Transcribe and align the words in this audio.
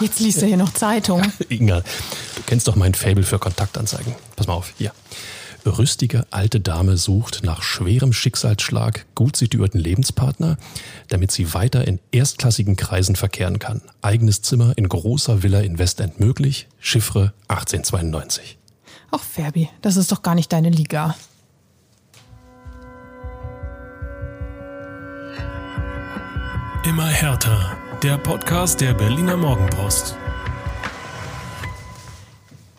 Jetzt 0.00 0.20
liest 0.20 0.42
du 0.42 0.46
hier 0.46 0.56
noch 0.56 0.72
Zeitung. 0.72 1.22
Inga, 1.48 1.80
du 1.80 2.42
kennst 2.46 2.68
doch 2.68 2.76
mein 2.76 2.94
Fable 2.94 3.24
für 3.24 3.38
Kontaktanzeigen. 3.38 4.14
Pass 4.36 4.46
mal 4.46 4.54
auf, 4.54 4.72
hier. 4.78 4.92
Rüstige 5.66 6.26
alte 6.30 6.60
Dame 6.60 6.96
sucht 6.96 7.40
nach 7.42 7.62
schwerem 7.62 8.12
Schicksalsschlag 8.12 9.06
gut 9.14 9.36
situierten 9.36 9.80
Lebenspartner, 9.80 10.56
damit 11.08 11.30
sie 11.30 11.52
weiter 11.52 11.86
in 11.86 11.98
erstklassigen 12.12 12.76
Kreisen 12.76 13.16
verkehren 13.16 13.58
kann. 13.58 13.82
Eigenes 14.00 14.40
Zimmer 14.40 14.72
in 14.76 14.88
großer 14.88 15.42
Villa 15.42 15.60
in 15.60 15.78
Westend 15.78 16.20
möglich. 16.20 16.68
Chiffre 16.78 17.34
1892. 17.48 18.56
Ach, 19.10 19.22
Ferbi, 19.22 19.68
das 19.82 19.96
ist 19.96 20.12
doch 20.12 20.22
gar 20.22 20.34
nicht 20.34 20.52
deine 20.52 20.70
Liga. 20.70 21.16
Immer 26.84 27.06
härter. 27.06 27.76
Der 28.02 28.16
Podcast 28.16 28.80
der 28.80 28.94
Berliner 28.94 29.36
Morgenpost. 29.36 30.14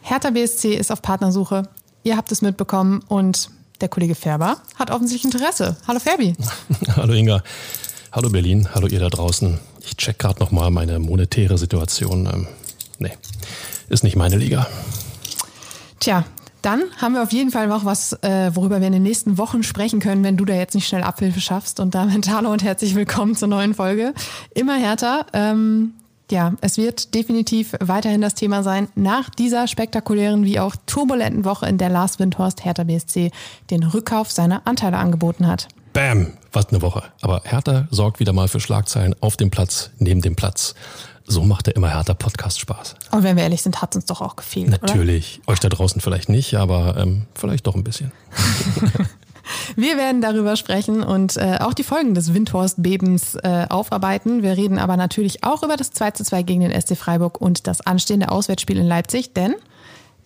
Hertha 0.02 0.30
BSC 0.30 0.76
ist 0.76 0.94
auf 0.94 1.02
Partnersuche. 1.02 1.64
Ihr 2.04 2.16
habt 2.16 2.32
es 2.32 2.42
mitbekommen 2.42 3.04
und 3.10 3.50
der 3.82 3.90
Kollege 3.90 4.16
Färber 4.16 4.62
hat 4.76 4.92
offensichtlich 4.92 5.34
Interesse. 5.34 5.76
Hallo 5.86 6.00
Ferbi. 6.00 6.36
Hallo 6.96 7.12
Inga. 7.12 7.44
Hallo 8.14 8.30
Berlin. 8.30 8.70
Hallo 8.74 8.88
ihr 8.88 9.02
da 9.02 9.10
draußen. 9.10 9.60
Ich 9.82 9.98
check 9.98 10.20
gerade 10.20 10.40
nochmal 10.40 10.72
meine 10.72 11.00
monetäre 11.00 11.58
Situation. 11.58 12.26
Ähm, 12.26 12.48
nee, 12.98 13.12
ist 13.90 14.06
nicht 14.06 14.16
meine 14.16 14.38
Liga. 14.38 14.68
Tja, 16.00 16.24
dann 16.62 16.84
haben 16.98 17.14
wir 17.14 17.24
auf 17.24 17.32
jeden 17.32 17.52
Fall 17.52 17.68
noch 17.68 17.86
was, 17.86 18.14
äh, 18.24 18.52
worüber 18.54 18.80
wir 18.80 18.88
in 18.88 18.94
den 18.94 19.04
nächsten 19.04 19.38
Wochen 19.38 19.64
sprechen 19.64 20.00
können, 20.00 20.24
wenn 20.24 20.38
du 20.38 20.46
da 20.46 20.54
jetzt 20.54 20.76
nicht 20.76 20.88
schnell 20.88 21.04
Abhilfe 21.04 21.40
schaffst. 21.40 21.80
Und 21.80 21.96
damit 21.96 22.30
hallo 22.34 22.52
und 22.52 22.64
herzlich 22.64 22.96
willkommen 22.96 23.36
zur 23.36 23.48
neuen 23.48 23.74
Folge. 23.74 24.14
Immer 24.54 24.78
härter. 24.78 25.26
Ähm, 25.34 25.94
ja, 26.32 26.54
es 26.62 26.78
wird 26.78 27.16
definitiv 27.16 27.76
weiterhin 27.80 28.22
das 28.22 28.36
Thema 28.36 28.62
sein, 28.62 28.88
nach 28.96 29.30
dieser 29.30 29.68
spektakulären 29.68 30.46
wie 30.46 30.60
auch 30.60 30.76
turbulenten 30.86 31.44
Woche, 31.44 31.68
in 31.68 31.78
der 31.78 31.90
Lars 31.90 32.20
Windhorst 32.20 32.64
Hertha 32.64 32.84
BSC 32.84 33.32
den 33.72 33.84
Rückkauf 33.84 34.30
seiner 34.30 34.68
Anteile 34.68 34.98
angeboten 34.98 35.48
hat. 35.48 35.68
Bam, 35.94 36.34
was 36.52 36.70
eine 36.70 36.82
Woche. 36.84 37.04
Aber 37.22 37.42
Hertha 37.46 37.88
sorgt 37.90 38.20
wieder 38.20 38.34
mal 38.34 38.48
für 38.48 38.60
Schlagzeilen 38.60 39.16
auf 39.22 39.38
dem 39.38 39.50
Platz, 39.50 39.90
neben 39.98 40.22
dem 40.22 40.36
Platz. 40.36 40.76
So 41.32 41.44
macht 41.44 41.68
der 41.68 41.76
immer 41.76 41.90
härter 41.90 42.16
Podcast 42.16 42.60
Spaß. 42.60 42.96
Und 43.12 43.22
wenn 43.22 43.36
wir 43.36 43.44
ehrlich 43.44 43.62
sind, 43.62 43.84
hat 43.84 43.92
es 43.92 43.98
uns 43.98 44.06
doch 44.08 44.22
auch 44.22 44.36
gefehlt. 44.36 44.70
Natürlich. 44.82 45.42
Oder? 45.44 45.54
Euch 45.54 45.60
da 45.60 45.70
draußen 45.70 46.02
vielleicht 46.02 46.28
nicht, 46.28 46.56
aber 46.56 46.98
ähm, 46.98 47.28
vielleicht 47.36 47.68
doch 47.68 47.76
ein 47.76 47.84
bisschen. 47.84 48.12
Wir 49.76 49.98
werden 49.98 50.22
darüber 50.22 50.56
sprechen 50.56 51.04
und 51.04 51.38
äh, 51.38 51.58
auch 51.60 51.74
die 51.74 51.84
Folgen 51.84 52.14
des 52.14 52.34
Windhorst-Bebens 52.34 53.36
äh, 53.36 53.66
aufarbeiten. 53.70 54.44
Wir 54.44 54.58
reden 54.58 54.78
aber 54.78 54.98
natürlich 54.98 55.44
auch 55.44 55.64
über 55.64 55.76
das 55.76 55.92
2 55.92 56.12
zu 56.12 56.24
2 56.24 56.44
gegen 56.44 56.62
den 56.62 56.80
SC 56.80 56.96
Freiburg 56.96 57.42
und 57.42 57.68
das 57.68 57.82
anstehende 57.82 58.30
Auswärtsspiel 58.30 58.78
in 58.78 58.88
Leipzig, 58.88 59.34
denn 59.34 59.56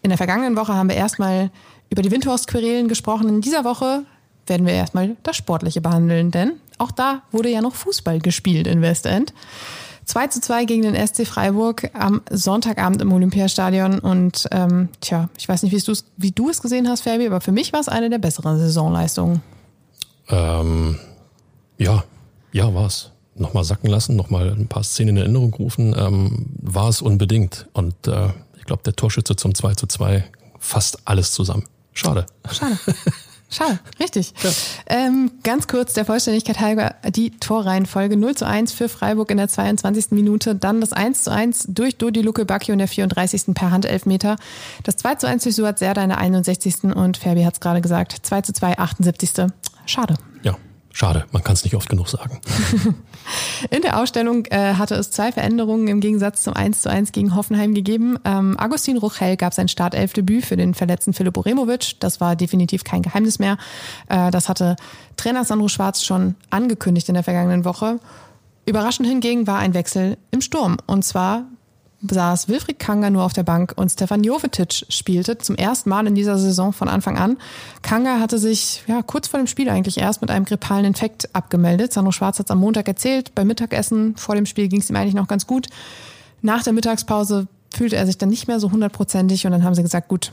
in 0.02 0.10
der 0.10 0.18
vergangenen 0.18 0.58
Woche 0.58 0.74
haben 0.74 0.90
wir 0.90 0.96
erstmal 0.96 1.52
über 1.90 2.02
die 2.02 2.12
Windhorst-Querelen 2.12 2.88
gesprochen. 2.88 3.30
In 3.30 3.42
dieser 3.42 3.64
Woche 3.64 4.04
werden 4.48 4.66
wir 4.66 4.74
erstmal 4.74 5.16
das 5.24 5.38
Sportliche 5.38 5.80
behandeln, 5.80 6.32
denn 6.32 6.54
auch 6.78 6.92
da 6.92 7.22
wurde 7.32 7.50
ja 7.50 7.62
noch 7.62 7.76
Fußball 7.76 8.20
gespielt 8.20 8.68
in 8.68 8.82
Westend. 8.82 9.34
2 10.06 10.28
zu 10.28 10.42
2 10.42 10.66
gegen 10.66 10.82
den 10.84 10.96
SC 10.96 11.26
Freiburg 11.26 11.90
am 11.94 12.22
Sonntagabend 12.30 13.02
im 13.02 13.12
Olympiastadion. 13.12 14.00
Und 14.00 14.48
ähm, 14.52 14.90
tja, 15.02 15.30
ich 15.38 15.48
weiß 15.48 15.64
nicht, 15.64 15.74
wie 16.18 16.32
du 16.32 16.50
es 16.50 16.62
gesehen 16.62 16.88
hast, 16.88 17.02
Fabi, 17.02 17.28
aber 17.28 17.42
für 17.42 17.52
mich 17.52 17.74
war 17.74 17.80
es 17.80 17.88
eine 17.88 18.10
der 18.10 18.20
besseren 18.20 18.60
Saisonleistungen. 18.60 19.42
Ähm, 20.30 21.00
ja, 21.78 22.04
ja, 22.52 22.74
war 22.74 22.88
es. 22.88 23.12
Nochmal 23.36 23.64
sacken 23.64 23.90
lassen, 23.90 24.16
nochmal 24.16 24.52
ein 24.52 24.68
paar 24.68 24.84
Szenen 24.84 25.18
in 25.18 25.24
Erinnerung 25.24 25.54
rufen, 25.56 25.96
ähm, 25.98 26.46
war 26.62 26.90
es 26.90 27.02
unbedingt. 27.02 27.68
Und 27.74 28.08
äh, 28.08 28.30
ich 28.58 28.66
glaube, 28.66 28.84
der 28.84 28.96
Torschütze 28.96 29.36
zum 29.36 29.56
2 29.56 29.74
zu 29.74 29.88
2 29.88 30.24
fasst 30.60 31.00
alles 31.06 31.32
zusammen. 31.32 31.64
Schade. 31.94 32.28
Schade. 32.52 32.78
Schade, 33.54 33.80
richtig. 34.00 34.34
Ja. 34.42 34.50
Ähm, 34.88 35.32
ganz 35.44 35.68
kurz 35.68 35.94
der 35.94 36.06
Vollständigkeit 36.06 36.60
halber 36.60 36.96
die 37.10 37.32
Torreihenfolge 37.32 38.18
0 38.18 38.36
zu 38.36 38.48
1 38.48 38.74
für 38.74 38.90
Freiburg 38.90 39.30
in 39.30 39.38
der 39.38 39.48
22. 39.48 40.12
Minute, 40.12 40.56
dann 40.56 40.82
das 40.82 40.92
1 40.92 41.24
zu 41.24 41.32
1 41.32 41.66
durch 41.70 41.98
Dodi 41.98 42.22
Luke 42.22 42.46
Bacchio 42.46 42.74
in 42.74 42.80
der 42.80 42.88
34. 42.88 43.54
per 43.54 43.70
Handelfmeter, 43.70 44.38
das 44.84 44.98
2 44.98 45.16
zu 45.16 45.28
1 45.28 45.44
durch 45.44 45.56
Suat 45.56 45.78
Serda 45.78 46.02
in 46.02 46.10
der 46.10 46.18
61. 46.18 46.96
und 46.96 47.18
Ferbi 47.18 47.44
hat 47.44 47.54
es 47.54 47.60
gerade 47.60 47.82
gesagt, 47.82 48.18
2 48.24 48.42
zu 48.42 48.54
2, 48.54 48.80
78. 48.80 49.32
Schade. 49.86 50.16
Schade, 50.96 51.26
man 51.32 51.44
kann 51.44 51.56
es 51.56 51.64
nicht 51.64 51.76
oft 51.76 51.90
genug 51.90 52.08
sagen. 52.08 52.40
In 53.72 53.82
der 53.82 54.00
Ausstellung 54.00 54.46
äh, 54.52 54.76
hatte 54.76 54.94
es 54.94 55.10
zwei 55.10 55.32
Veränderungen 55.32 55.88
im 55.88 56.02
Gegensatz 56.02 56.44
zum 56.44 56.54
1 56.54 56.84
zu 56.84 56.90
1 56.90 57.12
gegen 57.12 57.36
Hoffenheim 57.36 57.74
gegeben. 57.74 58.20
Ähm, 58.24 58.60
Agustin 58.60 58.98
Ruchel 58.98 59.36
gab 59.36 59.56
sein 59.56 59.68
Startelfdebüt 59.68 60.46
für 60.46 60.56
den 60.56 60.76
verletzten 60.76 61.14
Philipp 61.14 61.36
Uremovic. 61.36 62.00
Das 62.00 62.22
war 62.22 62.36
definitiv 62.36 62.84
kein 62.84 63.02
Geheimnis 63.02 63.40
mehr. 63.40 63.58
Äh, 64.08 64.30
das 64.30 64.50
hatte 64.50 64.76
Trainer 65.18 65.44
Sandro 65.44 65.68
Schwarz 65.68 66.04
schon 66.04 66.36
angekündigt 66.52 67.10
in 67.10 67.16
der 67.16 67.24
vergangenen 67.24 67.66
Woche. 67.66 68.00
Überraschend 68.68 69.10
hingegen 69.10 69.48
war 69.48 69.58
ein 69.58 69.74
Wechsel 69.74 70.18
im 70.30 70.42
Sturm. 70.42 70.78
Und 70.86 71.04
zwar 71.04 71.46
saß 72.10 72.50
Wilfried 72.50 72.80
Kanga 72.80 73.10
nur 73.10 73.24
auf 73.24 73.34
der 73.34 73.44
Bank 73.44 73.74
und 73.76 73.90
Stefan 73.90 74.24
Jovetic 74.24 74.86
spielte 74.90 75.38
zum 75.38 75.56
ersten 75.56 75.90
Mal 75.90 76.06
in 76.08 76.16
dieser 76.16 76.38
Saison 76.38 76.74
von 76.74 76.90
Anfang 76.90 77.18
an. 77.18 77.38
Kanga 77.82 78.20
hatte 78.20 78.38
sich 78.38 78.84
ja 78.88 79.02
kurz 79.02 79.28
vor 79.28 79.40
dem 79.40 79.48
Spiel 79.48 79.70
eigentlich 79.70 79.98
erst 79.98 80.22
mit 80.22 80.30
einem 80.30 80.46
grippalen 80.46 80.86
Infekt 80.86 81.34
abgemeldet. 81.34 81.94
Sandro 81.94 82.12
Schwarz 82.12 82.40
hat 82.40 82.48
es 82.48 82.52
am 82.52 82.60
Montag 82.60 82.88
erzählt. 82.88 83.34
Beim 83.36 83.48
Mittagessen 83.48 84.16
vor 84.18 84.36
dem 84.36 84.46
Spiel 84.46 84.68
ging 84.68 84.82
es 84.82 84.90
ihm 84.90 84.96
eigentlich 84.96 85.14
noch 85.14 85.28
ganz 85.28 85.48
gut. 85.48 85.68
Nach 86.42 86.64
der 86.64 86.74
Mittagspause 86.74 87.48
fühlte 87.74 87.96
er 87.96 88.06
sich 88.06 88.18
dann 88.18 88.30
nicht 88.30 88.48
mehr 88.48 88.60
so 88.60 88.72
hundertprozentig 88.72 89.46
und 89.46 89.52
dann 89.52 89.64
haben 89.64 89.76
sie 89.76 89.84
gesagt, 89.84 90.10
gut, 90.10 90.32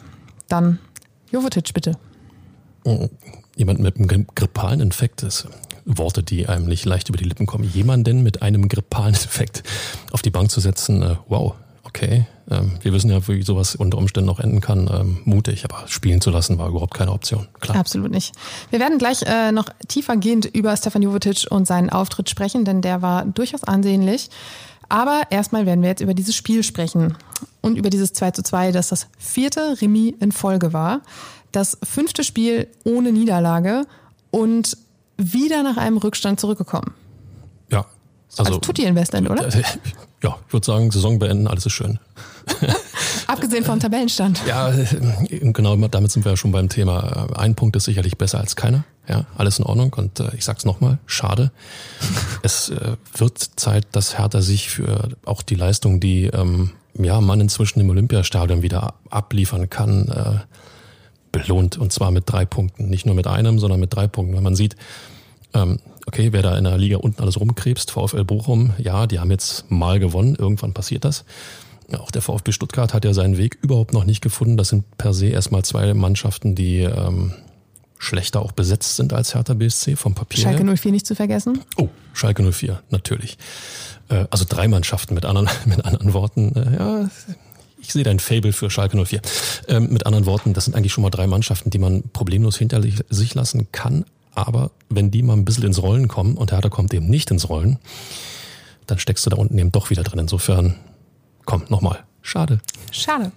dann 0.49 0.79
Jovetic 1.31 1.73
bitte. 1.73 1.97
Oh, 2.85 3.09
jemand 3.57 3.81
mit 3.81 3.97
einem 3.97 4.27
grippalen 4.35 4.81
Infekt 4.81 5.23
ist 5.23 5.47
Worte, 5.85 6.23
die 6.23 6.47
einem 6.47 6.67
nicht 6.67 6.85
leicht 6.85 7.09
über 7.09 7.19
die 7.19 7.25
Lippen 7.25 7.47
kommen. 7.47 7.65
Jemanden 7.65 8.23
mit 8.23 8.43
einem 8.43 8.69
grippalen 8.69 9.15
Infekt 9.15 9.63
auf 10.13 10.23
die 10.23 10.31
Bank 10.31 10.51
zu 10.51 10.61
setzen, 10.61 11.03
äh, 11.03 11.17
wow, 11.29 11.55
okay. 11.85 12.27
Ähm, 12.51 12.73
wir 12.83 12.93
wissen 12.93 13.11
ja, 13.11 13.27
wie 13.29 13.43
sowas 13.43 13.77
unter 13.77 13.99
Umständen 13.99 14.27
noch 14.27 14.41
enden 14.41 14.61
kann. 14.61 14.91
Ähm, 14.93 15.19
mutig, 15.25 15.65
aber 15.65 15.87
spielen 15.87 16.21
zu 16.21 16.31
lassen 16.31 16.59
war 16.59 16.69
überhaupt 16.69 16.95
keine 16.95 17.13
Option. 17.13 17.47
Klar. 17.61 17.79
Absolut 17.79 18.11
nicht. 18.11 18.33
Wir 18.71 18.81
werden 18.81 18.99
gleich 18.99 19.23
äh, 19.23 19.53
noch 19.53 19.67
tiefergehend 19.89 20.47
über 20.47 20.77
Stefan 20.77 21.03
Jovetic 21.03 21.47
und 21.51 21.67
seinen 21.67 21.91
Auftritt 21.91 22.29
sprechen, 22.29 22.65
denn 22.65 22.83
der 22.83 23.03
war 23.03 23.25
durchaus 23.25 23.65
ansehnlich. 23.65 24.31
Aber 24.89 25.23
erstmal 25.31 25.67
werden 25.67 25.83
wir 25.83 25.89
jetzt 25.89 26.01
über 26.01 26.15
dieses 26.15 26.35
Spiel 26.35 26.65
sprechen 26.65 27.17
und 27.61 27.77
über 27.77 27.91
dieses 27.91 28.13
2 28.13 28.33
zu 28.33 28.43
2, 28.43 28.73
das 28.73 28.89
das 28.89 29.07
vierte 29.19 29.81
Remis 29.81 30.15
in 30.19 30.33
Folge 30.33 30.73
war. 30.73 31.03
Das 31.53 31.79
fünfte 31.85 32.25
Spiel 32.25 32.67
ohne 32.85 33.13
Niederlage 33.13 33.87
und 34.33 34.77
wieder 35.21 35.63
nach 35.63 35.77
einem 35.77 35.99
Rückstand 35.99 36.41
zurückgekommen. 36.41 36.95
Ja. 37.71 37.87
Also, 38.37 38.45
also 38.45 38.59
Tutti 38.59 38.85
Investment, 38.85 39.29
oder? 39.31 39.49
Ja, 40.23 40.37
ich 40.47 40.53
würde 40.53 40.67
sagen, 40.67 40.91
Saison 40.91 41.19
beenden, 41.19 41.47
alles 41.47 41.65
ist 41.65 41.73
schön. 41.73 41.99
Abgesehen 43.27 43.65
vom 43.65 43.81
Tabellenstand. 43.81 44.43
Ja, 44.47 44.71
genau, 45.31 45.77
damit 45.89 46.11
sind 46.11 46.27
wir 46.27 46.33
ja 46.33 46.37
schon 46.37 46.53
beim 46.53 46.69
Thema. 46.69 47.29
Ein 47.39 47.55
Punkt 47.55 47.75
ist 47.77 47.85
sicherlich 47.85 48.19
besser 48.19 48.39
als 48.39 48.55
keiner. 48.55 48.85
Ja, 49.09 49.25
alles 49.37 49.59
in 49.59 49.65
Ordnung. 49.65 49.95
Und 49.95 50.21
äh, 50.21 50.29
ich 50.37 50.45
sag's 50.45 50.67
nochmal, 50.67 50.99
schade. 51.07 51.53
es 52.43 52.69
äh, 52.69 52.97
wird 53.17 53.39
Zeit, 53.57 53.87
dass 53.93 54.19
Hertha 54.19 54.43
sich 54.43 54.69
für 54.69 55.09
auch 55.25 55.41
die 55.41 55.55
Leistung, 55.55 56.01
die 56.01 56.27
ähm, 56.27 56.73
ja, 56.95 57.21
man 57.21 57.41
inzwischen 57.41 57.81
im 57.81 57.89
Olympiastadion 57.89 58.63
wieder 58.63 58.95
abliefern 59.09 59.71
kann, 59.71 60.09
äh, 60.09 60.39
belohnt. 61.33 61.79
Und 61.79 61.93
zwar 61.93 62.11
mit 62.11 62.25
drei 62.27 62.45
Punkten. 62.45 62.89
Nicht 62.89 63.07
nur 63.07 63.15
mit 63.15 63.27
einem, 63.27 63.59
sondern 63.59 63.81
mit 63.81 63.95
drei 63.95 64.07
Punkten. 64.07 64.37
Wenn 64.37 64.43
man 64.43 64.57
sieht, 64.57 64.77
ähm, 65.55 65.79
okay, 66.07 66.33
wer 66.33 66.43
da 66.43 66.57
in 66.57 66.65
der 66.65 66.79
Liga 66.79 66.99
unten 66.99 67.23
alles 67.23 67.39
rumkrebst, 67.39 67.91
VfL 67.91 68.25
Bochum, 68.25 68.73
ja, 68.79 69.07
die 69.07 69.19
haben 69.19 69.31
jetzt 69.31 69.71
mal 69.71 69.99
gewonnen, 69.99 70.37
irgendwann 70.37 70.73
passiert 70.73 71.05
das. 71.05 71.25
Auch 71.99 72.11
der 72.11 72.23
VfB 72.23 72.53
Stuttgart 72.53 72.95
hat 72.95 73.05
ja 73.05 73.13
seinen 73.13 73.37
Weg 73.37 73.59
überhaupt 73.63 73.93
noch 73.93 74.05
nicht 74.05 74.21
gefunden. 74.21 74.57
Das 74.57 74.69
sind 74.69 74.85
per 74.97 75.13
se 75.13 75.27
erstmal 75.27 75.65
zwei 75.65 75.93
Mannschaften, 75.95 76.55
die 76.55 76.79
ähm, 76.83 77.33
schlechter 77.99 78.43
auch 78.43 78.53
besetzt 78.53 78.97
sind 78.97 79.13
als 79.13 79.35
Hertha 79.35 79.55
BSC 79.55 79.97
vom 79.97 80.15
Papier. 80.15 80.43
Schalke 80.43 80.65
04 80.65 80.93
nicht 80.93 81.07
zu 81.07 81.15
vergessen. 81.15 81.61
Oh, 81.77 81.89
Schalke 82.13 82.43
04, 82.43 82.83
natürlich. 82.91 83.39
Äh, 84.09 84.27
also 84.31 84.45
drei 84.49 84.69
Mannschaften 84.69 85.15
mit 85.15 85.25
anderen, 85.25 85.49
mit 85.67 85.85
anderen 85.85 86.13
Worten. 86.13 86.55
Äh, 86.55 86.77
ja, 86.77 87.11
ich 87.81 87.93
sehe 87.93 88.05
dein 88.05 88.19
Fable 88.19 88.53
für 88.53 88.71
Schalke 88.71 89.03
04. 89.03 89.21
Ähm, 89.69 89.93
mit 89.93 90.07
anderen 90.07 90.27
Worten, 90.27 90.53
das 90.53 90.65
sind 90.65 90.75
eigentlich 90.75 90.93
schon 90.93 91.03
mal 91.03 91.11
drei 91.11 91.27
Mannschaften, 91.27 91.71
die 91.71 91.79
man 91.79 92.03
problemlos 92.13 92.57
hinter 92.57 92.83
sich 92.83 93.35
lassen 93.35 93.69
kann. 93.73 94.05
Aber 94.35 94.71
wenn 94.89 95.11
die 95.11 95.23
mal 95.23 95.35
ein 95.35 95.45
bisschen 95.45 95.65
ins 95.65 95.83
Rollen 95.83 96.09
kommen 96.09 96.37
und 96.37 96.53
Hertha 96.53 96.69
kommt 96.69 96.95
eben 96.95 97.09
nicht 97.09 97.31
ins 97.31 97.49
Rollen, 97.49 97.79
dann 98.87 98.99
steckst 98.99 99.27
du 99.27 99.31
da 99.31 99.37
unten 99.37 99.59
eben 99.59 99.73
doch 99.73 99.91
wieder 99.91 100.03
drin. 100.03 100.21
Insofern, 100.21 100.77
komm, 101.45 101.65
nochmal. 101.69 102.05
Schade. 102.23 102.61
Schade. 102.91 103.33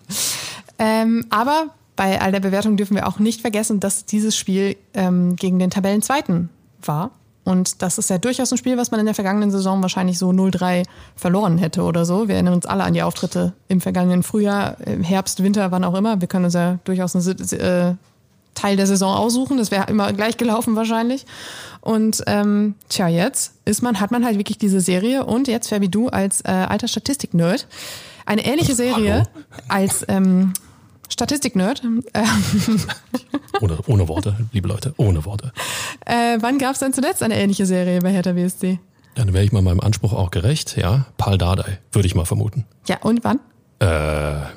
Ähm, 0.80 1.25
aber 1.30 1.68
bei 1.96 2.20
all 2.22 2.31
der 2.31 2.40
Bewertung 2.40 2.78
dürfen 2.78 2.96
wir 2.96 3.08
auch 3.08 3.20
nicht 3.20 3.42
vergessen, 3.42 3.80
dass 3.80 4.06
dieses 4.06 4.36
Spiel 4.36 4.75
ähm, 4.94 5.36
gegen 5.36 5.60
den 5.60 5.70
Tabellenzweiten 5.70 6.50
war. 6.81 7.12
Und 7.45 7.81
das 7.81 7.98
ist 7.98 8.10
ja 8.10 8.18
durchaus 8.18 8.51
ein 8.51 8.57
Spiel, 8.57 8.78
was 8.78 8.92
man 8.92 9.00
in 9.00 9.06
der 9.06 9.16
vergangenen 9.16 9.51
Saison 9.51 9.81
wahrscheinlich 9.81 10.18
so 10.18 10.30
0-3 10.30 10.84
verloren 11.16 11.57
hätte 11.57 11.84
oder 11.84 12.06
so. 12.06 12.28
Wir 12.28 12.36
erinnern 12.36 12.54
uns 12.54 12.66
alle 12.66 12.84
an 12.84 12.94
die 12.94 13.01
Auftritte 13.01 13.54
im 13.68 13.81
vergangenen 13.81 14.24
Frühjahr, 14.24 14.78
Herbst, 15.01 15.44
Winter, 15.44 15.72
wann 15.72 15.84
auch 15.84 15.95
immer. 15.95 16.22
Wir 16.22 16.28
können 16.28 16.45
uns 16.45 16.54
ja 16.54 16.80
durchaus 16.86 17.16
einen 17.16 17.60
äh, 17.60 17.95
Teil 18.54 18.78
der 18.78 18.88
Saison 18.88 19.13
aussuchen. 19.16 19.57
Das 19.57 19.72
wäre 19.72 19.90
immer 19.90 20.13
gleich 20.13 20.38
gelaufen 20.38 20.75
wahrscheinlich. 20.75 21.25
Und 21.81 22.24
ähm, 22.28 22.75
tja, 22.88 23.10
jetzt 23.10 23.54
ist 23.66 23.81
man, 23.81 24.00
hat 24.00 24.12
man 24.12 24.24
halt 24.24 24.38
wirklich 24.38 24.57
diese 24.57 24.80
Serie 24.80 25.25
und 25.25 25.48
jetzt, 25.50 25.69
Fabi, 25.69 25.89
du 25.89 26.07
als 26.07 26.42
äh, 26.42 26.51
alter 26.51 26.88
Statistik-Nerd, 26.88 27.68
eine 28.25 28.46
ähnliche 28.46 28.74
Serie 28.74 29.13
Hallo? 29.13 29.28
als 29.68 30.06
ähm, 30.07 30.54
Statistik-Nerd. 31.09 31.83
Ohne, 33.61 33.77
ohne 33.85 34.07
Worte, 34.07 34.35
liebe 34.51 34.67
Leute, 34.67 34.94
ohne 34.97 35.25
Worte. 35.25 35.53
Äh, 36.05 36.38
wann 36.41 36.57
gab 36.57 36.73
es 36.73 36.79
denn 36.79 36.91
zuletzt 36.91 37.21
eine 37.21 37.38
ähnliche 37.38 37.65
Serie 37.65 38.00
bei 38.00 38.11
Hertha 38.11 38.33
BSC? 38.33 38.79
Dann 39.15 39.31
wäre 39.31 39.44
ich 39.44 39.51
mal 39.51 39.61
meinem 39.61 39.79
Anspruch 39.79 40.11
auch 40.11 40.31
gerecht, 40.31 40.75
ja. 40.75 41.05
Paul 41.17 41.38
Dardai, 41.38 41.79
würde 41.91 42.07
ich 42.07 42.15
mal 42.15 42.25
vermuten. 42.25 42.65
Ja, 42.88 42.97
und 43.01 43.23
wann? 43.23 43.39
Äh, 43.79 44.47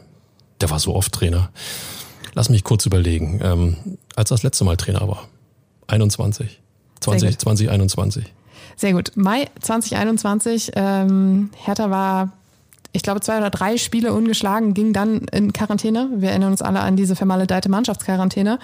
der 0.61 0.71
war 0.71 0.79
so 0.79 0.95
oft 0.95 1.13
Trainer. 1.13 1.51
Lass 2.35 2.49
mich 2.49 2.65
kurz 2.65 2.87
überlegen. 2.87 3.41
Ähm, 3.43 3.99
als 4.15 4.31
das 4.31 4.43
letzte 4.43 4.65
Mal 4.65 4.77
Trainer 4.77 5.07
war. 5.09 5.29
21. 5.89 6.61
20, 7.01 7.39
2021. 7.39 8.33
Sehr 8.77 8.93
gut. 8.93 9.13
Mai 9.15 9.49
2021. 9.61 10.73
Ähm, 10.75 11.51
Hertha 11.57 11.91
war, 11.91 12.33
ich 12.97 13.03
glaube, 13.03 13.21
zwei 13.21 13.39
oder 13.39 13.51
drei 13.51 13.77
Spiele 13.77 14.13
ungeschlagen, 14.13 14.75
ging 14.75 14.93
dann 14.93 15.19
in 15.33 15.53
Quarantäne. 15.53 16.09
Wir 16.17 16.31
erinnern 16.31 16.51
uns 16.51 16.63
alle 16.63 16.81
an 16.81 16.97
diese 16.97 17.15
vermaledeite 17.15 17.69
Mannschaftsquarantäne, 17.69 18.59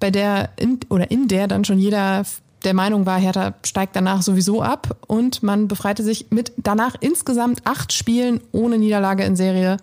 bei 0.00 0.10
der 0.10 0.50
in, 0.56 0.80
oder 0.88 1.10
in 1.10 1.28
der 1.28 1.46
dann 1.46 1.64
schon 1.64 1.78
jeder 1.78 2.24
der 2.64 2.74
Meinung 2.74 3.06
war, 3.06 3.20
Hertha 3.20 3.54
steigt 3.64 3.94
danach 3.94 4.22
sowieso 4.22 4.62
ab 4.62 4.96
und 5.06 5.44
man 5.44 5.68
befreite 5.68 6.02
sich 6.02 6.26
mit 6.30 6.52
danach 6.56 6.96
insgesamt 6.98 7.60
acht 7.64 7.92
Spielen 7.92 8.40
ohne 8.50 8.78
Niederlage 8.78 9.22
in 9.22 9.36
Serie 9.36 9.76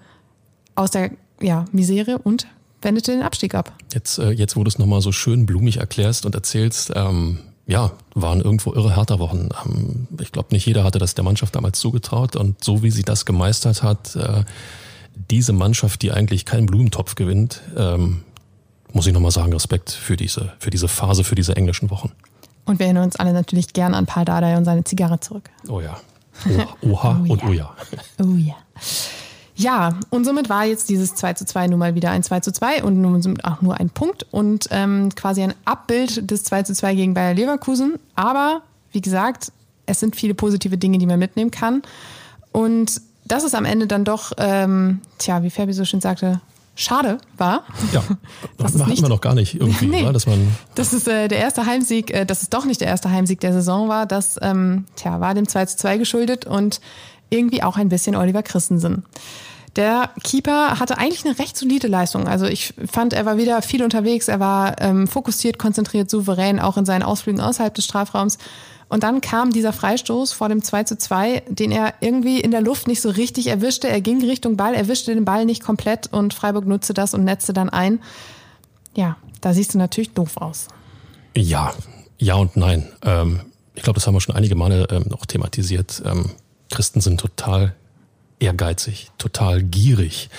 aus 0.76 0.92
der 0.92 1.12
ja, 1.40 1.64
Misere 1.72 2.18
und 2.18 2.48
wendete 2.82 3.14
den 3.14 3.22
Abstieg 3.22 3.56
ab. 3.56 3.72
Jetzt, 3.94 4.18
äh, 4.20 4.32
jetzt 4.32 4.58
wo 4.58 4.64
du 4.66 4.68
es 4.68 4.78
nochmal 4.78 5.00
so 5.00 5.14
schön 5.14 5.46
blumig 5.46 5.78
erklärst 5.78 6.26
und 6.26 6.36
erzählst, 6.36 6.92
ähm, 6.94 7.40
ja, 7.68 7.92
waren 8.14 8.42
irgendwo 8.42 8.74
irre 8.74 8.96
härter 8.96 9.20
Wochen. 9.20 9.50
Ähm, 9.66 10.08
ich 10.20 10.32
glaube, 10.32 10.50
nicht 10.52 10.66
jeder 10.66 10.84
hatte 10.84 11.00
das 11.00 11.16
der 11.16 11.24
Mannschaft 11.24 11.56
damals 11.56 11.80
zugetraut 11.80 12.36
und 12.36 12.64
so 12.64 12.84
wie 12.84 12.92
sie 12.92 13.04
das 13.04 13.26
gemeistert 13.26 13.84
hat, 13.84 14.16
äh, 14.16 14.44
diese 15.30 15.54
Mannschaft, 15.54 16.02
die 16.02 16.12
eigentlich 16.12 16.46
keinen 16.46 16.66
Blumentopf 16.66 17.16
gewinnt, 17.16 17.62
ähm, 17.78 18.24
muss 18.94 19.08
ich 19.08 19.14
nochmal 19.14 19.32
sagen, 19.32 19.52
Respekt 19.54 19.92
für 19.92 20.18
diese, 20.18 20.54
für 20.60 20.70
diese 20.70 20.88
Phase, 20.88 21.24
für 21.24 21.36
diese 21.36 21.56
englischen 21.56 21.90
Wochen. 21.90 22.12
Und 22.66 22.80
wir 22.80 22.86
erinnern 22.86 23.06
uns 23.06 23.16
alle 23.16 23.34
natürlich 23.34 23.74
gern 23.74 23.94
an 23.94 24.06
Paul 24.06 24.26
Dardai 24.26 24.58
und 24.58 24.66
seine 24.66 24.84
Zigarre 24.84 25.20
zurück. 25.20 25.50
Oh 25.68 25.82
ja. 25.82 25.98
Oha, 26.46 26.76
Oha 26.82 27.22
Oh 27.28 27.32
und 27.32 27.42
ja. 27.42 27.48
oh 27.48 27.54
ja. 27.54 27.76
Oh 28.22 28.36
ja. 28.36 28.56
Ja, 29.56 29.98
und 30.10 30.26
somit 30.26 30.50
war 30.50 30.66
jetzt 30.66 30.90
dieses 30.90 31.16
2 31.16 31.34
zu 31.34 31.46
2 31.46 31.68
nun 31.68 31.80
mal 31.80 31.96
wieder 31.96 32.12
ein 32.12 32.24
2 32.24 32.42
zu 32.42 32.52
2 32.52 32.84
und 32.84 33.00
nun 33.02 33.22
somit 33.22 33.46
auch 33.46 33.62
nur 33.62 33.80
ein 33.80 33.90
Punkt 33.90 34.26
und 34.32 34.68
ähm, 34.72 35.10
quasi 35.16 35.42
ein 35.44 35.54
Abbild 35.64 36.30
des 36.30 36.44
2 36.44 36.64
zu 36.64 36.74
2 36.74 36.96
gegen 36.96 37.14
Bayer 37.14 37.34
Leverkusen. 37.34 37.94
Aber 38.16 38.62
wie 38.92 39.02
gesagt, 39.02 39.52
es 39.86 40.00
sind 40.00 40.16
viele 40.16 40.34
positive 40.34 40.78
Dinge, 40.78 40.98
die 40.98 41.06
man 41.06 41.20
mitnehmen 41.20 41.52
kann. 41.52 41.84
Und 42.52 43.02
das 43.26 43.44
ist 43.44 43.56
am 43.56 43.66
Ende 43.66 43.88
dann 43.88 44.04
doch, 44.04 44.34
ähm, 44.38 45.00
tja, 45.20 45.42
wie 45.44 45.50
Fabi 45.50 45.74
so 45.74 45.86
schön 45.86 46.02
sagte, 46.02 46.42
schade 46.76 47.18
war. 47.38 47.64
Ja, 47.94 48.04
Das 48.58 48.78
hatten 48.78 49.02
wir 49.02 49.10
noch 49.10 49.22
gar 49.22 49.36
nicht 49.36 49.56
irgendwie, 49.56 49.86
Nee. 49.88 50.04
oder? 50.04 50.14
dass 50.14 50.28
man 50.28 50.56
Das 50.76 50.92
ist 50.94 51.08
äh, 51.08 51.28
der 51.30 51.40
erste 51.40 51.66
Heimsieg, 51.66 52.12
äh, 52.14 52.26
dass 52.26 52.42
es 52.42 52.50
doch 52.50 52.66
nicht 52.66 52.82
der 52.82 52.90
erste 52.90 53.10
Heimsieg 53.10 53.40
der 53.40 53.54
Saison 53.54 53.88
war. 53.88 54.06
Das 54.06 54.38
ähm, 54.42 54.86
tja, 54.96 55.22
war 55.22 55.34
dem 55.34 55.48
2 55.48 55.66
zu 55.66 55.78
2 55.78 55.98
geschuldet 55.98 56.46
und 56.46 56.82
irgendwie 57.30 57.64
auch 57.64 57.78
ein 57.78 57.90
bisschen 57.90 58.16
Oliver 58.16 58.44
Christensen. 58.44 59.04
Der 59.76 60.12
Keeper 60.24 60.80
hatte 60.80 60.98
eigentlich 60.98 61.26
eine 61.26 61.38
recht 61.38 61.58
solide 61.58 61.88
Leistung. 61.88 62.28
Also 62.28 62.46
ich 62.46 62.74
fand, 62.90 63.12
er 63.12 63.26
war 63.26 63.38
wieder 63.38 63.62
viel 63.62 63.84
unterwegs, 63.84 64.30
er 64.30 64.40
war 64.40 64.82
ähm, 64.82 65.06
fokussiert, 65.06 65.60
konzentriert, 65.60 66.10
souverän, 66.10 66.62
auch 66.62 66.78
in 66.78 66.86
seinen 66.86 67.04
Ausflügen 67.04 67.42
außerhalb 67.42 67.74
des 67.74 67.84
Strafraums. 67.84 68.38
Und 68.88 69.04
dann 69.04 69.20
kam 69.20 69.52
dieser 69.52 69.74
Freistoß 69.74 70.32
vor 70.32 70.48
dem 70.48 70.64
2 70.64 70.84
zu 70.84 70.98
2, 70.98 71.44
den 71.50 71.72
er 71.72 71.96
irgendwie 72.00 72.40
in 72.40 72.52
der 72.52 72.62
Luft 72.62 72.88
nicht 72.88 73.02
so 73.02 73.10
richtig 73.10 73.48
erwischte. 73.48 73.90
Er 73.90 74.00
ging 74.00 74.24
Richtung 74.24 74.56
Ball, 74.56 74.76
erwischte 74.76 75.14
den 75.14 75.26
Ball 75.26 75.46
nicht 75.46 75.64
komplett 75.64 76.12
und 76.14 76.34
Freiburg 76.34 76.66
nutzte 76.66 76.94
das 76.94 77.14
und 77.14 77.24
netzte 77.24 77.52
dann 77.52 77.70
ein. 77.70 78.00
Ja, 78.96 79.18
da 79.42 79.54
siehst 79.54 79.74
du 79.74 79.78
natürlich 79.78 80.14
doof 80.14 80.38
aus. 80.38 80.68
Ja, 81.36 81.74
ja 82.18 82.36
und 82.36 82.56
nein. 82.56 82.88
Ähm, 83.02 83.42
ich 83.74 83.84
glaube, 83.84 83.96
das 83.96 84.08
haben 84.08 84.14
wir 84.14 84.22
schon 84.22 84.36
einige 84.36 84.56
Male 84.56 84.88
ähm, 84.92 85.12
auch 85.12 85.26
thematisiert. 85.26 86.02
Ähm, 86.06 86.30
Christen 86.70 87.02
sind 87.02 87.20
total 87.20 87.76
ehrgeizig, 88.40 89.12
total 89.18 89.64
gierig, 89.64 90.30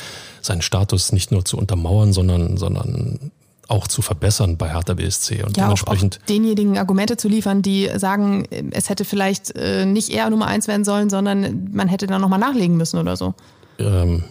seinen 0.42 0.62
Status 0.62 1.12
nicht 1.12 1.32
nur 1.32 1.44
zu 1.44 1.56
untermauern, 1.56 2.12
sondern, 2.12 2.56
sondern 2.56 3.32
auch 3.68 3.88
zu 3.88 4.02
verbessern 4.02 4.56
bei 4.56 4.70
Hertha 4.70 4.94
BSC. 4.94 5.42
Und 5.42 5.56
Ja, 5.56 5.64
auch, 5.64 5.72
auch 5.72 5.76
dementsprechend, 5.84 6.20
denjenigen 6.28 6.78
Argumente 6.78 7.16
zu 7.16 7.28
liefern, 7.28 7.62
die 7.62 7.90
sagen, 7.96 8.46
es 8.70 8.88
hätte 8.88 9.04
vielleicht 9.04 9.56
äh, 9.56 9.86
nicht 9.86 10.10
er 10.10 10.30
Nummer 10.30 10.46
eins 10.46 10.68
werden 10.68 10.84
sollen, 10.84 11.10
sondern 11.10 11.68
man 11.72 11.88
hätte 11.88 12.06
dann 12.06 12.20
nochmal 12.20 12.38
nachlegen 12.38 12.76
müssen 12.76 12.98
oder 12.98 13.16
so. 13.16 13.34
ähm, 13.78 14.24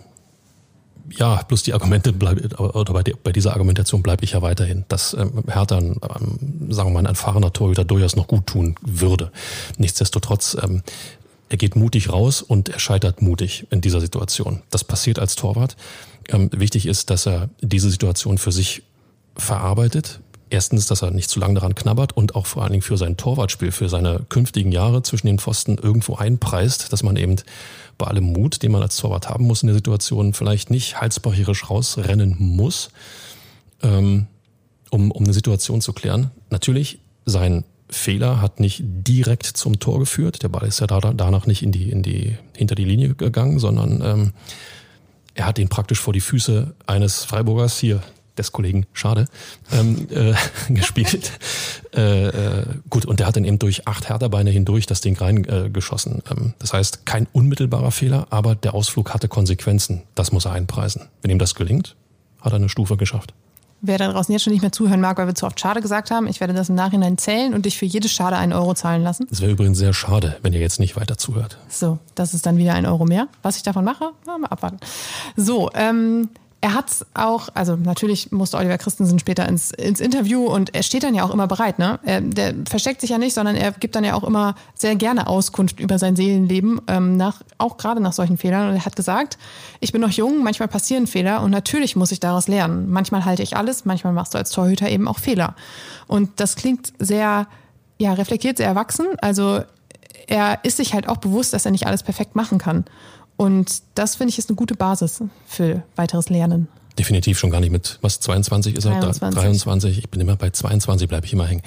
ja, 1.11 1.41
bloß 1.47 1.63
die 1.63 1.73
Argumente 1.73 2.13
bleib, 2.13 2.59
oder 2.59 2.93
bei, 2.93 3.03
bei 3.23 3.31
dieser 3.31 3.53
Argumentation 3.53 4.01
bleibe 4.01 4.23
ich 4.23 4.31
ja 4.31 4.41
weiterhin, 4.41 4.85
dass 4.87 5.13
ähm, 5.13 5.43
Hertha, 5.47 5.77
ähm, 5.77 5.97
sagen 6.69 6.89
wir 6.89 6.93
mal, 6.93 6.99
ein 6.99 7.05
erfahrener 7.05 7.53
Torhüter 7.53 7.85
durchaus 7.85 8.15
noch 8.15 8.27
gut 8.27 8.47
tun 8.47 8.75
würde. 8.81 9.31
Nichtsdestotrotz, 9.77 10.57
ähm, 10.61 10.81
er 11.49 11.57
geht 11.57 11.75
mutig 11.75 12.11
raus 12.11 12.41
und 12.41 12.69
er 12.69 12.79
scheitert 12.79 13.21
mutig 13.21 13.67
in 13.69 13.81
dieser 13.81 14.01
Situation. 14.01 14.61
Das 14.69 14.83
passiert 14.83 15.19
als 15.19 15.35
Torwart. 15.35 15.75
Ähm, 16.29 16.49
wichtig 16.53 16.87
ist, 16.87 17.09
dass 17.09 17.27
er 17.27 17.49
diese 17.61 17.89
Situation 17.89 18.37
für 18.37 18.51
sich 18.51 18.83
verarbeitet. 19.37 20.21
Erstens, 20.49 20.87
dass 20.87 21.01
er 21.01 21.11
nicht 21.11 21.29
zu 21.29 21.39
lange 21.39 21.55
daran 21.55 21.75
knabbert 21.75 22.15
und 22.15 22.35
auch 22.35 22.45
vor 22.45 22.63
allen 22.63 22.71
Dingen 22.71 22.81
für 22.81 22.97
sein 22.97 23.17
Torwartspiel, 23.17 23.71
für 23.71 23.89
seine 23.89 24.25
künftigen 24.29 24.71
Jahre 24.71 25.03
zwischen 25.03 25.27
den 25.27 25.39
Pfosten 25.39 25.77
irgendwo 25.77 26.15
einpreist, 26.15 26.93
dass 26.93 27.03
man 27.03 27.15
eben 27.15 27.35
bei 27.97 28.07
allem 28.07 28.25
Mut, 28.25 28.61
den 28.61 28.71
man 28.71 28.81
als 28.81 28.97
Torwart 28.97 29.29
haben 29.29 29.45
muss 29.45 29.63
in 29.63 29.67
der 29.67 29.75
Situation, 29.75 30.33
vielleicht 30.33 30.69
nicht 30.69 30.99
halsbrecherisch 30.99 31.69
rausrennen 31.69 32.35
muss, 32.39 32.89
ähm, 33.81 34.27
um, 34.89 35.11
um 35.11 35.23
eine 35.23 35.33
Situation 35.33 35.81
zu 35.81 35.93
klären. 35.93 36.31
Natürlich, 36.49 36.99
sein 37.25 37.63
Fehler 37.89 38.41
hat 38.41 38.59
nicht 38.59 38.81
direkt 38.83 39.45
zum 39.45 39.79
Tor 39.79 39.99
geführt. 39.99 40.43
Der 40.43 40.49
Ball 40.49 40.67
ist 40.67 40.79
ja 40.79 40.87
da, 40.87 40.99
danach 40.99 41.45
nicht 41.45 41.61
in 41.61 41.71
die, 41.71 41.89
in 41.89 42.01
die, 42.01 42.37
hinter 42.55 42.75
die 42.75 42.85
Linie 42.85 43.15
gegangen, 43.15 43.59
sondern 43.59 44.01
ähm, 44.03 44.33
er 45.35 45.45
hat 45.45 45.59
ihn 45.59 45.69
praktisch 45.69 45.99
vor 45.99 46.13
die 46.13 46.21
Füße 46.21 46.73
eines 46.87 47.25
Freiburgers 47.25 47.77
hier 47.77 48.01
des 48.37 48.51
Kollegen 48.51 48.85
Schade 48.93 49.27
ähm, 49.71 50.07
äh, 50.09 50.33
gespielt. 50.73 51.31
äh, 51.95 52.27
äh, 52.27 52.65
gut, 52.89 53.05
und 53.05 53.19
der 53.19 53.27
hat 53.27 53.35
dann 53.35 53.45
eben 53.45 53.59
durch 53.59 53.87
acht 53.87 54.09
Härterbeine 54.09 54.49
hindurch 54.49 54.87
das 54.87 55.01
Ding 55.01 55.17
reingeschossen. 55.17 56.23
Äh, 56.29 56.31
ähm, 56.31 56.53
das 56.59 56.73
heißt, 56.73 57.05
kein 57.05 57.27
unmittelbarer 57.31 57.91
Fehler, 57.91 58.27
aber 58.31 58.55
der 58.55 58.73
Ausflug 58.73 59.13
hatte 59.13 59.27
Konsequenzen. 59.27 60.03
Das 60.15 60.31
muss 60.31 60.45
er 60.45 60.51
einpreisen. 60.51 61.03
Wenn 61.21 61.31
ihm 61.31 61.39
das 61.39 61.55
gelingt, 61.55 61.95
hat 62.41 62.53
er 62.53 62.57
eine 62.57 62.69
Stufe 62.69 62.97
geschafft. 62.97 63.33
Wer 63.87 63.97
da 63.97 64.11
draußen 64.11 64.31
jetzt 64.33 64.43
schon 64.43 64.53
nicht 64.53 64.61
mehr 64.61 64.71
zuhören 64.71 64.99
mag, 64.99 65.17
weil 65.17 65.27
wir 65.27 65.35
zu 65.35 65.45
oft 65.45 65.59
Schade 65.59 65.81
gesagt 65.81 66.09
haben, 66.09 66.27
ich 66.27 66.39
werde 66.39 66.53
das 66.53 66.69
im 66.69 66.75
Nachhinein 66.75 67.17
zählen 67.17 67.53
und 67.53 67.65
dich 67.65 67.77
für 67.77 67.85
jede 67.85 68.09
Schade 68.09 68.35
einen 68.35 68.53
Euro 68.53 68.73
zahlen 68.73 69.03
lassen. 69.03 69.27
Es 69.29 69.41
wäre 69.41 69.51
übrigens 69.51 69.77
sehr 69.77 69.93
schade, 69.93 70.37
wenn 70.41 70.53
ihr 70.53 70.59
jetzt 70.59 70.79
nicht 70.79 70.95
weiter 70.95 71.17
zuhört. 71.17 71.57
So, 71.69 71.99
das 72.15 72.33
ist 72.33 72.45
dann 72.45 72.57
wieder 72.57 72.73
ein 72.73 72.85
Euro 72.85 73.05
mehr. 73.05 73.27
Was 73.43 73.57
ich 73.57 73.63
davon 73.63 73.85
mache, 73.85 74.11
mal 74.25 74.47
abwarten. 74.47 74.77
So, 75.35 75.69
ähm, 75.75 76.29
er 76.65 76.73
hat 76.73 77.05
auch, 77.13 77.49
also 77.53 77.75
natürlich 77.75 78.31
musste 78.31 78.57
Oliver 78.57 78.79
Christensen 78.79 79.19
später 79.19 79.47
ins, 79.47 79.69
ins 79.69 79.99
Interview 79.99 80.47
und 80.47 80.73
er 80.73 80.81
steht 80.81 81.03
dann 81.03 81.13
ja 81.13 81.23
auch 81.23 81.29
immer 81.29 81.45
bereit, 81.45 81.77
ne? 81.77 81.99
Er, 82.01 82.21
der 82.21 82.55
versteckt 82.67 83.01
sich 83.01 83.11
ja 83.11 83.19
nicht, 83.19 83.35
sondern 83.35 83.55
er 83.55 83.71
gibt 83.71 83.95
dann 83.95 84.03
ja 84.03 84.15
auch 84.15 84.23
immer 84.23 84.55
sehr 84.73 84.95
gerne 84.95 85.27
Auskunft 85.27 85.79
über 85.79 85.99
sein 85.99 86.15
Seelenleben, 86.15 86.81
ähm, 86.87 87.17
nach, 87.17 87.43
auch 87.59 87.77
gerade 87.77 88.01
nach 88.01 88.13
solchen 88.13 88.39
Fehlern. 88.39 88.67
Und 88.69 88.77
er 88.77 88.83
hat 88.83 88.95
gesagt, 88.95 89.37
ich 89.79 89.91
bin 89.91 90.01
noch 90.01 90.09
jung, 90.09 90.41
manchmal 90.41 90.67
passieren 90.67 91.05
Fehler 91.05 91.43
und 91.43 91.51
natürlich 91.51 91.95
muss 91.95 92.11
ich 92.11 92.19
daraus 92.19 92.47
lernen. 92.47 92.89
Manchmal 92.89 93.25
halte 93.25 93.43
ich 93.43 93.55
alles, 93.55 93.85
manchmal 93.85 94.13
machst 94.13 94.33
du 94.33 94.39
als 94.39 94.49
Torhüter 94.49 94.89
eben 94.89 95.07
auch 95.07 95.19
Fehler. 95.19 95.53
Und 96.07 96.39
das 96.39 96.55
klingt 96.55 96.93
sehr, 96.97 97.45
ja, 97.99 98.13
reflektiert, 98.13 98.57
sehr 98.57 98.65
erwachsen. 98.65 99.05
Also 99.21 99.61
er 100.25 100.59
ist 100.63 100.77
sich 100.77 100.95
halt 100.95 101.07
auch 101.07 101.17
bewusst, 101.17 101.53
dass 101.53 101.65
er 101.65 101.71
nicht 101.71 101.85
alles 101.85 102.01
perfekt 102.01 102.35
machen 102.35 102.57
kann. 102.57 102.85
Und 103.37 103.81
das 103.95 104.15
finde 104.15 104.29
ich 104.31 104.39
ist 104.39 104.49
eine 104.49 104.55
gute 104.55 104.75
Basis 104.75 105.21
für 105.45 105.83
weiteres 105.95 106.29
Lernen. 106.29 106.67
Definitiv 106.97 107.37
schon 107.37 107.49
gar 107.49 107.59
nicht 107.59 107.71
mit, 107.71 107.99
was, 108.01 108.21
22 108.21 108.75
ist 108.75 108.85
er? 108.85 108.99
23. 108.99 109.41
23. 109.41 109.97
Ich 109.97 110.09
bin 110.09 110.21
immer 110.21 110.37
bei 110.37 110.49
22, 110.49 111.09
bleibe 111.09 111.25
ich 111.25 111.33
immer 111.33 111.45
hängen. 111.45 111.61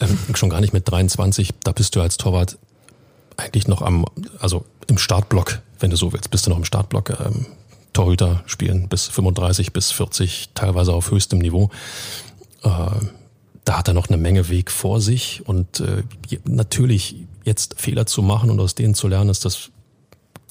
Ähm, 0.00 0.18
schon 0.34 0.48
gar 0.48 0.60
nicht 0.60 0.72
mit 0.72 0.90
23. 0.90 1.50
Da 1.62 1.72
bist 1.72 1.94
du 1.96 2.00
als 2.00 2.16
Torwart 2.16 2.58
eigentlich 3.36 3.68
noch 3.68 3.82
am, 3.82 4.06
also 4.38 4.64
im 4.86 4.98
Startblock, 4.98 5.60
wenn 5.78 5.90
du 5.90 5.96
so 5.96 6.12
willst, 6.12 6.30
bist 6.30 6.46
du 6.46 6.50
noch 6.50 6.56
im 6.56 6.64
Startblock. 6.64 7.10
Ähm, 7.10 7.46
Torhüter 7.92 8.42
spielen 8.46 8.88
bis 8.88 9.08
35, 9.08 9.72
bis 9.72 9.90
40, 9.90 10.50
teilweise 10.54 10.94
auf 10.94 11.10
höchstem 11.10 11.40
Niveau. 11.40 11.70
Äh, 12.62 12.68
da 13.64 13.78
hat 13.78 13.88
er 13.88 13.94
noch 13.94 14.08
eine 14.08 14.16
Menge 14.16 14.48
Weg 14.48 14.70
vor 14.70 15.00
sich 15.00 15.42
und 15.46 15.80
äh, 15.80 16.02
natürlich 16.44 17.16
jetzt 17.44 17.78
Fehler 17.78 18.06
zu 18.06 18.22
machen 18.22 18.50
und 18.50 18.60
aus 18.60 18.74
denen 18.74 18.94
zu 18.94 19.08
lernen, 19.08 19.30
ist 19.30 19.44
das 19.44 19.70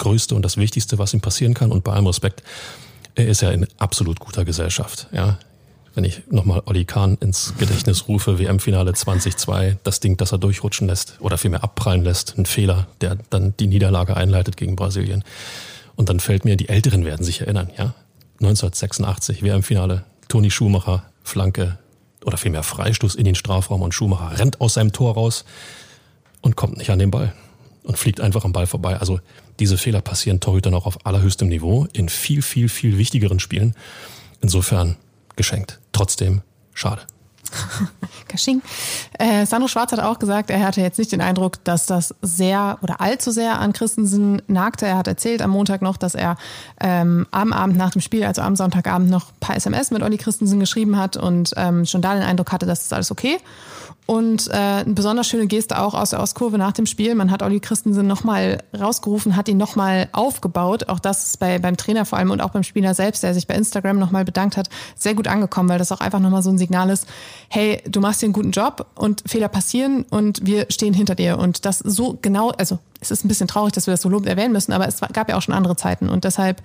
Größte 0.00 0.34
und 0.34 0.42
das 0.42 0.56
Wichtigste, 0.56 0.98
was 0.98 1.14
ihm 1.14 1.20
passieren 1.20 1.54
kann. 1.54 1.70
Und 1.70 1.84
bei 1.84 1.92
allem 1.92 2.08
Respekt, 2.08 2.42
er 3.14 3.28
ist 3.28 3.42
ja 3.42 3.50
in 3.52 3.66
absolut 3.78 4.18
guter 4.18 4.44
Gesellschaft. 4.44 5.06
Ja, 5.12 5.38
wenn 5.94 6.04
ich 6.04 6.22
nochmal 6.30 6.62
Olli 6.66 6.84
Kahn 6.84 7.16
ins 7.20 7.54
Gedächtnis 7.58 8.08
rufe, 8.08 8.38
WM-Finale 8.38 8.94
2002, 8.94 9.78
das 9.84 10.00
Ding, 10.00 10.16
das 10.16 10.32
er 10.32 10.38
durchrutschen 10.38 10.88
lässt 10.88 11.16
oder 11.20 11.38
vielmehr 11.38 11.62
abprallen 11.62 12.02
lässt, 12.02 12.36
ein 12.38 12.46
Fehler, 12.46 12.86
der 13.00 13.18
dann 13.30 13.54
die 13.58 13.66
Niederlage 13.66 14.16
einleitet 14.16 14.56
gegen 14.56 14.74
Brasilien. 14.74 15.22
Und 15.96 16.08
dann 16.08 16.18
fällt 16.18 16.44
mir, 16.44 16.56
die 16.56 16.68
Älteren 16.68 17.04
werden 17.04 17.24
sich 17.24 17.42
erinnern, 17.42 17.70
ja. 17.76 17.94
1986, 18.40 19.42
WM-Finale, 19.42 20.04
Toni 20.28 20.50
Schumacher, 20.50 21.04
Flanke 21.22 21.78
oder 22.24 22.38
vielmehr 22.38 22.62
Freistoß 22.62 23.14
in 23.14 23.26
den 23.26 23.34
Strafraum 23.34 23.82
und 23.82 23.92
Schumacher 23.92 24.38
rennt 24.38 24.62
aus 24.62 24.74
seinem 24.74 24.92
Tor 24.92 25.14
raus 25.14 25.44
und 26.40 26.56
kommt 26.56 26.78
nicht 26.78 26.88
an 26.88 26.98
den 26.98 27.10
Ball 27.10 27.34
und 27.82 27.98
fliegt 27.98 28.20
einfach 28.20 28.44
am 28.44 28.52
Ball 28.52 28.66
vorbei. 28.66 28.98
Also 28.98 29.20
diese 29.58 29.78
Fehler 29.78 30.00
passieren 30.00 30.40
Torhütern 30.40 30.74
auch 30.74 30.86
auf 30.86 31.06
allerhöchstem 31.06 31.48
Niveau 31.48 31.86
in 31.92 32.08
viel, 32.08 32.42
viel, 32.42 32.68
viel 32.68 32.98
wichtigeren 32.98 33.40
Spielen. 33.40 33.74
Insofern 34.40 34.96
geschenkt. 35.36 35.78
Trotzdem 35.92 36.42
schade. 36.74 37.02
Kasching. 38.28 38.62
Äh, 39.18 39.44
Sandro 39.46 39.68
Schwarz 39.68 39.92
hat 39.92 40.00
auch 40.00 40.18
gesagt, 40.18 40.50
er 40.50 40.64
hatte 40.64 40.80
jetzt 40.80 40.98
nicht 40.98 41.12
den 41.12 41.20
Eindruck, 41.20 41.62
dass 41.64 41.86
das 41.86 42.14
sehr 42.22 42.78
oder 42.82 43.00
allzu 43.00 43.30
sehr 43.30 43.58
an 43.58 43.72
Christensen 43.72 44.42
nagte. 44.46 44.86
Er 44.86 44.96
hat 44.96 45.08
erzählt 45.08 45.42
am 45.42 45.50
Montag 45.50 45.82
noch, 45.82 45.96
dass 45.96 46.14
er 46.14 46.36
ähm, 46.80 47.26
am 47.30 47.52
Abend 47.52 47.76
nach 47.76 47.90
dem 47.90 48.00
Spiel, 48.00 48.24
also 48.24 48.42
am 48.42 48.56
Sonntagabend, 48.56 49.10
noch 49.10 49.30
ein 49.30 49.40
paar 49.40 49.56
SMS 49.56 49.90
mit 49.90 50.02
Olli 50.02 50.16
Christensen 50.16 50.60
geschrieben 50.60 50.96
hat 50.96 51.16
und 51.16 51.52
ähm, 51.56 51.86
schon 51.86 52.02
da 52.02 52.14
den 52.14 52.22
Eindruck 52.22 52.52
hatte, 52.52 52.66
dass 52.66 52.80
das 52.80 52.92
alles 52.92 53.10
okay. 53.10 53.38
Und 54.06 54.48
äh, 54.48 54.52
eine 54.52 54.94
besonders 54.94 55.28
schöne 55.28 55.46
Geste 55.46 55.80
auch 55.80 55.94
aus 55.94 56.10
der 56.10 56.20
Ostkurve 56.20 56.58
nach 56.58 56.72
dem 56.72 56.86
Spiel. 56.86 57.14
Man 57.14 57.30
hat 57.30 57.42
Olli 57.42 57.60
Christensen 57.60 58.08
nochmal 58.08 58.58
rausgerufen, 58.76 59.36
hat 59.36 59.48
ihn 59.48 59.56
nochmal 59.56 60.08
aufgebaut. 60.10 60.88
Auch 60.88 60.98
das 60.98 61.26
ist 61.26 61.38
bei, 61.38 61.60
beim 61.60 61.76
Trainer 61.76 62.04
vor 62.04 62.18
allem 62.18 62.32
und 62.32 62.40
auch 62.40 62.50
beim 62.50 62.64
Spieler 62.64 62.94
selbst, 62.94 63.22
der 63.22 63.34
sich 63.34 63.46
bei 63.46 63.54
Instagram 63.54 64.00
nochmal 64.00 64.24
bedankt 64.24 64.56
hat, 64.56 64.68
sehr 64.96 65.14
gut 65.14 65.28
angekommen, 65.28 65.68
weil 65.68 65.78
das 65.78 65.92
auch 65.92 66.00
einfach 66.00 66.18
nochmal 66.18 66.42
so 66.42 66.50
ein 66.50 66.58
Signal 66.58 66.90
ist, 66.90 67.06
hey, 67.48 67.82
du 67.86 68.00
machst 68.00 68.20
hier 68.20 68.26
einen 68.26 68.32
guten 68.32 68.50
Job 68.50 68.86
und 68.96 69.22
Fehler 69.26 69.48
passieren 69.48 70.04
und 70.10 70.44
wir 70.44 70.66
stehen 70.70 70.92
hinter 70.92 71.14
dir. 71.14 71.38
Und 71.38 71.64
das 71.64 71.78
so 71.78 72.18
genau, 72.20 72.50
also 72.50 72.80
es 73.00 73.12
ist 73.12 73.24
ein 73.24 73.28
bisschen 73.28 73.46
traurig, 73.46 73.74
dass 73.74 73.86
wir 73.86 73.92
das 73.92 74.02
so 74.02 74.08
lobend 74.08 74.28
erwähnen 74.28 74.52
müssen, 74.52 74.72
aber 74.72 74.88
es 74.88 75.00
gab 75.12 75.28
ja 75.28 75.36
auch 75.36 75.42
schon 75.42 75.54
andere 75.54 75.76
Zeiten 75.76 76.08
und 76.08 76.24
deshalb 76.24 76.62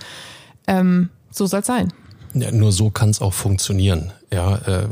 ähm, 0.67 1.09
so 1.29 1.45
soll 1.45 1.59
es 1.59 1.67
sein. 1.67 1.93
Ja, 2.33 2.51
nur 2.51 2.71
so 2.71 2.89
kann 2.89 3.09
es 3.09 3.21
auch 3.21 3.33
funktionieren. 3.33 4.11
Ja, 4.31 4.55
äh, 4.57 4.87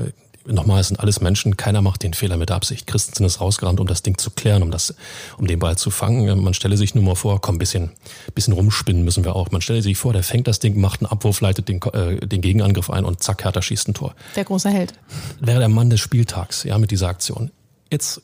nochmal, 0.45 0.81
es 0.81 0.89
sind 0.89 0.99
alles 0.99 1.21
Menschen, 1.21 1.57
keiner 1.57 1.81
macht 1.81 2.03
den 2.03 2.13
Fehler 2.13 2.37
mit 2.37 2.51
Absicht. 2.51 2.87
Christensen 2.87 3.25
ist 3.25 3.41
rausgerannt, 3.41 3.79
um 3.79 3.87
das 3.87 4.03
Ding 4.03 4.17
zu 4.17 4.31
klären, 4.31 4.63
um 4.63 4.71
das, 4.71 4.95
um 5.37 5.47
den 5.47 5.59
Ball 5.59 5.77
zu 5.77 5.89
fangen. 5.89 6.43
Man 6.43 6.53
stelle 6.53 6.77
sich 6.77 6.95
nur 6.95 7.03
mal 7.03 7.15
vor, 7.15 7.41
komm, 7.41 7.57
bisschen, 7.57 7.91
bisschen 8.35 8.53
rumspinnen 8.53 9.03
müssen 9.03 9.23
wir 9.23 9.35
auch. 9.35 9.51
Man 9.51 9.61
stelle 9.61 9.81
sich 9.81 9.97
vor, 9.97 10.13
der 10.13 10.23
fängt 10.23 10.47
das 10.47 10.59
Ding, 10.59 10.79
macht 10.79 11.01
einen 11.01 11.11
Abwurf, 11.11 11.41
leitet 11.41 11.69
den, 11.69 11.81
äh, 11.93 12.25
den 12.25 12.41
Gegenangriff 12.41 12.89
ein 12.89 13.05
und 13.05 13.23
zack, 13.23 13.43
Hertha 13.43 13.61
schießt 13.61 13.89
ein 13.89 13.93
Tor. 13.93 14.15
Der 14.35 14.43
große 14.43 14.69
Held. 14.69 14.93
Wäre 15.39 15.59
der 15.59 15.69
Mann 15.69 15.89
des 15.89 15.99
Spieltags, 15.99 16.63
ja, 16.63 16.77
mit 16.77 16.91
dieser 16.91 17.07
Aktion. 17.07 17.51
Jetzt 17.91 18.21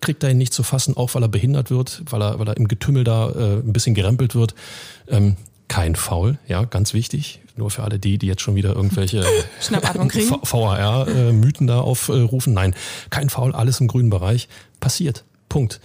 kriegt 0.00 0.22
er 0.22 0.30
ihn 0.30 0.38
nicht 0.38 0.52
zu 0.52 0.62
fassen, 0.62 0.96
auch 0.96 1.14
weil 1.14 1.22
er 1.22 1.28
behindert 1.28 1.70
wird, 1.70 2.02
weil 2.10 2.22
er, 2.22 2.38
weil 2.38 2.48
er 2.48 2.56
im 2.56 2.68
Getümmel 2.68 3.04
da 3.04 3.30
äh, 3.30 3.54
ein 3.58 3.72
bisschen 3.72 3.94
gerempelt 3.94 4.34
wird. 4.34 4.54
Ähm, 5.08 5.36
kein 5.68 5.94
Foul, 5.96 6.38
ja, 6.48 6.64
ganz 6.64 6.94
wichtig. 6.94 7.40
Nur 7.56 7.70
für 7.70 7.82
alle 7.82 7.98
die, 7.98 8.18
die 8.18 8.26
jetzt 8.26 8.42
schon 8.42 8.54
wieder 8.54 8.74
irgendwelche 8.74 9.22
VAR-Mythen 9.70 11.66
da 11.66 11.80
aufrufen. 11.80 12.54
Nein, 12.54 12.74
kein 13.10 13.28
Foul, 13.28 13.54
alles 13.54 13.80
im 13.80 13.88
grünen 13.88 14.10
Bereich. 14.10 14.48
Passiert. 14.80 15.24
Punkt. 15.48 15.80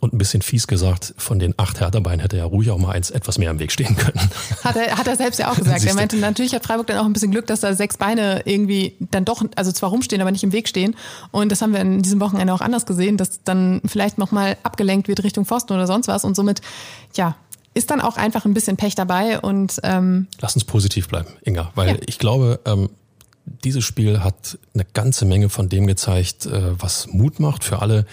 Und 0.00 0.12
ein 0.12 0.18
bisschen 0.18 0.42
fies 0.42 0.68
gesagt, 0.68 1.12
von 1.16 1.40
den 1.40 1.54
acht 1.56 1.80
Härterbeinen 1.80 2.20
hätte 2.20 2.36
er 2.36 2.44
ja 2.44 2.48
ruhig 2.48 2.70
auch 2.70 2.78
mal 2.78 2.92
eins 2.92 3.10
etwas 3.10 3.36
mehr 3.36 3.50
im 3.50 3.58
Weg 3.58 3.72
stehen 3.72 3.96
können. 3.96 4.30
Hat 4.62 4.76
er, 4.76 4.96
hat 4.96 5.08
er 5.08 5.16
selbst 5.16 5.40
ja 5.40 5.50
auch 5.50 5.56
gesagt. 5.56 5.84
er 5.84 5.94
meinte, 5.94 6.16
natürlich 6.16 6.54
hat 6.54 6.64
Freiburg 6.64 6.86
dann 6.86 6.98
auch 6.98 7.04
ein 7.04 7.12
bisschen 7.12 7.32
Glück, 7.32 7.46
dass 7.46 7.60
da 7.60 7.74
sechs 7.74 7.96
Beine 7.96 8.42
irgendwie 8.44 8.94
dann 9.00 9.24
doch, 9.24 9.44
also 9.56 9.72
zwar 9.72 9.90
rumstehen, 9.90 10.22
aber 10.22 10.30
nicht 10.30 10.44
im 10.44 10.52
Weg 10.52 10.68
stehen. 10.68 10.94
Und 11.32 11.50
das 11.50 11.62
haben 11.62 11.72
wir 11.72 11.80
in 11.80 12.02
diesem 12.02 12.20
Wochenende 12.20 12.52
auch 12.52 12.60
anders 12.60 12.86
gesehen, 12.86 13.16
dass 13.16 13.42
dann 13.42 13.80
vielleicht 13.86 14.18
nochmal 14.18 14.56
abgelenkt 14.62 15.08
wird 15.08 15.24
Richtung 15.24 15.44
Pfosten 15.44 15.72
oder 15.72 15.88
sonst 15.88 16.06
was. 16.06 16.24
Und 16.24 16.36
somit, 16.36 16.60
ja, 17.16 17.34
ist 17.78 17.90
dann 17.90 18.00
auch 18.00 18.16
einfach 18.16 18.44
ein 18.44 18.54
bisschen 18.54 18.76
Pech 18.76 18.94
dabei 18.94 19.40
und 19.40 19.80
ähm 19.84 20.26
lass 20.40 20.54
uns 20.54 20.64
positiv 20.64 21.08
bleiben, 21.08 21.28
Inga, 21.42 21.70
weil 21.76 21.90
ja. 21.90 21.96
ich 22.06 22.18
glaube, 22.18 22.60
ähm, 22.64 22.90
dieses 23.64 23.84
Spiel 23.84 24.22
hat 24.22 24.58
eine 24.74 24.84
ganze 24.84 25.24
Menge 25.24 25.48
von 25.48 25.68
dem 25.68 25.86
gezeigt, 25.86 26.46
äh, 26.46 26.80
was 26.80 27.06
Mut 27.06 27.40
macht 27.40 27.64
für 27.64 27.80
alle, 27.80 28.04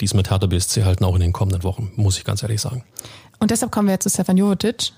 die 0.00 0.04
es 0.04 0.14
mit 0.14 0.30
Hertha 0.30 0.46
BSC 0.46 0.84
halten, 0.84 1.04
auch 1.04 1.14
in 1.14 1.20
den 1.20 1.32
kommenden 1.32 1.64
Wochen, 1.64 1.90
muss 1.96 2.18
ich 2.18 2.24
ganz 2.24 2.42
ehrlich 2.42 2.60
sagen. 2.60 2.84
Und 3.40 3.50
deshalb 3.50 3.72
kommen 3.72 3.88
wir 3.88 3.94
jetzt 3.94 4.04
zu 4.04 4.10
Stefan 4.10 4.36
Jovetic. 4.36 4.92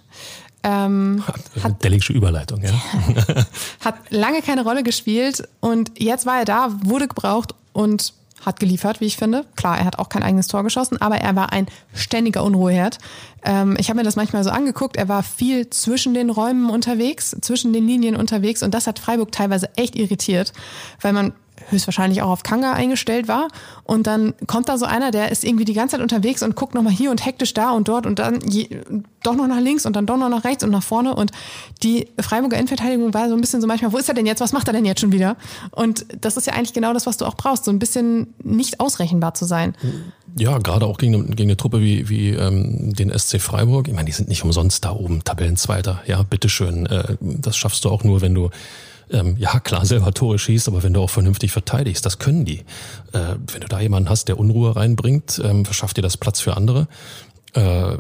Ähm, 0.63 1.23
hat, 1.63 1.85
Deligsche 1.85 2.13
Überleitung, 2.13 2.63
ja. 2.63 2.73
hat 3.81 3.95
lange 4.11 4.43
keine 4.43 4.65
Rolle 4.65 4.83
gespielt 4.83 5.49
und 5.61 5.93
jetzt 5.99 6.27
war 6.27 6.41
er 6.41 6.45
da, 6.45 6.69
wurde 6.83 7.09
gebraucht 7.09 7.55
und 7.73 8.13
hat 8.45 8.61
geliefert, 8.61 9.01
wie 9.01 9.07
ich 9.07 9.17
finde. 9.17 9.45
Klar, 9.57 9.79
er 9.79 9.85
hat 9.85 9.99
auch 9.99 10.09
kein 10.09 10.23
eigenes 10.23 10.47
Tor 10.47 10.63
geschossen, 10.63 11.01
aber 11.01 11.17
er 11.17 11.35
war 11.37 11.53
ein 11.53 11.67
ständiger 11.95 12.45
Unruheherd. 12.45 12.99
Ähm, 13.45 13.77
ich 13.79 13.89
habe 13.89 13.99
mir 13.99 14.05
das 14.05 14.17
manchmal 14.17 14.45
so 14.45 14.51
angeguckt. 14.51 14.97
Er 14.97 15.09
war 15.09 15.23
viel 15.23 15.71
zwischen 15.71 16.15
den 16.15 16.31
Räumen 16.31 16.71
unterwegs, 16.71 17.37
zwischen 17.41 17.73
den 17.73 17.87
Linien 17.87 18.17
unterwegs 18.17 18.63
und 18.63 18.75
das 18.75 18.87
hat 18.87 18.99
Freiburg 18.99 19.33
teilweise 19.33 19.71
echt 19.77 19.97
irritiert, 19.97 20.53
weil 21.01 21.13
man 21.13 21.33
höchstwahrscheinlich 21.71 22.23
auch 22.23 22.31
auf 22.31 22.43
Kanga 22.43 22.73
eingestellt 22.73 23.29
war. 23.29 23.49
Und 23.85 24.07
dann 24.07 24.35
kommt 24.47 24.69
da 24.69 24.79
so 24.79 24.87
einer, 24.87 25.11
der 25.11 25.31
ist 25.31 25.45
irgendwie 25.45 25.65
die 25.65 25.75
ganze 25.75 25.97
Zeit 25.97 26.03
unterwegs 26.03 26.43
und 26.43 26.57
guckt 26.57 26.75
nochmal 26.75 26.93
hier 26.93 27.11
und 27.11 27.25
hektisch 27.25 27.55
da 27.55 27.71
und 27.71 27.89
dort 27.89 28.07
und 28.07 28.19
dann 28.19 28.41
je, 28.49 28.69
doch 29.23 29.35
noch 29.35 29.47
nach 29.47 29.61
links 29.61 29.87
und 29.87 29.97
dann 29.97 30.07
doch 30.07 30.17
noch 30.17 30.29
nach 30.29 30.45
rechts 30.45 30.65
und 30.65 30.71
nach 30.71 30.83
vorne. 30.83 31.15
Und 31.15 31.33
die 31.83 32.09
Freiburger 32.21 32.57
Innenverteidigung 32.57 33.13
war 33.15 33.29
so 33.29 33.35
ein 33.35 33.41
bisschen 33.41 33.61
so 33.61 33.67
manchmal, 33.67 33.93
wo 33.93 33.99
ist 33.99 34.09
er 34.09 34.15
denn 34.15 34.27
jetzt? 34.27 34.41
Was 34.41 34.53
macht 34.53 34.69
er 34.69 34.73
denn 34.73 34.85
jetzt 34.85 35.01
schon 35.01 35.13
wieder? 35.13 35.37
Und 35.73 36.07
das 36.21 36.37
ist 36.37 36.47
ja 36.47 36.55
eigentlich 36.55 36.73
genau 36.73 36.93
das, 36.93 37.07
was 37.07 37.17
du 37.17 37.25
auch 37.25 37.35
brauchst, 37.35 37.65
so 37.65 37.71
ein 37.71 37.79
bisschen 37.79 38.35
nicht 38.43 38.81
ausrechenbar 38.81 39.35
zu 39.35 39.45
sein. 39.45 39.77
Ja, 40.39 40.59
gerade 40.59 40.87
auch 40.87 40.99
gegen, 40.99 41.35
gegen 41.35 41.51
eine 41.51 41.57
Truppe 41.57 41.81
wie, 41.81 42.09
wie 42.09 42.31
ähm, 42.31 42.93
den 42.95 43.17
SC 43.17 43.41
Freiburg. 43.41 43.89
Ich 43.89 43.95
meine, 43.95 44.07
die 44.07 44.13
sind 44.13 44.29
nicht 44.29 44.45
umsonst 44.45 44.85
da 44.85 44.93
oben, 44.93 45.25
Tabellenzweiter. 45.25 46.03
Ja, 46.07 46.23
bitteschön. 46.23 46.87
Äh, 46.87 47.17
das 47.21 47.57
schaffst 47.57 47.85
du 47.85 47.91
auch 47.91 48.05
nur, 48.05 48.21
wenn 48.21 48.35
du 48.35 48.51
ähm, 49.11 49.37
ja 49.39 49.61
klar 49.61 49.85
selber 49.87 50.13
Tore 50.13 50.39
schießt, 50.39 50.69
aber 50.69 50.83
wenn 50.83 50.93
du 50.93 51.01
auch 51.01 51.11
vernünftig 51.11 51.53
verteidigst, 51.53 52.05
das 52.05 52.19
können 52.19 52.45
die. 52.45 52.61
Äh, 53.13 53.37
wenn 53.53 53.61
du 53.61 53.69
da 53.69 53.81
jemanden 53.81 54.09
hast, 54.09 54.29
der 54.29 54.39
Unruhe 54.39 54.75
reinbringt, 54.75 55.41
ähm, 55.45 55.65
verschafft 55.65 55.97
dir 55.97 56.03
das 56.03 56.17
Platz 56.17 56.41
für 56.41 56.57
andere. 56.57 56.89
Äh, 57.55 57.97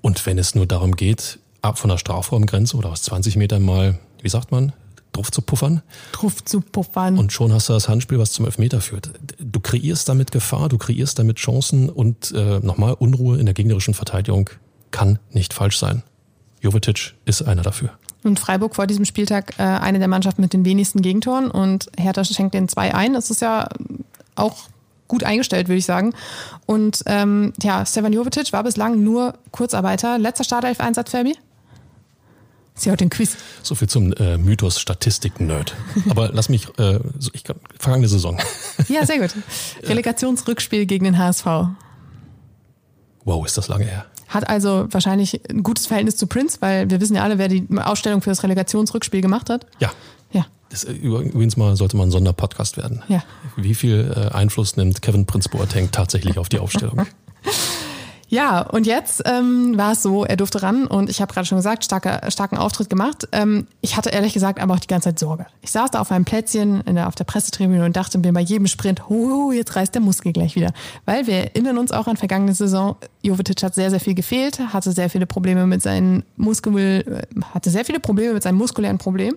und 0.00 0.26
wenn 0.26 0.38
es 0.38 0.54
nur 0.54 0.66
darum 0.66 0.96
geht, 0.96 1.38
ab 1.62 1.78
von 1.78 1.90
der 1.90 1.98
Strafraumgrenze 1.98 2.76
oder 2.76 2.90
aus 2.90 3.02
20 3.02 3.36
Metern 3.36 3.62
mal, 3.62 3.98
wie 4.20 4.28
sagt 4.28 4.50
man, 4.50 4.72
drauf 5.12 5.30
zu 5.30 5.42
puffern. 5.42 5.82
Drauf 6.12 6.44
zu 6.44 6.60
puffern. 6.60 7.18
Und 7.18 7.32
schon 7.32 7.52
hast 7.52 7.68
du 7.68 7.72
das 7.72 7.88
Handspiel, 7.88 8.18
was 8.18 8.32
zum 8.32 8.46
Elfmeter 8.46 8.80
führt. 8.80 9.10
Du 9.38 9.60
kreierst 9.60 10.08
damit 10.08 10.32
Gefahr, 10.32 10.68
du 10.68 10.78
kreierst 10.78 11.18
damit 11.18 11.36
Chancen 11.36 11.88
und 11.88 12.32
äh, 12.32 12.58
nochmal 12.60 12.94
Unruhe 12.94 13.38
in 13.38 13.46
der 13.46 13.54
gegnerischen 13.54 13.94
Verteidigung 13.94 14.50
kann 14.90 15.18
nicht 15.30 15.54
falsch 15.54 15.78
sein. 15.78 16.02
Jovetic 16.60 17.14
ist 17.24 17.42
einer 17.42 17.62
dafür. 17.62 17.90
Und 18.24 18.38
Freiburg 18.38 18.74
vor 18.74 18.86
diesem 18.86 19.04
Spieltag 19.04 19.58
äh, 19.58 19.62
eine 19.62 19.98
der 19.98 20.08
Mannschaften 20.08 20.42
mit 20.42 20.52
den 20.52 20.64
wenigsten 20.64 21.02
Gegentoren 21.02 21.50
und 21.50 21.90
Hertha 21.98 22.24
schenkt 22.24 22.54
den 22.54 22.68
zwei 22.68 22.94
ein. 22.94 23.14
Das 23.14 23.30
ist 23.30 23.40
ja 23.40 23.68
auch 24.36 24.68
gut 25.08 25.24
eingestellt, 25.24 25.68
würde 25.68 25.78
ich 25.78 25.84
sagen. 25.84 26.14
Und 26.66 27.02
ähm, 27.06 27.52
ja, 27.62 27.84
Stevan 27.84 28.12
Jovetic 28.12 28.52
war 28.52 28.64
bislang 28.64 29.02
nur 29.02 29.34
Kurzarbeiter. 29.50 30.18
Letzter 30.18 30.44
Startelf-Einsatz, 30.44 31.10
Fabi? 31.10 31.36
Sie 32.74 32.90
hat 32.90 33.00
den 33.00 33.10
Quiz. 33.10 33.36
So 33.62 33.74
viel 33.74 33.88
zum 33.88 34.12
äh, 34.14 34.38
Mythos 34.38 34.80
Statistik-Nerd. 34.80 35.74
Aber 36.08 36.30
lass 36.32 36.48
mich, 36.48 36.66
äh, 36.78 37.00
ich 37.34 37.44
kann, 37.44 37.56
vergangene 37.78 38.08
Saison. 38.08 38.38
Ja, 38.88 39.04
sehr 39.04 39.18
gut. 39.18 39.30
Relegationsrückspiel 39.82 40.86
gegen 40.86 41.04
den 41.04 41.18
HSV. 41.18 41.46
Wow, 43.24 43.46
ist 43.46 43.58
das 43.58 43.68
lange 43.68 43.84
her. 43.84 44.06
Hat 44.32 44.48
also 44.48 44.86
wahrscheinlich 44.90 45.40
ein 45.50 45.62
gutes 45.62 45.86
Verhältnis 45.86 46.16
zu 46.16 46.26
Prince, 46.26 46.58
weil 46.60 46.88
wir 46.90 47.00
wissen 47.00 47.16
ja 47.16 47.22
alle, 47.22 47.38
wer 47.38 47.48
die 47.48 47.66
Ausstellung 47.76 48.22
für 48.22 48.30
das 48.30 48.42
Relegationsrückspiel 48.42 49.20
gemacht 49.20 49.50
hat. 49.50 49.66
Ja. 49.78 49.92
Ja. 50.32 50.46
Das, 50.70 50.84
äh, 50.84 50.92
übrigens 50.92 51.56
mal 51.56 51.76
sollte 51.76 51.96
mal 51.96 52.04
ein 52.04 52.10
Sonderpodcast 52.10 52.76
werden. 52.78 53.02
Ja. 53.08 53.22
Wie 53.56 53.74
viel 53.74 54.12
äh, 54.16 54.34
Einfluss 54.34 54.76
nimmt 54.76 55.02
Kevin 55.02 55.26
Prince 55.26 55.48
Boateng 55.50 55.90
tatsächlich 55.90 56.38
auf 56.38 56.48
die 56.48 56.58
Aufstellung? 56.58 57.06
Ja, 58.32 58.62
und 58.62 58.86
jetzt 58.86 59.24
ähm, 59.26 59.76
war 59.76 59.92
es 59.92 60.02
so, 60.02 60.24
er 60.24 60.38
durfte 60.38 60.62
ran 60.62 60.86
und 60.86 61.10
ich 61.10 61.20
habe 61.20 61.30
gerade 61.34 61.46
schon 61.46 61.58
gesagt, 61.58 61.84
starke, 61.84 62.18
starken 62.30 62.56
Auftritt 62.56 62.88
gemacht. 62.88 63.28
Ähm, 63.30 63.66
ich 63.82 63.98
hatte 63.98 64.08
ehrlich 64.08 64.32
gesagt 64.32 64.58
aber 64.58 64.72
auch 64.72 64.80
die 64.80 64.86
ganze 64.86 65.10
Zeit 65.10 65.18
Sorge. 65.18 65.44
Ich 65.60 65.70
saß 65.70 65.90
da 65.90 66.00
auf 66.00 66.08
meinem 66.08 66.24
Plätzchen 66.24 66.80
in 66.86 66.94
der, 66.94 67.08
auf 67.08 67.14
der 67.14 67.24
Pressetribüne 67.24 67.84
und 67.84 67.94
dachte 67.94 68.16
mir 68.16 68.32
bei 68.32 68.40
jedem 68.40 68.68
Sprint, 68.68 69.02
oh, 69.10 69.52
jetzt 69.52 69.76
reißt 69.76 69.94
der 69.94 70.00
Muskel 70.00 70.32
gleich 70.32 70.56
wieder. 70.56 70.72
Weil 71.04 71.26
wir 71.26 71.34
erinnern 71.34 71.76
uns 71.76 71.92
auch 71.92 72.06
an 72.06 72.16
vergangene 72.16 72.54
Saison, 72.54 72.96
Jovetic 73.20 73.62
hat 73.62 73.74
sehr, 73.74 73.90
sehr 73.90 74.00
viel 74.00 74.14
gefehlt, 74.14 74.60
hatte 74.72 74.92
sehr 74.92 75.10
viele 75.10 75.26
Probleme 75.26 75.66
mit 75.66 75.82
seinen 75.82 76.24
Muskel, 76.36 77.26
äh, 77.36 77.40
hatte 77.52 77.68
sehr 77.68 77.84
viele 77.84 78.00
Probleme 78.00 78.32
mit 78.32 78.42
seinem 78.42 78.56
muskulären 78.56 78.96
Problem. 78.96 79.36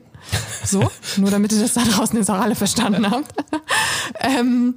So, 0.63 0.89
nur 1.17 1.31
damit 1.31 1.51
ihr 1.51 1.59
das 1.59 1.73
da 1.73 1.81
draußen 1.83 2.17
jetzt 2.17 2.31
auch 2.31 2.39
alle 2.39 2.55
verstanden 2.55 3.11
habt. 3.11 3.33
ähm, 4.21 4.75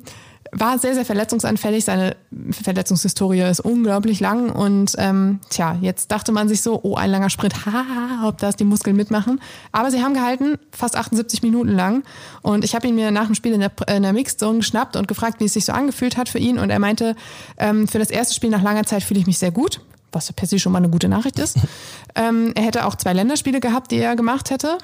war 0.53 0.79
sehr, 0.79 0.95
sehr 0.95 1.05
verletzungsanfällig. 1.05 1.85
Seine 1.85 2.17
Verletzungshistorie 2.51 3.43
ist 3.43 3.61
unglaublich 3.61 4.21
lang. 4.21 4.51
Und 4.51 4.95
ähm, 4.99 5.41
tja, 5.51 5.77
jetzt 5.81 6.11
dachte 6.11 6.33
man 6.33 6.49
sich 6.49 6.63
so, 6.63 6.81
oh, 6.83 6.97
ein 6.97 7.11
langer 7.11 7.31
Sprint, 7.31 7.67
haha, 7.67 8.29
ob 8.29 8.39
das 8.39 8.57
die 8.57 8.65
Muskeln 8.65 8.97
mitmachen. 8.97 9.41
Aber 9.73 9.91
sie 9.91 10.03
haben 10.03 10.15
gehalten, 10.15 10.59
fast 10.73 10.97
78 10.97 11.43
Minuten 11.43 11.71
lang. 11.71 12.03
Und 12.43 12.65
ich 12.65 12.75
habe 12.75 12.87
ihn 12.87 12.95
mir 12.95 13.11
nach 13.11 13.27
dem 13.27 13.35
Spiel 13.35 13.53
in 13.53 13.61
der, 13.61 13.73
in 13.89 14.03
der 14.03 14.13
Mixed 14.13 14.41
Zone 14.41 14.59
geschnappt 14.59 14.97
und 14.97 15.09
gefragt, 15.09 15.41
wie 15.41 15.45
es 15.45 15.55
sich 15.55 15.65
so 15.65 15.73
angefühlt 15.73 16.17
hat 16.17 16.29
für 16.29 16.39
ihn. 16.39 16.59
Und 16.59 16.71
er 16.71 16.79
meinte, 16.79 17.17
ähm, 17.59 17.89
für 17.89 17.99
das 17.99 18.11
erste 18.11 18.35
Spiel 18.35 18.51
nach 18.51 18.63
langer 18.63 18.85
Zeit 18.85 19.03
fühle 19.03 19.21
ich 19.21 19.27
mich 19.27 19.39
sehr 19.39 19.51
gut 19.51 19.81
was 20.11 20.33
per 20.33 20.49
se 20.49 20.59
schon 20.59 20.73
mal 20.73 20.79
eine 20.79 20.89
gute 20.89 21.07
Nachricht 21.07 21.39
ist. 21.39 21.59
ähm, 22.15 22.53
er 22.55 22.63
hätte 22.63 22.87
auch 22.87 22.95
zwei 22.95 23.13
Länderspiele 23.13 23.61
gehabt, 23.61 23.91
die 23.91 23.99
er 23.99 24.17
gemacht 24.17 24.49
hätte 24.49 24.79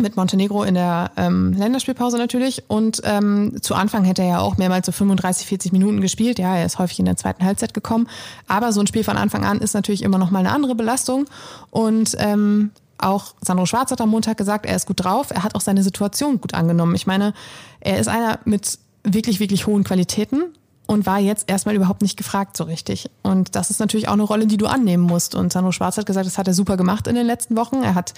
mit 0.00 0.16
Montenegro 0.16 0.62
in 0.64 0.74
der 0.74 1.10
ähm, 1.16 1.52
Länderspielpause 1.52 2.18
natürlich. 2.18 2.64
Und 2.68 3.00
ähm, 3.04 3.56
zu 3.62 3.74
Anfang 3.74 4.04
hätte 4.04 4.22
er 4.22 4.28
ja 4.28 4.38
auch 4.40 4.56
mehrmals 4.56 4.86
so 4.86 4.92
35, 4.92 5.46
40 5.46 5.72
Minuten 5.72 6.00
gespielt. 6.00 6.38
Ja, 6.38 6.56
er 6.56 6.66
ist 6.66 6.78
häufig 6.78 6.98
in 6.98 7.04
der 7.04 7.16
zweiten 7.16 7.44
Halbzeit 7.44 7.74
gekommen. 7.74 8.08
Aber 8.46 8.72
so 8.72 8.80
ein 8.80 8.86
Spiel 8.86 9.04
von 9.04 9.16
Anfang 9.16 9.44
an 9.44 9.60
ist 9.60 9.74
natürlich 9.74 10.02
immer 10.02 10.18
noch 10.18 10.30
mal 10.30 10.40
eine 10.40 10.52
andere 10.52 10.74
Belastung. 10.74 11.26
Und 11.70 12.16
ähm, 12.18 12.70
auch 12.98 13.34
Sandro 13.40 13.66
Schwarz 13.66 13.90
hat 13.90 14.00
am 14.00 14.10
Montag 14.10 14.36
gesagt, 14.36 14.66
er 14.66 14.76
ist 14.76 14.86
gut 14.86 15.04
drauf. 15.04 15.30
Er 15.30 15.42
hat 15.42 15.54
auch 15.54 15.60
seine 15.60 15.82
Situation 15.82 16.40
gut 16.40 16.54
angenommen. 16.54 16.94
Ich 16.94 17.06
meine, 17.06 17.34
er 17.80 17.98
ist 17.98 18.08
einer 18.08 18.38
mit 18.44 18.78
wirklich, 19.02 19.40
wirklich 19.40 19.66
hohen 19.66 19.84
Qualitäten 19.84 20.44
und 20.86 21.04
war 21.04 21.18
jetzt 21.18 21.50
erstmal 21.50 21.74
überhaupt 21.74 22.02
nicht 22.02 22.16
gefragt 22.16 22.56
so 22.56 22.64
richtig. 22.64 23.10
Und 23.22 23.56
das 23.56 23.70
ist 23.70 23.80
natürlich 23.80 24.08
auch 24.08 24.12
eine 24.12 24.22
Rolle, 24.22 24.46
die 24.46 24.56
du 24.56 24.66
annehmen 24.66 25.02
musst. 25.02 25.34
Und 25.34 25.52
Sandro 25.52 25.72
Schwarz 25.72 25.96
hat 25.98 26.06
gesagt, 26.06 26.26
das 26.26 26.38
hat 26.38 26.46
er 26.46 26.54
super 26.54 26.76
gemacht 26.76 27.06
in 27.08 27.16
den 27.16 27.26
letzten 27.26 27.56
Wochen. 27.56 27.82
Er 27.82 27.94
hat 27.94 28.14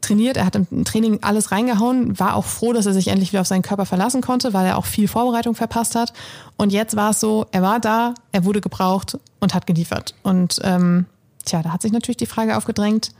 trainiert, 0.00 0.36
er 0.36 0.46
hat 0.46 0.56
im 0.56 0.84
Training 0.84 1.18
alles 1.22 1.50
reingehauen, 1.50 2.18
war 2.18 2.36
auch 2.36 2.44
froh, 2.44 2.72
dass 2.72 2.86
er 2.86 2.92
sich 2.92 3.08
endlich 3.08 3.32
wieder 3.32 3.40
auf 3.40 3.46
seinen 3.46 3.62
Körper 3.62 3.86
verlassen 3.86 4.20
konnte, 4.20 4.52
weil 4.52 4.66
er 4.66 4.78
auch 4.78 4.86
viel 4.86 5.08
Vorbereitung 5.08 5.54
verpasst 5.54 5.94
hat. 5.94 6.12
Und 6.56 6.72
jetzt 6.72 6.96
war 6.96 7.10
es 7.10 7.20
so, 7.20 7.46
er 7.52 7.62
war 7.62 7.80
da, 7.80 8.14
er 8.32 8.44
wurde 8.44 8.60
gebraucht 8.60 9.18
und 9.40 9.54
hat 9.54 9.66
geliefert. 9.66 10.14
Und 10.22 10.60
ähm, 10.62 11.06
tja, 11.44 11.62
da 11.62 11.72
hat 11.72 11.82
sich 11.82 11.92
natürlich 11.92 12.16
die 12.18 12.26
Frage 12.26 12.56
aufgedrängt, 12.56 13.12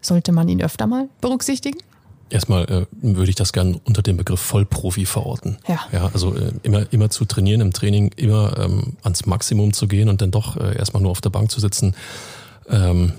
sollte 0.00 0.32
man 0.32 0.48
ihn 0.48 0.62
öfter 0.62 0.86
mal 0.86 1.08
berücksichtigen? 1.20 1.78
Erstmal 2.30 2.64
äh, 2.64 2.86
würde 3.02 3.28
ich 3.28 3.36
das 3.36 3.52
gern 3.52 3.80
unter 3.84 4.02
dem 4.02 4.16
Begriff 4.16 4.40
Vollprofi 4.40 5.04
verorten. 5.04 5.58
Ja. 5.68 5.80
Ja, 5.92 6.10
also 6.12 6.34
äh, 6.34 6.52
immer, 6.62 6.92
immer 6.92 7.10
zu 7.10 7.24
trainieren, 7.24 7.60
im 7.60 7.72
Training 7.72 8.12
immer 8.16 8.58
ähm, 8.58 8.96
ans 9.02 9.26
Maximum 9.26 9.72
zu 9.72 9.88
gehen 9.88 10.08
und 10.08 10.22
dann 10.22 10.30
doch 10.30 10.56
äh, 10.56 10.76
erstmal 10.76 11.02
nur 11.02 11.10
auf 11.10 11.20
der 11.20 11.30
Bank 11.30 11.50
zu 11.50 11.60
sitzen. 11.60 11.94
Ähm, 12.68 13.12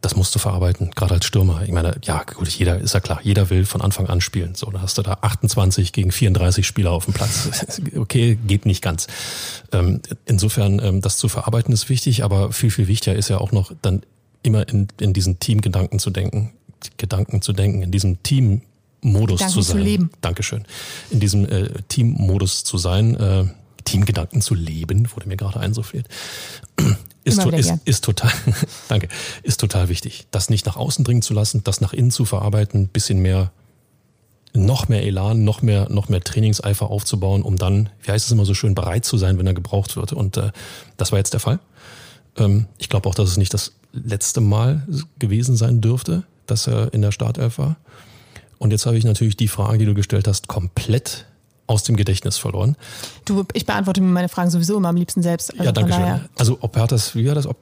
das 0.00 0.16
musst 0.16 0.34
du 0.34 0.38
verarbeiten, 0.38 0.92
gerade 0.92 1.14
als 1.14 1.26
Stürmer. 1.26 1.62
Ich 1.62 1.72
meine, 1.72 1.96
ja, 2.02 2.22
gut, 2.24 2.48
jeder, 2.48 2.78
ist 2.78 2.94
ja 2.94 3.00
klar, 3.00 3.20
jeder 3.22 3.50
will 3.50 3.66
von 3.66 3.82
Anfang 3.82 4.06
an 4.06 4.22
spielen. 4.22 4.54
So, 4.54 4.70
da 4.70 4.80
hast 4.80 4.96
du 4.96 5.02
da 5.02 5.18
28 5.20 5.92
gegen 5.92 6.10
34 6.10 6.66
Spieler 6.66 6.92
auf 6.92 7.04
dem 7.04 7.12
Platz. 7.12 7.80
okay, 7.96 8.38
geht 8.46 8.64
nicht 8.64 8.82
ganz. 8.82 9.08
Ähm, 9.72 10.00
insofern, 10.24 10.80
ähm, 10.82 11.00
das 11.02 11.18
zu 11.18 11.28
verarbeiten 11.28 11.74
ist 11.74 11.90
wichtig, 11.90 12.24
aber 12.24 12.52
viel, 12.52 12.70
viel 12.70 12.88
wichtiger 12.88 13.14
ist 13.14 13.28
ja 13.28 13.38
auch 13.38 13.52
noch 13.52 13.72
dann 13.82 14.02
immer 14.42 14.66
in, 14.68 14.88
in 15.00 15.12
diesen 15.12 15.38
Teamgedanken 15.38 15.98
zu 15.98 16.10
denken. 16.10 16.52
Gedanken 16.96 17.42
zu 17.42 17.52
denken, 17.52 17.82
in 17.82 17.90
diesem 17.90 18.22
Teammodus 18.22 19.40
zu 19.48 19.62
sein. 19.62 19.76
Zu 19.76 19.82
leben. 19.82 20.10
Dankeschön. 20.20 20.64
In 21.10 21.20
diesem 21.20 21.46
äh, 21.46 21.70
Teammodus 21.88 22.64
zu 22.64 22.78
sein, 22.78 23.16
äh, 23.16 23.44
Teamgedanken 23.84 24.40
zu 24.40 24.54
leben, 24.54 25.10
wurde 25.14 25.28
mir 25.28 25.36
gerade 25.36 25.60
einsuffiert. 25.60 26.06
Ist, 27.22 27.42
to 27.42 27.50
ist, 27.50 27.74
ist 27.84 28.02
total, 28.02 28.32
danke, 28.88 29.08
ist 29.42 29.60
total 29.60 29.90
wichtig. 29.90 30.26
Das 30.30 30.48
nicht 30.48 30.64
nach 30.64 30.76
außen 30.76 31.04
dringen 31.04 31.20
zu 31.20 31.34
lassen, 31.34 31.62
das 31.64 31.82
nach 31.82 31.92
innen 31.92 32.10
zu 32.10 32.24
verarbeiten, 32.24 32.88
bisschen 32.88 33.18
mehr, 33.18 33.52
noch 34.54 34.88
mehr 34.88 35.04
Elan, 35.04 35.44
noch 35.44 35.60
mehr, 35.60 35.90
noch 35.90 36.08
mehr 36.08 36.22
Trainingseifer 36.22 36.90
aufzubauen, 36.90 37.42
um 37.42 37.56
dann, 37.56 37.90
wie 38.02 38.10
heißt 38.10 38.24
es 38.24 38.32
immer 38.32 38.46
so 38.46 38.54
schön, 38.54 38.74
bereit 38.74 39.04
zu 39.04 39.18
sein, 39.18 39.38
wenn 39.38 39.46
er 39.46 39.52
gebraucht 39.52 39.96
wird. 39.96 40.14
Und 40.14 40.38
äh, 40.38 40.50
das 40.96 41.12
war 41.12 41.18
jetzt 41.18 41.34
der 41.34 41.40
Fall. 41.40 41.60
Ähm, 42.38 42.66
ich 42.78 42.88
glaube 42.88 43.06
auch, 43.06 43.14
dass 43.14 43.28
es 43.28 43.36
nicht 43.36 43.52
das 43.52 43.74
letzte 43.92 44.40
Mal 44.40 44.86
gewesen 45.18 45.56
sein 45.56 45.82
dürfte 45.82 46.24
dass 46.50 46.66
er 46.66 46.92
in 46.92 47.02
der 47.02 47.12
Startelf 47.12 47.58
war. 47.58 47.76
Und 48.58 48.72
jetzt 48.72 48.86
habe 48.86 48.98
ich 48.98 49.04
natürlich 49.04 49.36
die 49.36 49.48
Frage, 49.48 49.78
die 49.78 49.86
du 49.86 49.94
gestellt 49.94 50.28
hast, 50.28 50.48
komplett 50.48 51.26
aus 51.66 51.84
dem 51.84 51.96
Gedächtnis 51.96 52.36
verloren. 52.36 52.76
Du, 53.24 53.44
ich 53.54 53.64
beantworte 53.64 54.00
mir 54.00 54.08
meine 54.08 54.28
Fragen 54.28 54.50
sowieso 54.50 54.76
immer 54.76 54.88
am 54.88 54.96
liebsten 54.96 55.22
selbst. 55.22 55.52
Also 55.52 55.64
ja, 55.64 55.72
danke 55.72 55.92
schön. 55.92 56.28
Also 56.36 56.58
ob 56.60 56.76
er 56.76 56.82
hat 56.82 56.92
das, 56.92 57.14
wie 57.14 57.26
war 57.26 57.34
das, 57.34 57.46
ob 57.46 57.56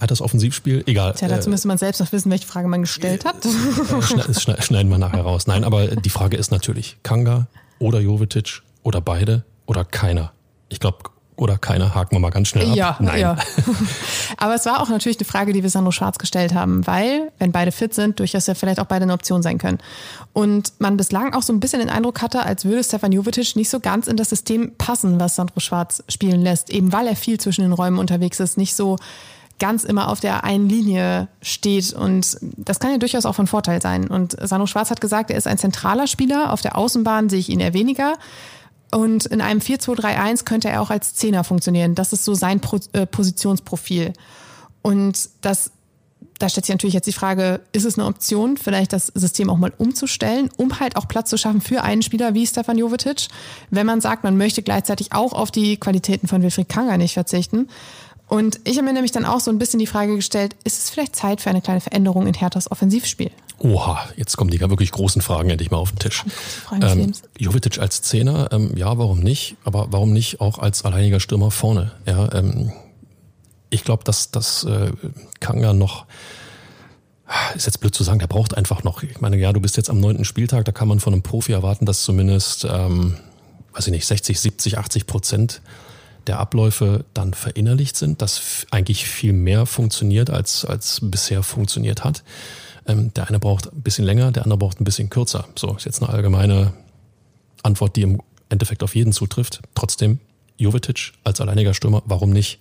hat 0.00 0.10
das 0.10 0.20
Offensivspiel? 0.20 0.82
Egal. 0.86 1.14
Tja, 1.14 1.28
dazu 1.28 1.48
äh, 1.48 1.50
müsste 1.50 1.68
man 1.68 1.78
selbst 1.78 2.00
noch 2.00 2.10
wissen, 2.12 2.30
welche 2.30 2.46
Frage 2.46 2.68
man 2.68 2.82
gestellt 2.82 3.24
hat. 3.24 3.36
Äh, 3.44 4.60
schneiden 4.62 4.90
wir 4.90 4.98
nachher 4.98 5.22
raus. 5.22 5.46
Nein, 5.46 5.64
aber 5.64 5.88
die 5.88 6.10
Frage 6.10 6.36
ist 6.36 6.50
natürlich, 6.50 6.98
Kanga 7.02 7.46
oder 7.78 8.00
Jovetic 8.00 8.62
oder 8.82 9.00
beide 9.00 9.44
oder 9.66 9.84
keiner. 9.84 10.32
Ich 10.68 10.80
glaube, 10.80 10.98
oder 11.36 11.56
keiner, 11.56 11.94
haken 11.94 12.12
wir 12.12 12.20
mal 12.20 12.30
ganz 12.30 12.48
schnell 12.48 12.70
ab. 12.70 12.76
Ja, 12.76 12.96
Nein. 13.00 13.20
ja. 13.20 13.36
Aber 14.36 14.54
es 14.54 14.66
war 14.66 14.80
auch 14.82 14.88
natürlich 14.88 15.18
eine 15.18 15.24
Frage, 15.24 15.52
die 15.52 15.62
wir 15.62 15.70
Sandro 15.70 15.90
Schwarz 15.90 16.18
gestellt 16.18 16.54
haben, 16.54 16.86
weil, 16.86 17.32
wenn 17.38 17.52
beide 17.52 17.72
fit 17.72 17.94
sind, 17.94 18.18
durchaus 18.18 18.46
ja 18.46 18.54
vielleicht 18.54 18.80
auch 18.80 18.86
beide 18.86 19.04
eine 19.04 19.14
Option 19.14 19.42
sein 19.42 19.58
können. 19.58 19.78
Und 20.32 20.74
man 20.78 20.96
bislang 20.96 21.34
auch 21.34 21.42
so 21.42 21.52
ein 21.52 21.60
bisschen 21.60 21.80
den 21.80 21.90
Eindruck 21.90 22.20
hatte, 22.20 22.44
als 22.44 22.64
würde 22.64 22.84
Stefan 22.84 23.12
Jovetic 23.12 23.56
nicht 23.56 23.70
so 23.70 23.80
ganz 23.80 24.06
in 24.06 24.16
das 24.16 24.30
System 24.30 24.72
passen, 24.76 25.20
was 25.20 25.36
Sandro 25.36 25.60
Schwarz 25.60 26.04
spielen 26.08 26.42
lässt, 26.42 26.70
eben 26.70 26.92
weil 26.92 27.06
er 27.06 27.16
viel 27.16 27.40
zwischen 27.40 27.62
den 27.62 27.72
Räumen 27.72 27.98
unterwegs 27.98 28.38
ist, 28.38 28.58
nicht 28.58 28.74
so 28.74 28.96
ganz 29.58 29.84
immer 29.84 30.08
auf 30.08 30.20
der 30.20 30.44
einen 30.44 30.68
Linie 30.68 31.28
steht. 31.40 31.92
Und 31.92 32.36
das 32.40 32.80
kann 32.80 32.90
ja 32.90 32.98
durchaus 32.98 33.26
auch 33.26 33.34
von 33.34 33.46
Vorteil 33.46 33.80
sein. 33.80 34.08
Und 34.08 34.36
Sandro 34.40 34.66
Schwarz 34.66 34.90
hat 34.90 35.00
gesagt, 35.00 35.30
er 35.30 35.36
ist 35.38 35.46
ein 35.46 35.56
zentraler 35.56 36.06
Spieler. 36.08 36.52
Auf 36.52 36.62
der 36.62 36.76
Außenbahn 36.76 37.28
sehe 37.28 37.38
ich 37.38 37.48
ihn 37.48 37.60
eher 37.60 37.72
weniger. 37.72 38.14
Und 38.94 39.24
in 39.26 39.40
einem 39.40 39.60
4-2-3-1 39.60 40.44
könnte 40.44 40.68
er 40.68 40.82
auch 40.82 40.90
als 40.90 41.14
Zehner 41.14 41.44
funktionieren. 41.44 41.94
Das 41.94 42.12
ist 42.12 42.24
so 42.24 42.34
sein 42.34 42.60
Pro 42.60 42.78
äh, 42.92 43.06
Positionsprofil. 43.06 44.12
Und 44.82 45.30
das, 45.40 45.70
da 46.38 46.48
stellt 46.50 46.66
sich 46.66 46.74
natürlich 46.74 46.94
jetzt 46.94 47.06
die 47.06 47.14
Frage, 47.14 47.60
ist 47.72 47.86
es 47.86 47.98
eine 47.98 48.06
Option, 48.06 48.58
vielleicht 48.58 48.92
das 48.92 49.06
System 49.06 49.48
auch 49.48 49.56
mal 49.56 49.72
umzustellen, 49.78 50.50
um 50.58 50.78
halt 50.78 50.96
auch 50.96 51.08
Platz 51.08 51.30
zu 51.30 51.38
schaffen 51.38 51.62
für 51.62 51.82
einen 51.82 52.02
Spieler 52.02 52.34
wie 52.34 52.46
Stefan 52.46 52.76
Jovetic, 52.76 53.28
wenn 53.70 53.86
man 53.86 54.02
sagt, 54.02 54.24
man 54.24 54.36
möchte 54.36 54.62
gleichzeitig 54.62 55.14
auch 55.14 55.32
auf 55.32 55.50
die 55.50 55.78
Qualitäten 55.78 56.28
von 56.28 56.42
Wilfried 56.42 56.68
Kanga 56.68 56.98
nicht 56.98 57.14
verzichten. 57.14 57.68
Und 58.28 58.60
ich 58.64 58.76
habe 58.76 58.86
mir 58.86 58.92
nämlich 58.92 59.12
dann 59.12 59.24
auch 59.24 59.40
so 59.40 59.50
ein 59.50 59.58
bisschen 59.58 59.78
die 59.78 59.86
Frage 59.86 60.16
gestellt, 60.16 60.54
ist 60.64 60.78
es 60.78 60.90
vielleicht 60.90 61.16
Zeit 61.16 61.40
für 61.40 61.50
eine 61.50 61.62
kleine 61.62 61.80
Veränderung 61.80 62.26
in 62.26 62.34
Herthas 62.34 62.70
Offensivspiel? 62.70 63.30
Oha, 63.62 64.08
jetzt 64.16 64.36
kommen 64.36 64.50
die 64.50 64.60
wirklich 64.60 64.90
großen 64.90 65.22
Fragen 65.22 65.48
endlich 65.48 65.70
mal 65.70 65.78
auf 65.78 65.92
den 65.92 66.00
Tisch. 66.00 66.24
Ähm, 66.80 67.12
Jovetic 67.38 67.78
als 67.78 68.02
Zehner, 68.02 68.48
ähm, 68.50 68.76
ja, 68.76 68.98
warum 68.98 69.20
nicht? 69.20 69.56
Aber 69.64 69.86
warum 69.90 70.12
nicht 70.12 70.40
auch 70.40 70.58
als 70.58 70.84
alleiniger 70.84 71.20
Stürmer 71.20 71.52
vorne? 71.52 71.92
Ja, 72.04 72.32
ähm, 72.34 72.72
ich 73.70 73.84
glaube, 73.84 74.02
dass 74.02 74.32
das 74.32 74.64
äh, 74.64 74.90
Kanga 75.38 75.72
noch 75.72 76.06
ist 77.54 77.66
jetzt 77.66 77.78
blöd 77.78 77.94
zu 77.94 78.02
sagen, 78.02 78.18
der 78.18 78.26
braucht 78.26 78.56
einfach 78.56 78.82
noch. 78.82 79.02
Ich 79.02 79.20
meine, 79.20 79.36
ja, 79.36 79.52
du 79.52 79.60
bist 79.60 79.76
jetzt 79.76 79.90
am 79.90 80.00
neunten 80.00 80.24
Spieltag, 80.24 80.64
da 80.64 80.72
kann 80.72 80.88
man 80.88 81.00
von 81.00 81.12
einem 81.12 81.22
Profi 81.22 81.52
erwarten, 81.52 81.86
dass 81.86 82.02
zumindest, 82.02 82.64
ähm, 82.64 83.16
weiß 83.72 83.86
ich 83.86 83.92
nicht, 83.92 84.06
60, 84.06 84.38
70, 84.38 84.78
80 84.78 85.06
Prozent 85.06 85.62
der 86.26 86.38
Abläufe 86.38 87.04
dann 87.14 87.34
verinnerlicht 87.34 87.96
sind, 87.96 88.22
dass 88.22 88.66
eigentlich 88.70 89.06
viel 89.06 89.32
mehr 89.32 89.66
funktioniert, 89.66 90.30
als, 90.30 90.64
als 90.64 91.00
bisher 91.02 91.42
funktioniert 91.42 92.04
hat. 92.04 92.22
Ähm, 92.86 93.12
der 93.14 93.28
eine 93.28 93.38
braucht 93.38 93.72
ein 93.72 93.82
bisschen 93.82 94.04
länger, 94.04 94.32
der 94.32 94.44
andere 94.44 94.58
braucht 94.58 94.80
ein 94.80 94.84
bisschen 94.84 95.10
kürzer. 95.10 95.46
So 95.56 95.74
ist 95.76 95.84
jetzt 95.84 96.02
eine 96.02 96.12
allgemeine 96.12 96.72
Antwort, 97.62 97.96
die 97.96 98.02
im 98.02 98.20
Endeffekt 98.48 98.82
auf 98.82 98.94
jeden 98.94 99.12
zutrifft. 99.12 99.60
Trotzdem, 99.74 100.18
Jovetic 100.58 101.12
als 101.24 101.40
alleiniger 101.40 101.74
Stürmer, 101.74 102.02
warum 102.06 102.30
nicht? 102.30 102.60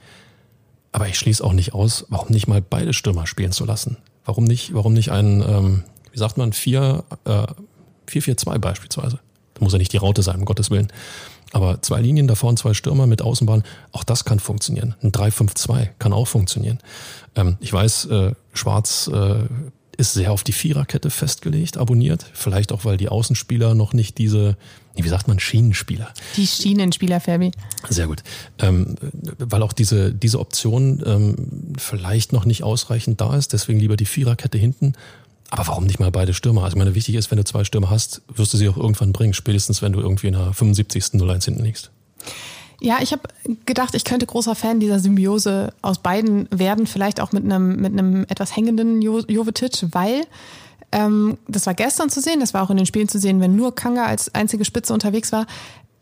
Aber 0.92 1.08
ich 1.08 1.18
schließe 1.18 1.44
auch 1.44 1.54
nicht 1.54 1.74
aus, 1.74 2.06
warum 2.10 2.30
nicht 2.30 2.48
mal 2.48 2.62
beide 2.62 2.94
Stürmer 2.94 3.28
spielen 3.28 3.52
zu 3.52 3.66
lassen? 3.66 3.98
Warum 4.26 4.44
nicht, 4.44 4.74
warum 4.74 4.94
nicht 4.94 5.12
einen, 5.12 5.42
ähm, 5.42 5.84
wie 6.12 6.18
sagt 6.18 6.38
man, 6.38 6.54
4, 6.54 7.04
äh, 7.26 7.48
4-4-2 8.08 8.60
beispielsweise? 8.60 9.20
Da 9.54 9.64
muss 9.64 9.74
ja 9.74 9.80
nicht 9.80 9.94
die 9.94 9.98
Raute 9.98 10.22
sein, 10.22 10.38
um 10.38 10.46
Gottes 10.46 10.70
Willen. 10.70 10.92
Aber 11.54 11.82
zwei 11.82 12.02
Linien 12.02 12.28
davor 12.28 12.50
und 12.50 12.58
zwei 12.58 12.74
Stürmer 12.74 13.08
mit 13.08 13.22
Außenbahn, 13.22 13.64
auch 13.92 14.04
das 14.04 14.24
kann 14.24 14.40
funktionieren. 14.40 14.96
Ein 15.02 15.12
3-5-2 15.12 15.90
kann 16.00 16.14
auch 16.14 16.28
funktionieren. 16.28 16.80
Ähm, 17.36 17.58
ich 17.60 17.74
weiß, 17.74 18.06
äh, 18.06 18.34
Schwarz 18.54 19.10
äh, 19.14 19.46
ist 19.97 20.13
sehr 20.13 20.32
auf 20.32 20.43
die 20.43 20.51
Viererkette 20.51 21.10
festgelegt, 21.10 21.77
abonniert. 21.77 22.25
Vielleicht 22.34 22.71
auch, 22.71 22.86
weil 22.86 22.97
die 22.97 23.10
Außenspieler 23.10 23.75
noch 23.75 23.93
nicht 23.93 24.17
diese, 24.17 24.58
wie 24.95 25.08
sagt 25.08 25.27
man, 25.27 25.39
Schienenspieler. 25.39 26.13
Die 26.38 26.47
Schienenspieler, 26.47 27.19
Fabi. 27.19 27.51
Sehr 27.89 28.08
gut. 28.08 28.23
Ähm, 28.60 28.95
weil 29.38 29.62
auch 29.63 29.73
diese, 29.73 30.13
diese 30.13 30.39
Option 30.39 31.04
ähm, 31.06 31.75
vielleicht 31.77 32.34
noch 32.34 32.45
nicht 32.45 32.63
ausreichend 32.63 33.21
da 33.21 33.36
ist, 33.36 33.54
deswegen 33.54 33.80
lieber 33.80 33.97
die 33.97 34.06
Viererkette 34.06 34.58
hinten. 34.58 34.93
Aber 35.49 35.67
warum 35.67 35.86
nicht 35.86 35.99
mal 35.99 36.12
beide 36.12 36.34
Stürmer? 36.34 36.63
Also 36.63 36.75
ich 36.75 36.80
meine, 36.80 36.95
wichtig 36.95 37.15
ist, 37.15 37.30
wenn 37.30 37.38
du 37.38 37.43
zwei 37.43 37.65
Stürmer 37.65 37.89
hast, 37.89 38.21
wirst 38.34 38.54
du 38.54 38.58
sie 38.58 38.69
auch 38.69 38.77
irgendwann 38.77 39.12
bringen, 39.12 39.34
spätestens 39.34 39.82
wenn 39.82 39.91
du 39.91 39.99
irgendwie 39.99 40.27
in 40.27 40.34
der 40.34 40.54
75. 40.54 41.21
01 41.21 41.45
hinten 41.45 41.63
liegst. 41.63 41.91
Ja, 42.84 42.98
ich 43.00 43.12
habe 43.12 43.22
gedacht, 43.67 43.94
ich 43.94 44.04
könnte 44.04 44.26
großer 44.26 44.56
Fan 44.56 44.80
dieser 44.80 45.00
Symbiose 45.00 45.72
aus 45.84 46.00
beiden 46.00 46.48
werden, 46.50 46.88
vielleicht 46.88 47.22
auch 47.22 47.32
mit 47.32 47.44
einem, 47.44 47.76
mit 47.76 47.94
einem 47.94 48.24
etwas 48.28 48.56
hängenden 48.56 49.04
jo 49.04 49.20
Jovetic, 49.20 49.86
weil 49.91 50.26
ähm, 50.91 51.38
das 51.48 51.67
war 51.67 51.76
gestern 51.76 52.10
zu 52.10 52.22
sehen, 52.22 52.39
das 52.39 52.56
war 52.56 52.63
auch 52.63 52.72
in 52.72 52.78
den 52.78 52.88
Spielen 52.88 53.08
zu 53.08 53.20
sehen, 53.20 53.39
wenn 53.39 53.56
nur 53.56 53.76
Kanga 53.76 54.06
als 54.08 54.34
einzige 54.34 54.65
Spitze 54.65 54.94
unterwegs 54.96 55.32
war 55.32 55.46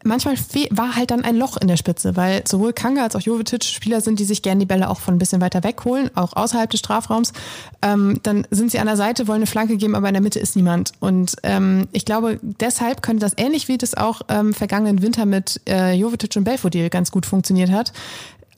manchmal 0.04 0.36
war 0.72 0.96
halt 0.96 1.12
dann 1.12 1.24
ein 1.24 1.36
Loch 1.36 1.58
in 1.58 1.68
der 1.68 1.78
Spitze, 1.78 2.16
weil 2.16 2.44
sowohl 2.48 2.74
Kanga 2.74 3.04
als 3.04 3.16
auch 3.16 3.22
Jovetic 3.22 3.64
Spieler 3.64 4.02
sind, 4.02 4.20
die 4.20 4.26
sich 4.26 4.42
gerne 4.42 4.60
die 4.60 4.66
Bälle 4.66 4.90
auch 4.90 5.00
von 5.00 5.16
ein 5.16 5.20
bisschen 5.20 5.42
weiter 5.42 5.64
wegholen, 5.64 6.10
auch 6.16 6.34
außerhalb 6.34 6.70
des 6.70 6.80
Strafraums. 6.80 7.34
Ähm, 7.82 8.20
dann 8.24 8.48
sind 8.52 8.72
sie 8.72 8.80
an 8.80 8.88
der 8.88 8.98
Seite, 8.98 9.28
wollen 9.28 9.40
eine 9.40 9.48
Flanke 9.48 9.78
geben, 9.78 9.96
aber 9.96 10.08
in 10.08 10.14
der 10.14 10.24
Mitte 10.24 10.40
ist 10.40 10.56
niemand. 10.56 10.94
Und 11.00 11.36
ähm, 11.44 11.88
ich 11.92 12.06
glaube, 12.06 12.40
deshalb 12.42 13.02
könnte 13.02 13.22
das 13.22 13.34
ähnlich 13.38 13.68
wie 13.68 13.78
das 13.78 13.96
auch 13.96 14.22
ähm, 14.30 14.54
vergangenen 14.54 15.02
Winter 15.02 15.26
mit 15.26 15.62
äh, 15.68 15.94
Jovetic 15.94 16.36
und 16.36 16.44
Belfodil 16.44 16.90
ganz 16.90 17.12
gut 17.12 17.26
funktioniert 17.26 17.72
hat, 17.72 17.92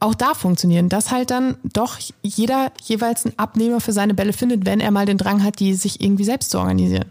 auch 0.02 0.16
da 0.16 0.34
funktionieren, 0.34 0.90
dass 0.90 1.12
halt 1.12 1.30
dann 1.30 1.58
doch 1.64 2.00
jeder 2.24 2.72
jeweils 2.84 3.26
einen 3.26 3.38
Abnehmer 3.38 3.80
für 3.80 3.94
seine 3.94 4.16
Bälle 4.16 4.34
findet, 4.34 4.66
wenn 4.66 4.80
er 4.80 4.90
mal 4.90 5.06
den 5.06 5.20
Drang 5.20 5.44
hat, 5.44 5.60
die 5.60 5.76
sich 5.76 6.02
irgendwie 6.02 6.24
selbst 6.24 6.50
zu 6.50 6.58
organisieren. 6.58 7.06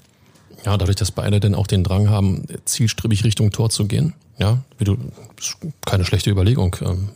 Ja, 0.65 0.77
dadurch, 0.77 0.97
dass 0.97 1.11
beide 1.11 1.41
dann 1.41 1.55
auch 1.55 1.67
den 1.67 1.85
Drang 1.85 2.11
haben, 2.11 2.45
zielstrebig 2.65 3.25
Richtung 3.25 3.51
Tor 3.51 3.71
zu 3.71 3.87
gehen. 3.87 4.15
Ja, 4.39 4.59
wie 4.79 4.85
du, 4.85 4.97
keine 5.87 6.05
schlechte 6.05 6.31
Überlegung. 6.31 6.77
Ähm, 6.83 7.09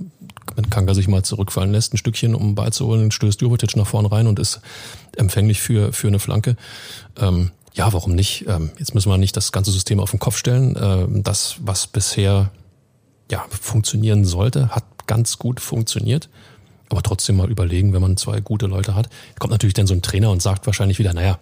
wenn 0.56 0.70
Kanga 0.70 0.94
sich 0.94 1.08
mal 1.08 1.22
zurückfallen 1.22 1.72
lässt, 1.72 1.94
ein 1.94 1.96
Stückchen, 1.96 2.34
um 2.34 2.42
einen 2.42 2.54
Ball 2.54 2.72
zu 2.72 2.86
holen, 2.86 3.10
stößt 3.10 3.40
Jovetic 3.40 3.76
nach 3.76 3.86
vorne 3.86 4.12
rein 4.12 4.26
und 4.26 4.38
ist 4.38 4.60
empfänglich 5.16 5.60
für, 5.60 5.92
für 5.92 6.08
eine 6.08 6.18
Flanke. 6.18 6.56
Ähm, 7.18 7.50
ja, 7.72 7.92
warum 7.92 8.14
nicht? 8.14 8.46
Ähm, 8.46 8.70
jetzt 8.78 8.94
müssen 8.94 9.10
wir 9.10 9.18
nicht 9.18 9.36
das 9.36 9.52
ganze 9.52 9.72
System 9.72 10.00
auf 10.00 10.10
den 10.10 10.20
Kopf 10.20 10.36
stellen. 10.36 10.76
Ähm, 10.80 11.22
das, 11.22 11.56
was 11.60 11.86
bisher 11.86 12.50
ja, 13.30 13.44
funktionieren 13.48 14.24
sollte, 14.24 14.68
hat 14.68 14.84
ganz 15.06 15.38
gut 15.38 15.60
funktioniert. 15.60 16.28
Aber 16.90 17.02
trotzdem 17.02 17.36
mal 17.36 17.50
überlegen, 17.50 17.92
wenn 17.92 18.02
man 18.02 18.16
zwei 18.16 18.40
gute 18.40 18.66
Leute 18.66 18.94
hat. 18.94 19.08
Kommt 19.38 19.50
natürlich 19.50 19.74
dann 19.74 19.86
so 19.86 19.94
ein 19.94 20.02
Trainer 20.02 20.30
und 20.30 20.42
sagt 20.42 20.66
wahrscheinlich 20.66 20.98
wieder, 20.98 21.14
naja, 21.14 21.38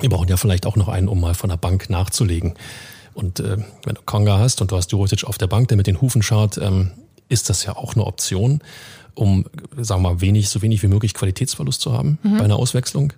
wir 0.00 0.08
brauchen 0.08 0.28
ja 0.28 0.36
vielleicht 0.36 0.66
auch 0.66 0.76
noch 0.76 0.88
einen, 0.88 1.08
um 1.08 1.20
mal 1.20 1.34
von 1.34 1.50
der 1.50 1.56
Bank 1.56 1.90
nachzulegen. 1.90 2.54
Und 3.14 3.40
äh, 3.40 3.58
wenn 3.84 3.94
du 3.94 4.02
Konga 4.04 4.38
hast 4.38 4.60
und 4.60 4.70
du 4.70 4.76
hast 4.76 4.92
Juritic 4.92 5.24
auf 5.24 5.38
der 5.38 5.46
Bank, 5.46 5.68
der 5.68 5.76
mit 5.76 5.86
den 5.86 6.00
Hufen 6.00 6.22
schaut, 6.22 6.58
ähm, 6.58 6.92
ist 7.28 7.48
das 7.48 7.64
ja 7.64 7.76
auch 7.76 7.94
eine 7.94 8.04
Option, 8.04 8.60
um, 9.14 9.46
sagen 9.76 10.02
wir 10.02 10.10
mal, 10.10 10.20
wenig, 10.20 10.48
so 10.48 10.62
wenig 10.62 10.82
wie 10.82 10.88
möglich 10.88 11.14
Qualitätsverlust 11.14 11.80
zu 11.80 11.92
haben 11.92 12.18
mhm. 12.22 12.38
bei 12.38 12.44
einer 12.44 12.56
Auswechslung. 12.56 13.12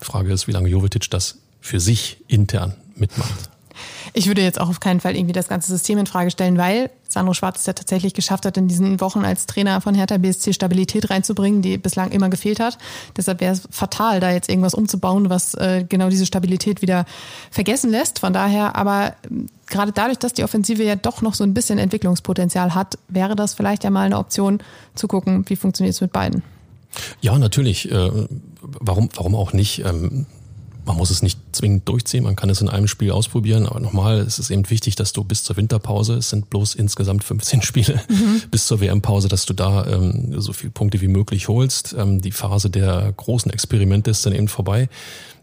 Die 0.00 0.04
Frage 0.04 0.32
ist, 0.32 0.48
wie 0.48 0.52
lange 0.52 0.68
Jovetic 0.68 1.10
das 1.10 1.38
für 1.60 1.80
sich 1.80 2.18
intern 2.28 2.74
mitmacht. 2.96 3.50
Ich 4.12 4.26
würde 4.26 4.42
jetzt 4.42 4.60
auch 4.60 4.68
auf 4.68 4.80
keinen 4.80 5.00
Fall 5.00 5.16
irgendwie 5.16 5.32
das 5.32 5.48
ganze 5.48 5.70
System 5.70 5.98
in 5.98 6.06
Frage 6.06 6.30
stellen, 6.30 6.58
weil 6.58 6.90
Sandro 7.08 7.34
Schwarz 7.34 7.60
es 7.60 7.66
ja 7.66 7.72
tatsächlich 7.72 8.12
geschafft 8.12 8.44
hat, 8.44 8.56
in 8.56 8.68
diesen 8.68 9.00
Wochen 9.00 9.24
als 9.24 9.46
Trainer 9.46 9.80
von 9.80 9.94
Hertha 9.94 10.18
BSC 10.18 10.52
Stabilität 10.52 11.10
reinzubringen, 11.10 11.62
die 11.62 11.78
bislang 11.78 12.10
immer 12.10 12.28
gefehlt 12.28 12.60
hat. 12.60 12.78
Deshalb 13.16 13.40
wäre 13.40 13.52
es 13.52 13.62
fatal, 13.70 14.20
da 14.20 14.30
jetzt 14.30 14.48
irgendwas 14.48 14.74
umzubauen, 14.74 15.30
was 15.30 15.54
äh, 15.54 15.84
genau 15.88 16.08
diese 16.10 16.26
Stabilität 16.26 16.82
wieder 16.82 17.06
vergessen 17.50 17.90
lässt. 17.90 18.18
Von 18.18 18.32
daher, 18.32 18.76
aber 18.76 19.14
ähm, 19.30 19.46
gerade 19.66 19.92
dadurch, 19.92 20.18
dass 20.18 20.32
die 20.32 20.44
Offensive 20.44 20.82
ja 20.82 20.96
doch 20.96 21.22
noch 21.22 21.34
so 21.34 21.44
ein 21.44 21.54
bisschen 21.54 21.78
Entwicklungspotenzial 21.78 22.74
hat, 22.74 22.98
wäre 23.08 23.36
das 23.36 23.54
vielleicht 23.54 23.84
ja 23.84 23.90
mal 23.90 24.06
eine 24.06 24.18
Option 24.18 24.58
zu 24.94 25.08
gucken, 25.08 25.44
wie 25.48 25.56
funktioniert 25.56 25.94
es 25.94 26.00
mit 26.00 26.12
beiden. 26.12 26.42
Ja, 27.20 27.38
natürlich. 27.38 27.90
Äh, 27.90 28.10
warum, 28.60 29.08
warum 29.14 29.34
auch 29.34 29.52
nicht? 29.52 29.84
Ähm, 29.84 30.26
man 30.84 30.96
muss 30.96 31.10
es 31.10 31.22
nicht 31.22 31.38
zwingend 31.52 31.88
durchziehen, 31.88 32.24
man 32.24 32.36
kann 32.36 32.50
es 32.50 32.60
in 32.60 32.68
einem 32.68 32.88
Spiel 32.88 33.10
ausprobieren, 33.10 33.66
aber 33.66 33.80
nochmal, 33.80 34.18
es 34.18 34.38
ist 34.38 34.50
eben 34.50 34.68
wichtig, 34.70 34.96
dass 34.96 35.12
du 35.12 35.24
bis 35.24 35.44
zur 35.44 35.56
Winterpause, 35.56 36.14
es 36.14 36.30
sind 36.30 36.50
bloß 36.50 36.74
insgesamt 36.74 37.24
15 37.24 37.62
Spiele, 37.62 38.02
mhm. 38.08 38.42
bis 38.50 38.66
zur 38.66 38.80
WM-Pause, 38.80 39.28
dass 39.28 39.46
du 39.46 39.54
da 39.54 39.86
ähm, 39.86 40.40
so 40.40 40.52
viele 40.52 40.72
Punkte 40.72 41.00
wie 41.00 41.08
möglich 41.08 41.48
holst. 41.48 41.94
Ähm, 41.98 42.20
die 42.20 42.32
Phase 42.32 42.70
der 42.70 43.12
großen 43.16 43.50
Experimente 43.50 44.10
ist 44.10 44.24
dann 44.26 44.34
eben 44.34 44.48
vorbei. 44.48 44.88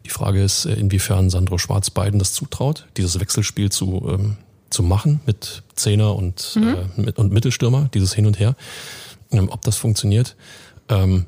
Die 0.05 0.09
Frage 0.09 0.43
ist, 0.43 0.65
äh, 0.65 0.73
inwiefern 0.73 1.29
Sandro 1.29 1.57
Schwarz 1.57 1.89
beiden 1.89 2.19
das 2.19 2.33
zutraut, 2.33 2.87
dieses 2.97 3.19
Wechselspiel 3.19 3.71
zu, 3.71 4.07
ähm, 4.09 4.37
zu 4.69 4.83
machen 4.83 5.21
mit 5.25 5.63
Zehner 5.75 6.15
und, 6.15 6.55
mhm. 6.55 6.75
äh, 6.97 7.01
mit, 7.01 7.17
und 7.17 7.31
Mittelstürmer, 7.31 7.89
dieses 7.93 8.13
Hin 8.13 8.25
und 8.25 8.39
Her, 8.39 8.55
ähm, 9.31 9.49
ob 9.49 9.61
das 9.61 9.77
funktioniert. 9.77 10.35
Ähm, 10.89 11.25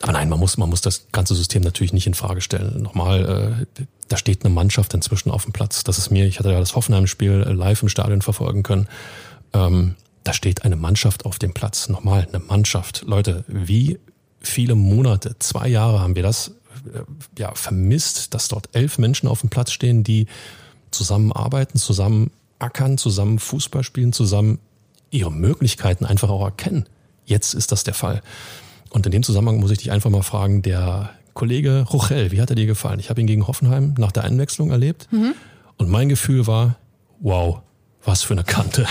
aber 0.00 0.12
nein, 0.12 0.28
man 0.28 0.38
muss, 0.38 0.56
man 0.56 0.68
muss 0.68 0.80
das 0.80 1.06
ganze 1.10 1.34
System 1.34 1.62
natürlich 1.62 1.92
nicht 1.92 2.06
in 2.06 2.14
Frage 2.14 2.40
stellen. 2.40 2.82
Nochmal, 2.82 3.66
äh, 3.78 3.84
da 4.08 4.16
steht 4.16 4.44
eine 4.44 4.54
Mannschaft 4.54 4.94
inzwischen 4.94 5.30
auf 5.30 5.44
dem 5.44 5.52
Platz. 5.52 5.82
Das 5.82 5.98
ist 5.98 6.10
mir, 6.10 6.26
ich 6.26 6.38
hatte 6.38 6.52
ja 6.52 6.60
das 6.60 6.76
Hoffenheim-Spiel 6.76 7.44
äh, 7.46 7.52
live 7.52 7.82
im 7.82 7.88
Stadion 7.88 8.22
verfolgen 8.22 8.62
können. 8.62 8.88
Ähm, 9.52 9.96
da 10.22 10.32
steht 10.32 10.64
eine 10.64 10.76
Mannschaft 10.76 11.24
auf 11.24 11.38
dem 11.38 11.52
Platz. 11.52 11.88
Nochmal, 11.88 12.28
eine 12.28 12.38
Mannschaft. 12.38 13.04
Leute, 13.06 13.44
wie 13.48 13.98
viele 14.40 14.76
Monate, 14.76 15.36
zwei 15.40 15.68
Jahre 15.68 16.00
haben 16.00 16.14
wir 16.14 16.22
das 16.22 16.52
äh, 16.94 17.00
ja, 17.36 17.52
vermisst, 17.54 18.34
dass 18.34 18.46
dort 18.48 18.68
elf 18.72 18.98
Menschen 18.98 19.28
auf 19.28 19.40
dem 19.40 19.50
Platz 19.50 19.72
stehen, 19.72 20.04
die 20.04 20.26
zusammenarbeiten, 20.92 21.78
zusammen 21.78 22.30
ackern, 22.60 22.98
zusammen 22.98 23.38
Fußball 23.40 23.82
spielen, 23.82 24.12
zusammen 24.12 24.58
ihre 25.10 25.32
Möglichkeiten 25.32 26.04
einfach 26.04 26.30
auch 26.30 26.44
erkennen. 26.44 26.86
Jetzt 27.24 27.54
ist 27.54 27.72
das 27.72 27.82
der 27.82 27.94
Fall. 27.94 28.22
Und 28.90 29.06
in 29.06 29.12
dem 29.12 29.22
Zusammenhang 29.22 29.58
muss 29.58 29.70
ich 29.70 29.78
dich 29.78 29.90
einfach 29.90 30.10
mal 30.10 30.22
fragen, 30.22 30.62
der 30.62 31.10
Kollege 31.34 31.84
Rochel, 31.90 32.32
wie 32.32 32.40
hat 32.40 32.50
er 32.50 32.56
dir 32.56 32.66
gefallen? 32.66 32.98
Ich 33.00 33.10
habe 33.10 33.20
ihn 33.20 33.26
gegen 33.26 33.46
Hoffenheim 33.46 33.94
nach 33.98 34.12
der 34.12 34.24
Einwechslung 34.24 34.70
erlebt 34.70 35.06
mhm. 35.10 35.34
und 35.76 35.88
mein 35.88 36.08
Gefühl 36.08 36.46
war, 36.46 36.76
wow, 37.20 37.60
was 38.04 38.22
für 38.22 38.34
eine 38.34 38.44
Kante. 38.44 38.86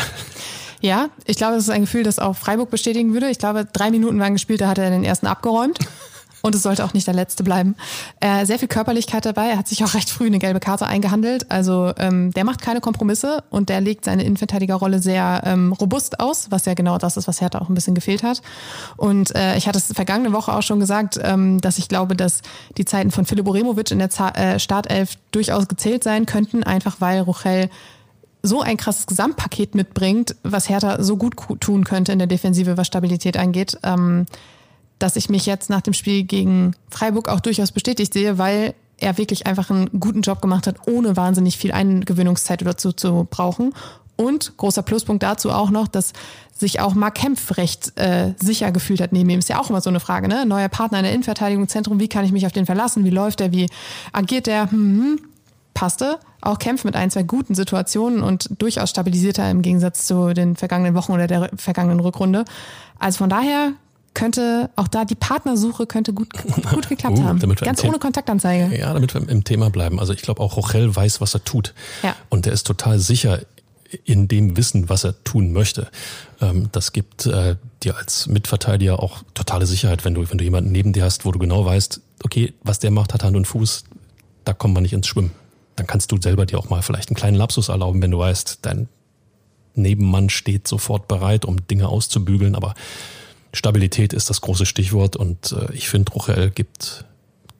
Ja, 0.79 1.09
ich 1.25 1.37
glaube, 1.37 1.55
das 1.55 1.63
ist 1.63 1.69
ein 1.71 1.81
Gefühl, 1.81 2.03
das 2.03 2.19
auch 2.19 2.35
Freiburg 2.35 2.69
bestätigen 2.69 3.13
würde. 3.13 3.29
Ich 3.29 3.39
glaube, 3.39 3.65
drei 3.65 3.89
Minuten 3.89 4.19
waren 4.19 4.33
gespielt, 4.33 4.61
da 4.61 4.67
hat 4.67 4.77
er 4.77 4.91
den 4.91 5.03
ersten 5.03 5.25
abgeräumt. 5.25 5.79
Und 6.47 6.55
es 6.55 6.63
sollte 6.63 6.85
auch 6.85 6.93
nicht 6.93 7.05
der 7.05 7.13
letzte 7.13 7.43
bleiben. 7.43 7.75
Äh, 8.21 8.45
sehr 8.45 8.57
viel 8.57 8.69
Körperlichkeit 8.69 9.25
dabei. 9.25 9.49
Er 9.49 9.57
hat 9.57 9.67
sich 9.67 9.83
auch 9.83 9.93
recht 9.93 10.09
früh 10.09 10.27
eine 10.27 10.39
gelbe 10.39 10.61
Karte 10.61 10.87
eingehandelt. 10.87 11.51
Also 11.51 11.91
ähm, 11.97 12.31
der 12.31 12.45
macht 12.45 12.61
keine 12.61 12.79
Kompromisse 12.79 13.43
und 13.49 13.67
der 13.67 13.81
legt 13.81 14.05
seine 14.05 14.23
Innenverteidigerrolle 14.23 14.99
sehr 14.99 15.41
ähm, 15.45 15.73
robust 15.73 16.21
aus, 16.21 16.49
was 16.49 16.63
ja 16.63 16.73
genau 16.73 16.97
das 16.97 17.17
ist, 17.17 17.27
was 17.27 17.41
Hertha 17.41 17.59
auch 17.59 17.67
ein 17.67 17.75
bisschen 17.75 17.95
gefehlt 17.95 18.23
hat. 18.23 18.41
Und 18.95 19.35
äh, 19.35 19.57
ich 19.57 19.67
hatte 19.67 19.77
es 19.77 19.91
vergangene 19.93 20.31
Woche 20.31 20.53
auch 20.53 20.63
schon 20.63 20.79
gesagt, 20.79 21.19
ähm, 21.21 21.59
dass 21.59 21.77
ich 21.77 21.89
glaube, 21.89 22.15
dass 22.15 22.41
die 22.77 22.85
Zeiten 22.85 23.11
von 23.11 23.25
Philipp 23.25 23.45
Oremovic 23.45 23.91
in 23.91 23.99
der 23.99 24.09
Z 24.09 24.37
äh, 24.37 24.57
Startelf 24.57 25.15
durchaus 25.31 25.67
gezählt 25.67 26.03
sein 26.05 26.25
könnten, 26.25 26.63
einfach 26.63 26.95
weil 26.99 27.19
Rochel 27.19 27.69
so 28.41 28.61
ein 28.61 28.77
krasses 28.77 29.05
Gesamtpaket 29.05 29.75
mitbringt, 29.75 30.35
was 30.43 30.69
Hertha 30.69 31.03
so 31.03 31.17
gut 31.17 31.35
tun 31.59 31.83
könnte 31.83 32.13
in 32.13 32.19
der 32.19 32.27
Defensive, 32.27 32.77
was 32.77 32.87
Stabilität 32.87 33.35
angeht. 33.35 33.77
Ähm, 33.83 34.25
dass 34.99 35.15
ich 35.15 35.29
mich 35.29 35.45
jetzt 35.45 35.69
nach 35.69 35.81
dem 35.81 35.93
Spiel 35.93 36.23
gegen 36.23 36.75
Freiburg 36.89 37.29
auch 37.29 37.39
durchaus 37.39 37.71
bestätigt 37.71 38.13
sehe, 38.13 38.37
weil 38.37 38.73
er 38.99 39.17
wirklich 39.17 39.45
einfach 39.45 39.69
einen 39.69 39.99
guten 39.99 40.21
Job 40.21 40.41
gemacht 40.41 40.67
hat, 40.67 40.87
ohne 40.87 41.15
wahnsinnig 41.15 41.57
viel 41.57 41.71
Eingewöhnungszeit 41.71 42.65
dazu 42.65 42.91
zu 42.91 43.27
brauchen. 43.29 43.73
Und 44.15 44.57
großer 44.57 44.81
Pluspunkt 44.81 45.21
dazu 45.21 45.51
auch 45.51 45.69
noch, 45.69 45.87
dass 45.87 46.13
sich 46.51 46.79
auch 46.79 46.95
Mark 46.95 47.15
Kempf 47.15 47.57
recht 47.57 47.95
äh, 47.99 48.33
sicher 48.37 48.71
gefühlt 48.71 48.99
hat 48.99 49.13
neben 49.13 49.29
ihm. 49.29 49.37
Ist 49.37 49.49
ja 49.49 49.59
auch 49.59 49.69
immer 49.69 49.81
so 49.81 49.91
eine 49.91 49.99
Frage, 49.99 50.27
ne? 50.27 50.47
Neuer 50.47 50.69
Partner 50.69 50.97
in 50.97 51.03
der 51.03 51.13
Innenverteidigungszentrum, 51.13 51.99
wie 51.99 52.07
kann 52.07 52.25
ich 52.25 52.31
mich 52.31 52.47
auf 52.47 52.51
den 52.51 52.65
verlassen? 52.65 53.05
Wie 53.05 53.11
läuft 53.11 53.39
der? 53.39 53.51
Wie 53.51 53.67
agiert 54.11 54.47
der? 54.47 54.71
Hm, 54.71 55.01
hm. 55.01 55.19
Passte. 55.75 56.17
Auch 56.41 56.57
Kempf 56.57 56.83
mit 56.83 56.95
ein, 56.95 57.11
zwei 57.11 57.21
guten 57.21 57.53
Situationen 57.53 58.23
und 58.23 58.49
durchaus 58.59 58.89
stabilisierter 58.89 59.49
im 59.51 59.61
Gegensatz 59.61 60.07
zu 60.07 60.33
den 60.33 60.55
vergangenen 60.55 60.95
Wochen 60.95 61.11
oder 61.11 61.27
der 61.27 61.51
vergangenen 61.55 61.99
Rückrunde. 61.99 62.45
Also 62.97 63.19
von 63.19 63.29
daher 63.29 63.73
könnte 64.17 64.69
auch 64.75 64.87
da 64.87 65.05
die 65.05 65.15
Partnersuche 65.15 65.85
könnte 65.85 66.11
gut, 66.11 66.29
gut 66.71 66.89
geklappt 66.89 67.19
uh, 67.19 67.23
haben. 67.23 67.39
Ganz 67.55 67.83
ohne 67.83 67.99
Kontaktanzeige. 67.99 68.75
Ja, 68.75 68.93
damit 68.93 69.13
wir 69.13 69.29
im 69.29 69.43
Thema 69.43 69.69
bleiben. 69.69 69.99
Also 69.99 70.13
ich 70.13 70.23
glaube 70.23 70.41
auch 70.41 70.57
Rochel 70.57 70.95
weiß, 70.95 71.21
was 71.21 71.35
er 71.35 71.43
tut. 71.43 71.75
Ja. 72.01 72.15
Und 72.29 72.45
der 72.45 72.53
ist 72.53 72.65
total 72.65 72.97
sicher 72.97 73.41
in 74.05 74.27
dem 74.27 74.57
Wissen, 74.57 74.89
was 74.89 75.03
er 75.03 75.23
tun 75.23 75.53
möchte. 75.53 75.89
Ähm, 76.41 76.69
das 76.71 76.93
gibt 76.93 77.27
äh, 77.27 77.55
dir 77.83 77.95
als 77.95 78.27
Mitverteidiger 78.27 79.01
auch 79.01 79.21
totale 79.35 79.67
Sicherheit, 79.67 80.03
wenn 80.03 80.15
du, 80.15 80.29
wenn 80.29 80.39
du 80.39 80.43
jemanden 80.43 80.71
neben 80.71 80.93
dir 80.93 81.03
hast, 81.03 81.23
wo 81.25 81.31
du 81.31 81.39
genau 81.39 81.63
weißt, 81.63 82.01
okay, 82.23 82.53
was 82.63 82.79
der 82.79 82.91
macht, 82.91 83.13
hat 83.13 83.23
Hand 83.23 83.37
und 83.37 83.45
Fuß, 83.45 83.83
da 84.45 84.53
kommt 84.53 84.73
man 84.73 84.83
nicht 84.83 84.93
ins 84.93 85.07
Schwimmen. 85.07 85.31
Dann 85.75 85.85
kannst 85.85 86.11
du 86.11 86.19
selber 86.19 86.45
dir 86.47 86.57
auch 86.57 86.69
mal 86.69 86.81
vielleicht 86.81 87.09
einen 87.09 87.15
kleinen 87.15 87.37
Lapsus 87.37 87.69
erlauben, 87.69 88.01
wenn 88.01 88.11
du 88.11 88.17
weißt, 88.17 88.59
dein 88.63 88.89
Nebenmann 89.75 90.29
steht 90.29 90.67
sofort 90.67 91.07
bereit, 91.07 91.45
um 91.45 91.67
Dinge 91.67 91.87
auszubügeln, 91.87 92.55
aber 92.55 92.73
Stabilität 93.57 94.13
ist 94.13 94.29
das 94.29 94.41
große 94.41 94.65
Stichwort 94.65 95.15
und 95.15 95.51
äh, 95.51 95.73
ich 95.73 95.89
finde, 95.89 96.11
Ruchel 96.13 96.51
gibt 96.51 97.05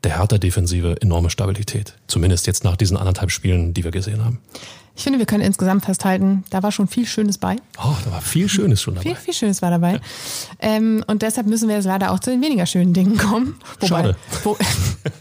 der 0.04 0.18
Hertha-Defensive 0.18 1.02
enorme 1.02 1.30
Stabilität. 1.30 1.96
Zumindest 2.08 2.48
jetzt 2.48 2.64
nach 2.64 2.78
diesen 2.78 2.98
anderthalb 2.98 3.32
Spielen, 3.32 3.74
die 3.74 3.84
wir 3.84 3.92
gesehen 3.92 4.24
haben. 4.24 4.40
Ich 4.96 5.04
finde, 5.04 5.20
wir 5.20 5.26
können 5.28 5.44
insgesamt 5.44 5.86
festhalten, 5.86 6.44
da 6.50 6.64
war 6.64 6.72
schon 6.72 6.88
viel 6.88 7.06
Schönes 7.06 7.38
bei. 7.38 7.56
Oh, 7.78 7.96
da 8.04 8.12
war 8.12 8.22
viel 8.22 8.50
Schönes 8.50 8.82
schon 8.82 8.96
dabei. 8.96 9.10
Viel, 9.10 9.16
viel 9.16 9.34
Schönes 9.34 9.62
war 9.62 9.70
dabei. 9.70 9.94
Ja. 9.94 10.00
Ähm, 10.60 11.04
und 11.08 11.22
deshalb 11.22 11.46
müssen 11.46 11.68
wir 11.68 11.76
jetzt 11.76 11.86
leider 11.86 12.12
auch 12.12 12.20
zu 12.20 12.32
den 12.32 12.42
weniger 12.42 12.66
schönen 12.66 12.94
Dingen 12.94 13.18
kommen. 13.18 13.60
Wobei, 13.76 13.88
Schade. 13.88 14.16
Wo, 14.44 14.58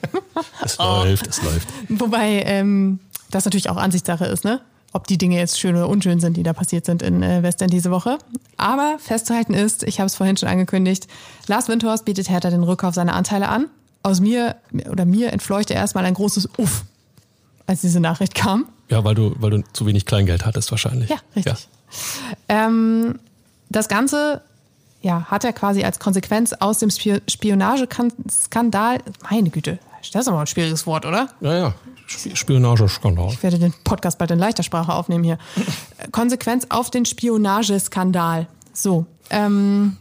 es 0.64 0.78
läuft, 0.78 1.26
es 1.26 1.42
läuft. 1.42 1.68
Wobei 1.88 2.42
ähm, 2.46 3.00
das 3.30 3.44
natürlich 3.44 3.68
auch 3.68 3.76
Ansichtssache 3.76 4.26
ist, 4.26 4.44
ne? 4.44 4.60
Ob 4.96 5.06
die 5.06 5.18
Dinge 5.18 5.36
jetzt 5.36 5.60
schön 5.60 5.76
oder 5.76 5.88
unschön 5.88 6.18
sind, 6.20 6.36
die 6.36 6.42
da 6.42 6.54
passiert 6.54 6.86
sind 6.86 7.02
in 7.02 7.22
äh, 7.22 7.42
Western 7.42 7.68
diese 7.68 7.90
Woche. 7.90 8.18
Aber 8.56 8.96
festzuhalten 8.98 9.52
ist, 9.54 9.82
ich 9.82 10.00
habe 10.00 10.06
es 10.06 10.16
vorhin 10.16 10.36
schon 10.36 10.48
angekündigt, 10.48 11.06
Lars 11.46 11.68
Windhorst 11.68 12.06
bietet 12.06 12.30
Hertha 12.30 12.50
den 12.50 12.62
Rückkauf 12.62 12.94
seiner 12.94 13.14
Anteile 13.14 13.48
an. 13.48 13.66
Aus 14.02 14.20
mir 14.20 14.56
oder 14.90 15.04
mir 15.04 15.32
entfleuchte 15.32 15.74
erstmal 15.74 16.06
ein 16.06 16.14
großes 16.14 16.48
Uff, 16.58 16.84
als 17.66 17.82
diese 17.82 18.00
Nachricht 18.00 18.34
kam. 18.34 18.66
Ja, 18.88 19.04
weil 19.04 19.14
du, 19.14 19.34
weil 19.38 19.50
du 19.50 19.62
zu 19.72 19.84
wenig 19.84 20.06
Kleingeld 20.06 20.46
hattest 20.46 20.70
wahrscheinlich. 20.70 21.10
Ja, 21.10 21.16
richtig. 21.34 21.68
Ja. 22.48 22.66
Ähm, 22.66 23.18
das 23.68 23.88
Ganze 23.88 24.42
ja, 25.02 25.24
hat 25.24 25.44
er 25.44 25.52
quasi 25.52 25.84
als 25.84 25.98
Konsequenz 25.98 26.52
aus 26.52 26.78
dem 26.78 26.90
Spionageskandal, 26.90 29.00
meine 29.30 29.50
Güte, 29.50 29.78
das 30.12 30.22
ist 30.22 30.28
aber 30.28 30.40
ein 30.40 30.46
schwieriges 30.46 30.86
Wort, 30.86 31.04
oder? 31.04 31.28
Ja, 31.40 31.54
ja. 31.54 31.74
Spionageskandal. 32.06 33.30
Ich 33.32 33.42
werde 33.42 33.58
den 33.58 33.74
Podcast 33.84 34.18
bald 34.18 34.30
in 34.30 34.38
leichter 34.38 34.62
Sprache 34.62 34.92
aufnehmen 34.92 35.24
hier. 35.24 35.38
Konsequenz 36.12 36.66
auf 36.68 36.90
den 36.90 37.04
Spionageskandal. 37.04 38.46
So. 38.72 39.06
Ähm, 39.30 39.96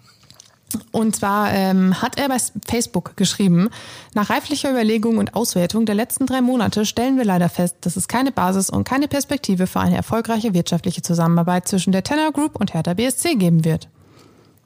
und 0.91 1.15
zwar 1.15 1.53
ähm, 1.53 2.01
hat 2.01 2.19
er 2.19 2.27
bei 2.27 2.37
Facebook 2.65 3.15
geschrieben, 3.15 3.69
nach 4.13 4.29
reiflicher 4.29 4.71
Überlegung 4.71 5.17
und 5.17 5.35
Auswertung 5.35 5.85
der 5.85 5.95
letzten 5.95 6.25
drei 6.25 6.41
Monate 6.41 6.85
stellen 6.85 7.17
wir 7.17 7.25
leider 7.25 7.49
fest, 7.49 7.77
dass 7.81 7.95
es 7.95 8.07
keine 8.07 8.31
Basis 8.31 8.69
und 8.69 8.83
keine 8.83 9.07
Perspektive 9.07 9.67
für 9.67 9.79
eine 9.79 9.95
erfolgreiche 9.95 10.53
wirtschaftliche 10.53 11.01
Zusammenarbeit 11.01 11.67
zwischen 11.67 11.91
der 11.91 12.03
Tenor 12.03 12.31
Group 12.31 12.59
und 12.59 12.73
Hertha 12.73 12.93
BSC 12.93 13.35
geben 13.35 13.63
wird. 13.63 13.87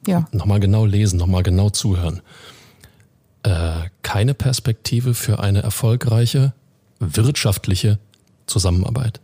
Ja. 0.08 0.26
Nochmal 0.32 0.60
genau 0.60 0.86
lesen, 0.86 1.18
nochmal 1.18 1.44
genau 1.44 1.70
zuhören. 1.70 2.22
Äh, 3.44 3.90
keine 4.02 4.34
Perspektive 4.34 5.14
für 5.14 5.40
eine 5.40 5.62
erfolgreiche 5.62 6.54
wirtschaftliche 7.00 8.00
Zusammenarbeit. 8.46 9.22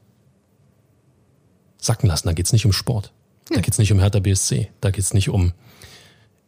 Sacken 1.77 2.07
lassen, 2.07 2.27
da 2.27 2.33
geht 2.33 2.45
es 2.45 2.53
nicht 2.53 2.65
um 2.65 2.73
Sport. 2.73 3.11
Da 3.49 3.61
geht 3.61 3.73
es 3.73 3.77
nicht 3.77 3.91
um 3.91 3.99
Hertha 3.99 4.19
BSC. 4.19 4.69
Da 4.81 4.89
geht 4.89 5.03
es 5.03 5.13
nicht 5.13 5.29
um, 5.29 5.53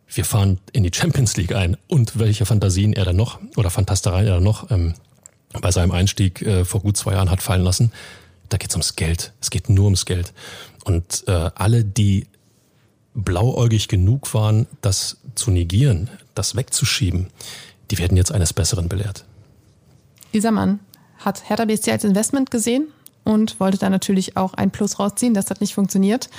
wir 0.08 0.26
fahren 0.26 0.60
in 0.74 0.84
die 0.84 0.92
Champions 0.94 1.38
League 1.38 1.54
ein 1.54 1.78
und 1.88 2.18
welche 2.18 2.46
Fantasien 2.46 2.94
er 2.94 3.06
dann 3.06 3.16
noch 3.16 3.40
oder 3.56 3.70
Fantastereien 3.70 4.28
er 4.28 4.36
dann 4.36 4.44
noch 4.44 4.72
ähm, 4.72 4.94
bei 5.62 5.72
seinem 5.72 5.92
Einstieg 5.92 6.42
äh, 6.42 6.66
vor 6.66 6.82
gut 6.82 6.98
zwei 6.98 7.14
Jahren 7.14 7.30
hat 7.30 7.42
fallen 7.42 7.64
lassen. 7.64 7.92
Da 8.50 8.58
geht 8.58 8.70
es 8.70 8.76
ums 8.76 8.96
Geld. 8.96 9.34
Es 9.42 9.50
geht 9.50 9.70
nur 9.70 9.86
ums 9.86 10.06
Geld. 10.06 10.34
Und 10.86 11.26
äh, 11.28 11.52
alle, 11.56 11.84
die 11.84 12.28
blauäugig 13.14 13.88
genug 13.88 14.34
waren, 14.34 14.68
das 14.82 15.18
zu 15.36 15.52
negieren, 15.52 16.10
das 16.36 16.56
wegzuschieben, 16.56 17.28
die 17.92 17.98
werden 17.98 18.16
jetzt 18.16 18.32
eines 18.32 18.54
Besseren 18.54 18.88
belehrt. 18.88 19.26
Dieser 20.34 20.52
Mann 20.52 20.80
hat 21.20 21.50
Hertha 21.50 21.66
BSC 21.66 21.92
als 21.92 22.04
Investment 22.04 22.52
gesehen 22.52 22.88
und 23.24 23.60
wollte 23.60 23.78
da 23.78 23.90
natürlich 23.90 24.38
auch 24.38 24.54
ein 24.54 24.72
Plus 24.72 25.00
rausziehen. 25.00 25.34
Das 25.34 25.50
hat 25.50 25.62
nicht 25.62 25.74
funktioniert. 25.74 26.30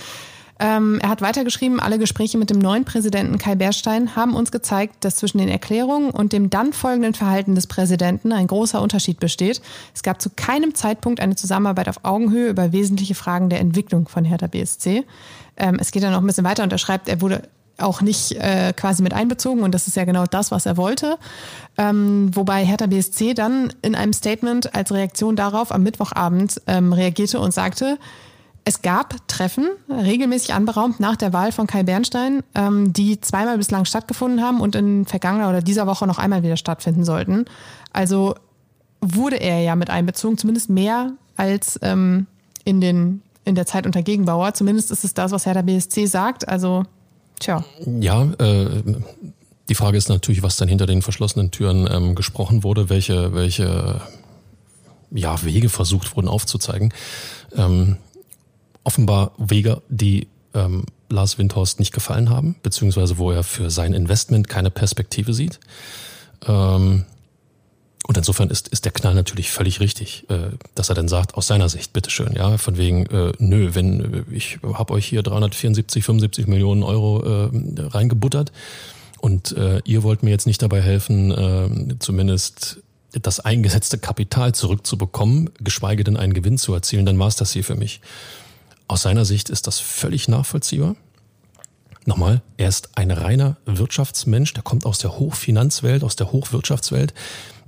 Ähm, 0.61 0.99
er 1.01 1.11
hat 1.11 1.21
weitergeschrieben, 1.21 1.79
alle 1.79 1.99
Gespräche 1.99 2.37
mit 2.37 2.51
dem 2.51 2.59
neuen 2.59 2.85
Präsidenten 2.85 3.39
Kai 3.39 3.55
Bärstein 3.55 4.17
haben 4.17 4.35
uns 4.35 4.51
gezeigt, 4.51 5.05
dass 5.05 5.17
zwischen 5.17 5.39
den 5.39 5.49
Erklärungen 5.49 6.11
und 6.11 6.33
dem 6.33 6.51
dann 6.51 6.73
folgenden 6.73 7.15
Verhalten 7.15 7.55
des 7.55 7.69
Präsidenten 7.69 8.33
ein 8.33 8.49
großer 8.49 8.83
Unterschied 8.83 9.21
besteht. 9.21 9.63
Es 9.95 10.03
gab 10.03 10.21
zu 10.21 10.31
keinem 10.31 10.75
Zeitpunkt 10.75 11.21
eine 11.21 11.37
Zusammenarbeit 11.37 11.89
auf 11.89 12.01
Augenhöhe 12.05 12.49
über 12.49 12.73
wesentliche 12.73 13.15
Fragen 13.15 13.51
der 13.51 13.61
Entwicklung 13.61 14.09
von 14.09 14.25
Hertha 14.25 14.49
BSC. 14.49 15.05
Ähm, 15.57 15.77
es 15.79 15.93
geht 15.93 16.03
dann 16.03 16.13
noch 16.13 16.21
ein 16.21 16.27
bisschen 16.27 16.45
weiter 16.45 16.65
und 16.65 16.73
er 16.73 16.79
schreibt, 16.79 17.09
er 17.09 17.21
wurde 17.21 17.43
auch 17.79 18.01
nicht 18.01 18.33
äh, 18.33 18.73
quasi 18.77 19.03
mit 19.03 19.15
einbezogen 19.15 19.63
und 19.63 19.75
das 19.75 19.87
ist 19.87 19.97
ja 19.97 20.05
genau 20.05 20.25
das, 20.25 20.51
was 20.51 20.67
er 20.67 20.77
wollte. 20.77 21.19
Ähm, 21.77 22.31
wobei 22.35 22.65
Hertha 22.65 22.87
BSC 22.87 23.35
dann 23.35 23.73
in 23.83 23.95
einem 23.95 24.13
Statement 24.13 24.75
als 24.75 24.93
Reaktion 24.93 25.37
darauf 25.37 25.73
am 25.73 25.83
Mittwochabend 25.83 26.61
ähm, 26.67 26.93
reagierte 26.93 27.41
und 27.41 27.55
sagte, 27.55 27.99
es 28.65 28.83
gab 28.83 29.17
Treffen, 29.29 29.71
regelmäßig 29.89 30.53
anberaumt 30.53 31.01
nach 31.01 31.17
der 31.17 31.33
Wahl 31.33 31.53
von 31.53 31.67
Kai 31.67 31.85
Bernstein, 31.85 32.43
ähm, 32.55 32.93
die 32.93 33.19
zweimal 33.19 33.57
bislang 33.57 33.87
stattgefunden 33.87 34.43
haben 34.43 34.61
und 34.61 34.75
in 34.75 35.07
vergangener 35.07 35.49
oder 35.49 35.63
dieser 35.63 35.87
Woche 35.87 36.07
noch 36.07 36.19
einmal 36.19 36.43
wieder 36.43 36.59
stattfinden 36.59 37.03
sollten. 37.03 37.47
Also 37.95 38.35
wurde 39.01 39.37
er 39.37 39.61
ja 39.63 39.75
mit 39.75 39.89
einbezogen, 39.89 40.37
zumindest 40.37 40.69
mehr 40.69 41.13
als 41.37 41.79
ähm, 41.83 42.27
in, 42.65 42.83
den, 42.83 43.23
in 43.45 43.55
der 43.55 43.65
Zeit 43.65 43.87
unter 43.87 44.03
Gegenbauer. 44.03 44.53
Zumindest 44.53 44.91
ist 44.91 45.03
es 45.03 45.15
das, 45.15 45.33
was 45.33 45.47
Hertha 45.47 45.63
BSC 45.63 46.05
sagt. 46.07 46.47
Also 46.47 46.85
Tja. 47.39 47.65
Ja, 48.01 48.25
äh, 48.39 48.83
die 49.69 49.75
Frage 49.75 49.99
ist 49.99 50.09
natürlich, 50.09 50.43
was 50.43 50.57
dann 50.57 50.69
hinter 50.69 50.87
den 50.87 51.03
verschlossenen 51.03 51.51
Türen 51.51 51.89
ähm, 51.91 52.15
gesprochen 52.15 52.65
wurde, 52.65 52.89
welche, 52.89 53.35
welche 53.35 54.01
ja, 55.11 55.43
Wege 55.43 55.69
versucht 55.69 56.17
wurden 56.17 56.29
aufzuzeigen. 56.29 56.93
Ähm, 57.55 57.97
offenbar 58.85 59.33
Wege, 59.37 59.83
die 59.89 60.29
ähm, 60.55 60.85
Lars 61.11 61.39
Windhorst 61.39 61.79
nicht 61.79 61.93
gefallen 61.93 62.31
haben, 62.31 62.57
beziehungsweise 62.63 63.19
wo 63.19 63.31
er 63.31 63.43
für 63.43 63.71
sein 63.71 63.95
Investment 63.95 64.49
keine 64.49 64.71
Perspektive 64.71 65.35
sieht. 65.35 65.61
Ähm, 66.47 67.05
und 68.09 68.17
insofern 68.17 68.49
ist, 68.49 68.69
ist 68.69 68.87
der 68.87 68.93
Knall 68.93 69.15
natürlich 69.15 69.51
völlig 69.51 69.81
richtig, 69.81 70.25
äh, 70.31 70.57
dass 70.75 70.89
er 70.89 70.95
dann 70.95 71.09
sagt, 71.09 71.35
aus 71.35 71.47
seiner 71.47 71.69
Sicht, 71.69 71.93
bitteschön, 71.93 72.33
ja, 72.35 72.57
von 72.57 72.79
wegen, 72.79 73.05
äh, 73.05 73.33
nö, 73.39 73.75
wenn 73.75 74.25
äh, 74.31 74.35
ich 74.35 74.59
habe 74.63 74.95
euch 74.95 75.07
hier 75.07 75.23
374, 75.23 76.03
75 76.03 76.47
Millionen 76.47 76.83
Euro 76.83 77.23
äh, 77.23 77.51
reingebuttert 77.81 78.51
und 79.19 79.53
äh, 79.53 79.83
ihr 79.85 80.03
wollt 80.05 80.23
mir 80.23 80.31
jetzt 80.31 80.47
nicht 80.47 80.63
dabei 80.63 80.81
helfen, 80.81 81.31
äh, 81.33 81.99
zumindest 81.99 82.79
das 83.13 83.41
eingesetzte 83.41 83.99
Kapital 83.99 84.55
zurückzubekommen, 84.55 85.51
geschweige 85.61 86.03
denn 86.03 86.17
einen 86.17 86.33
Gewinn 86.33 86.57
zu 86.57 86.73
erzielen, 86.73 87.05
dann 87.05 87.19
war 87.19 87.29
es 87.29 87.37
das 87.37 87.53
hier 87.53 87.65
für 87.65 87.77
mich. 87.77 88.01
Aus 88.87 89.03
seiner 89.03 89.27
Sicht 89.27 89.51
ist 89.51 89.67
das 89.67 89.81
völlig 89.81 90.29
nachvollziehbar. 90.29 90.97
Nochmal, 92.07 92.41
er 92.57 92.71
ist 92.71 92.89
ein 92.95 93.11
reiner 93.11 93.59
Wirtschaftsmensch, 93.67 94.55
der 94.55 94.63
kommt 94.63 94.87
aus 94.87 94.97
der 94.97 95.19
Hochfinanzwelt, 95.19 96.03
aus 96.03 96.17
der 96.17 96.33
Hochwirtschaftswelt. 96.33 97.13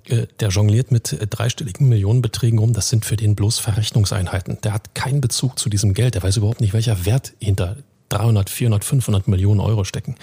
Äh, 0.09 0.27
der 0.41 0.49
jongliert 0.49 0.91
mit 0.91 1.13
äh, 1.13 1.27
dreistelligen 1.27 1.89
Millionenbeträgen 1.89 2.59
rum. 2.59 2.73
Das 2.73 2.89
sind 2.89 3.05
für 3.05 3.17
den 3.17 3.37
bloß 3.37 3.59
Verrechnungseinheiten. 3.59 4.59
Der 4.63 4.73
hat 4.73 4.95
keinen 4.95 5.21
Bezug 5.21 5.59
zu 5.59 5.69
diesem 5.69 5.95
Geld. 5.95 6.15
Der 6.15 6.23
weiß 6.23 6.37
überhaupt 6.37 6.61
nicht, 6.61 6.73
welcher 6.73 7.05
Wert 7.05 7.33
hinter 7.39 7.77
300, 8.09 8.51
400, 8.51 8.85
500 8.85 9.29
Millionen 9.29 9.61
Euro 9.61 9.85
stecken. 9.85 10.17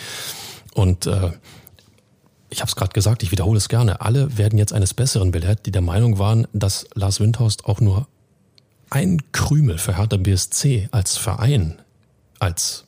Und 0.73 1.05
äh, 1.05 1.31
ich 2.49 2.61
habe 2.61 2.69
es 2.69 2.75
gerade 2.75 2.93
gesagt, 2.93 3.23
ich 3.23 3.31
wiederhole 3.31 3.57
es 3.57 3.69
gerne. 3.69 4.01
Alle 4.01 4.37
werden 4.37 4.57
jetzt 4.57 4.73
eines 4.73 4.93
Besseren 4.93 5.31
belehrt, 5.31 5.65
die 5.65 5.71
der 5.71 5.81
Meinung 5.81 6.17
waren, 6.17 6.47
dass 6.53 6.87
Lars 6.93 7.19
Windhorst 7.19 7.65
auch 7.65 7.79
nur 7.79 8.07
ein 8.89 9.21
Krümel 9.31 9.77
für 9.77 9.97
Hertha 9.97 10.17
BSC 10.17 10.87
als 10.91 11.17
Verein, 11.17 11.81
als 12.39 12.85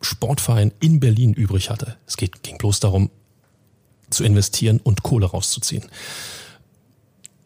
Sportverein 0.00 0.72
in 0.80 1.00
Berlin 1.00 1.32
übrig 1.32 1.70
hatte. 1.70 1.96
Es 2.06 2.16
geht, 2.16 2.42
ging 2.42 2.58
bloß 2.58 2.80
darum, 2.80 3.10
zu 4.10 4.24
investieren 4.24 4.80
und 4.82 5.02
Kohle 5.02 5.26
rauszuziehen. 5.26 5.84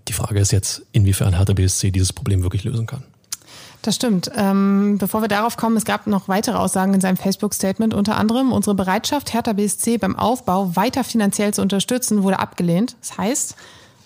Die 0.08 0.12
Frage 0.12 0.40
ist 0.40 0.52
jetzt, 0.52 0.82
inwiefern 0.92 1.36
Hertha 1.36 1.52
BSC 1.52 1.90
dieses 1.90 2.12
Problem 2.12 2.42
wirklich 2.42 2.64
lösen 2.64 2.86
kann. 2.86 3.04
Das 3.82 3.96
stimmt. 3.96 4.30
Ähm, 4.36 4.96
bevor 4.98 5.22
wir 5.22 5.28
darauf 5.28 5.56
kommen, 5.56 5.76
es 5.76 5.84
gab 5.84 6.06
noch 6.06 6.28
weitere 6.28 6.56
Aussagen 6.56 6.94
in 6.94 7.00
seinem 7.00 7.16
Facebook-Statement. 7.16 7.94
Unter 7.94 8.16
anderem, 8.16 8.52
unsere 8.52 8.76
Bereitschaft, 8.76 9.32
Hertha 9.32 9.52
BSC 9.52 9.98
beim 9.98 10.16
Aufbau 10.16 10.76
weiter 10.76 11.02
finanziell 11.02 11.52
zu 11.52 11.62
unterstützen, 11.62 12.22
wurde 12.22 12.38
abgelehnt. 12.38 12.96
Das 13.00 13.18
heißt, 13.18 13.56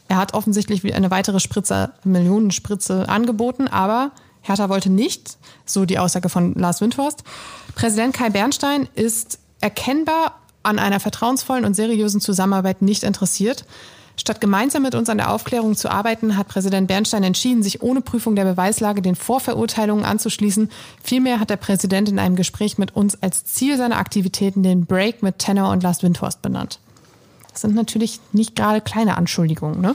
er 0.08 0.16
hat 0.16 0.34
offensichtlich 0.34 0.94
eine 0.94 1.10
weitere 1.10 1.40
Spritze, 1.40 1.92
Millionenspritze 2.04 3.08
angeboten, 3.08 3.68
aber 3.68 4.12
Hertha 4.40 4.68
wollte 4.68 4.90
nicht, 4.90 5.36
so 5.66 5.84
die 5.84 5.98
Aussage 5.98 6.28
von 6.30 6.54
Lars 6.54 6.80
Windhorst. 6.80 7.22
Präsident 7.74 8.14
Kai 8.14 8.30
Bernstein 8.30 8.88
ist 8.94 9.38
erkennbar 9.60 10.38
an 10.66 10.78
einer 10.78 11.00
vertrauensvollen 11.00 11.64
und 11.64 11.74
seriösen 11.74 12.20
Zusammenarbeit 12.20 12.82
nicht 12.82 13.02
interessiert. 13.02 13.64
Statt 14.18 14.40
gemeinsam 14.40 14.82
mit 14.82 14.94
uns 14.94 15.10
an 15.10 15.18
der 15.18 15.30
Aufklärung 15.30 15.76
zu 15.76 15.90
arbeiten, 15.90 16.38
hat 16.38 16.48
Präsident 16.48 16.88
Bernstein 16.88 17.22
entschieden, 17.22 17.62
sich 17.62 17.82
ohne 17.82 18.00
Prüfung 18.00 18.34
der 18.34 18.44
Beweislage 18.44 19.02
den 19.02 19.14
Vorverurteilungen 19.14 20.06
anzuschließen. 20.06 20.70
Vielmehr 21.02 21.38
hat 21.38 21.50
der 21.50 21.56
Präsident 21.56 22.08
in 22.08 22.18
einem 22.18 22.34
Gespräch 22.34 22.78
mit 22.78 22.96
uns 22.96 23.22
als 23.22 23.44
Ziel 23.44 23.76
seiner 23.76 23.98
Aktivitäten 23.98 24.62
den 24.62 24.86
Break 24.86 25.22
mit 25.22 25.38
Tenor 25.38 25.70
und 25.70 25.82
Lars 25.82 26.02
Windhorst 26.02 26.40
benannt. 26.40 26.78
Das 27.52 27.60
sind 27.60 27.74
natürlich 27.74 28.20
nicht 28.32 28.56
gerade 28.56 28.80
kleine 28.80 29.16
Anschuldigungen, 29.16 29.80
ne? 29.80 29.94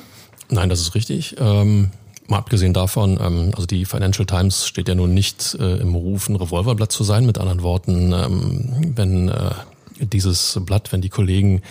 Nein, 0.50 0.70
das 0.70 0.82
ist 0.82 0.96
richtig. 0.96 1.36
Ähm, 1.40 1.90
mal 2.28 2.38
abgesehen 2.38 2.74
davon, 2.74 3.20
ähm, 3.22 3.52
also 3.56 3.66
die 3.66 3.86
Financial 3.86 4.26
Times 4.26 4.68
steht 4.68 4.88
ja 4.88 4.96
nun 4.96 5.14
nicht 5.14 5.58
äh, 5.60 5.78
im 5.78 5.96
Ruf, 5.96 6.30
ein 6.30 6.36
Revolverblatt 6.36 6.92
zu 6.92 7.04
sein. 7.04 7.26
Mit 7.26 7.38
anderen 7.38 7.64
Worten, 7.64 8.14
ähm, 8.14 8.94
wenn 8.96 9.30
äh, 9.30 9.52
dieses 10.02 10.60
Blatt, 10.66 10.92
wenn 10.92 11.02
die 11.02 11.10
Kollegen 11.10 11.62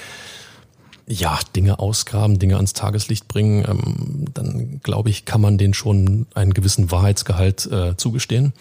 ja, 1.07 1.39
Dinge 1.57 1.81
ausgraben, 1.81 2.39
Dinge 2.39 2.57
ans 2.57 2.73
Tageslicht 2.73 3.27
bringen, 3.27 3.65
ähm, 3.69 4.25
dann 4.33 4.81
glaube 4.83 5.11
ich, 5.11 5.25
kann 5.25 5.41
man 5.41 5.59
denen 5.59 5.75
schon 5.75 6.27
einen 6.35 6.55
gewissen 6.55 6.91
Wahrheitsgehalt 6.91 7.67
äh, 7.67 7.97
zugestehen. 7.97 8.53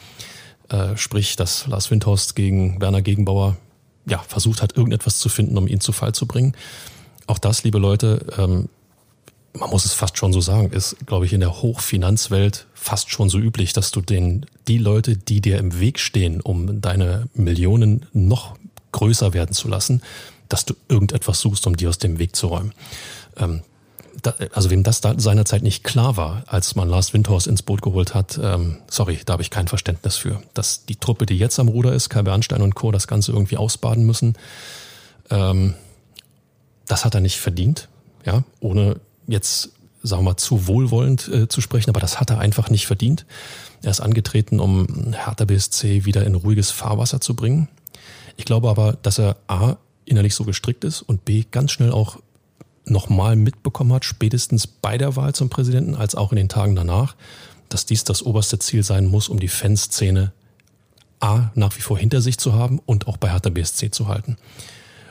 Äh, 0.69 0.97
sprich, 0.97 1.35
dass 1.35 1.67
Lars 1.67 1.91
Windhorst 1.91 2.35
gegen 2.35 2.81
Werner 2.81 3.01
Gegenbauer 3.01 3.57
ja, 4.07 4.19
versucht 4.27 4.61
hat, 4.61 4.75
irgendetwas 4.75 5.19
zu 5.19 5.29
finden, 5.29 5.57
um 5.57 5.67
ihn 5.67 5.79
zu 5.79 5.91
Fall 5.91 6.13
zu 6.13 6.25
bringen. 6.25 6.55
Auch 7.27 7.37
das, 7.37 7.63
liebe 7.63 7.77
Leute, 7.77 8.25
ähm, 8.37 8.69
man 9.53 9.69
muss 9.69 9.85
es 9.85 9.93
fast 9.93 10.17
schon 10.17 10.33
so 10.33 10.41
sagen, 10.41 10.71
ist, 10.71 10.95
glaube 11.05 11.25
ich, 11.25 11.33
in 11.33 11.39
der 11.39 11.61
Hochfinanzwelt 11.61 12.67
fast 12.73 13.11
schon 13.11 13.29
so 13.29 13.37
üblich, 13.37 13.73
dass 13.73 13.91
du 13.91 14.01
den, 14.01 14.45
die 14.67 14.77
Leute, 14.77 15.17
die 15.17 15.41
dir 15.41 15.57
im 15.57 15.79
Weg 15.79 15.99
stehen, 15.99 16.41
um 16.41 16.81
deine 16.81 17.27
Millionen 17.33 18.05
noch 18.13 18.55
größer 18.91 19.33
werden 19.33 19.53
zu 19.53 19.67
lassen, 19.67 20.01
dass 20.47 20.65
du 20.65 20.73
irgendetwas 20.87 21.39
suchst, 21.39 21.67
um 21.67 21.77
die 21.77 21.87
aus 21.87 21.99
dem 21.99 22.19
Weg 22.19 22.35
zu 22.35 22.47
räumen. 22.47 22.73
Ähm, 23.37 23.61
da, 24.21 24.33
also 24.53 24.69
wem 24.69 24.83
das 24.83 25.01
da 25.01 25.17
seinerzeit 25.17 25.63
nicht 25.63 25.83
klar 25.83 26.17
war, 26.17 26.43
als 26.47 26.75
man 26.75 26.89
Lars 26.89 27.13
Windhorst 27.13 27.47
ins 27.47 27.61
Boot 27.61 27.81
geholt 27.81 28.13
hat, 28.13 28.39
ähm, 28.41 28.77
sorry, 28.89 29.19
da 29.25 29.33
habe 29.33 29.43
ich 29.43 29.49
kein 29.49 29.67
Verständnis 29.67 30.17
für. 30.17 30.41
Dass 30.53 30.85
die 30.85 30.95
Truppe, 30.95 31.25
die 31.25 31.37
jetzt 31.37 31.59
am 31.59 31.67
Ruder 31.67 31.93
ist, 31.93 32.09
Kai 32.09 32.23
Bernstein 32.23 32.61
und 32.61 32.75
Co., 32.75 32.91
das 32.91 33.07
Ganze 33.07 33.31
irgendwie 33.31 33.57
ausbaden 33.57 34.05
müssen, 34.05 34.35
ähm, 35.29 35.75
das 36.87 37.05
hat 37.05 37.13
er 37.13 37.21
nicht 37.21 37.37
verdient, 37.37 37.87
ja, 38.25 38.43
ohne 38.59 38.99
jetzt, 39.27 39.69
sagen 40.01 40.23
wir 40.23 40.31
mal, 40.31 40.37
zu 40.37 40.67
wohlwollend 40.67 41.27
äh, 41.27 41.47
zu 41.47 41.61
sprechen, 41.61 41.91
aber 41.91 41.99
das 41.99 42.19
hat 42.19 42.29
er 42.31 42.39
einfach 42.39 42.69
nicht 42.69 42.87
verdient. 42.87 43.25
Er 43.83 43.91
ist 43.91 44.01
angetreten, 44.01 44.59
um 44.59 45.13
Hertha 45.13 45.45
BSC 45.45 46.05
wieder 46.05 46.25
in 46.25 46.35
ruhiges 46.35 46.71
Fahrwasser 46.71 47.21
zu 47.21 47.35
bringen. 47.35 47.69
Ich 48.39 48.45
glaube 48.45 48.69
aber, 48.69 48.93
dass 48.93 49.19
er 49.19 49.35
A, 49.47 49.75
innerlich 50.05 50.33
so 50.33 50.45
gestrickt 50.45 50.85
ist 50.85 51.01
und 51.01 51.25
B, 51.25 51.43
ganz 51.51 51.73
schnell 51.73 51.91
auch 51.91 52.19
nochmal 52.85 53.35
mitbekommen 53.35 53.91
hat, 53.91 54.05
spätestens 54.05 54.65
bei 54.65 54.97
der 54.97 55.17
Wahl 55.17 55.35
zum 55.35 55.49
Präsidenten 55.49 55.93
als 55.93 56.15
auch 56.15 56.31
in 56.31 56.37
den 56.37 56.47
Tagen 56.47 56.73
danach, 56.73 57.17
dass 57.67 57.85
dies 57.85 58.05
das 58.05 58.23
oberste 58.23 58.57
Ziel 58.57 58.81
sein 58.81 59.07
muss, 59.07 59.27
um 59.27 59.41
die 59.41 59.49
Fanszene 59.49 60.31
A 61.19 61.51
nach 61.53 61.75
wie 61.75 61.81
vor 61.81 61.97
hinter 61.97 62.21
sich 62.21 62.37
zu 62.37 62.53
haben 62.53 62.79
und 62.85 63.07
auch 63.07 63.17
bei 63.17 63.29
Hertha 63.29 63.49
BSC 63.49 63.91
zu 63.91 64.07
halten. 64.07 64.37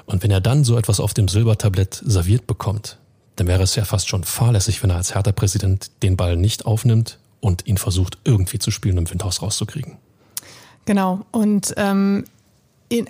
Und 0.06 0.22
wenn 0.22 0.30
er 0.30 0.40
dann 0.40 0.64
so 0.64 0.78
etwas 0.78 0.98
auf 0.98 1.12
dem 1.12 1.28
Silbertablett 1.28 2.02
serviert 2.02 2.46
bekommt, 2.46 2.96
dann 3.36 3.46
wäre 3.46 3.62
es 3.62 3.76
ja 3.76 3.84
fast 3.84 4.08
schon 4.08 4.24
fahrlässig, 4.24 4.82
wenn 4.82 4.88
er 4.88 4.96
als 4.96 5.14
Hertha-Präsident 5.14 5.90
den 6.02 6.16
Ball 6.16 6.38
nicht 6.38 6.64
aufnimmt 6.64 7.18
und 7.40 7.66
ihn 7.66 7.76
versucht 7.76 8.16
irgendwie 8.24 8.58
zu 8.58 8.70
spielen, 8.70 8.98
um 8.98 9.10
Windhaus 9.10 9.42
rauszukriegen. 9.42 9.98
Genau. 10.86 11.26
Und 11.30 11.74
ähm, 11.76 12.24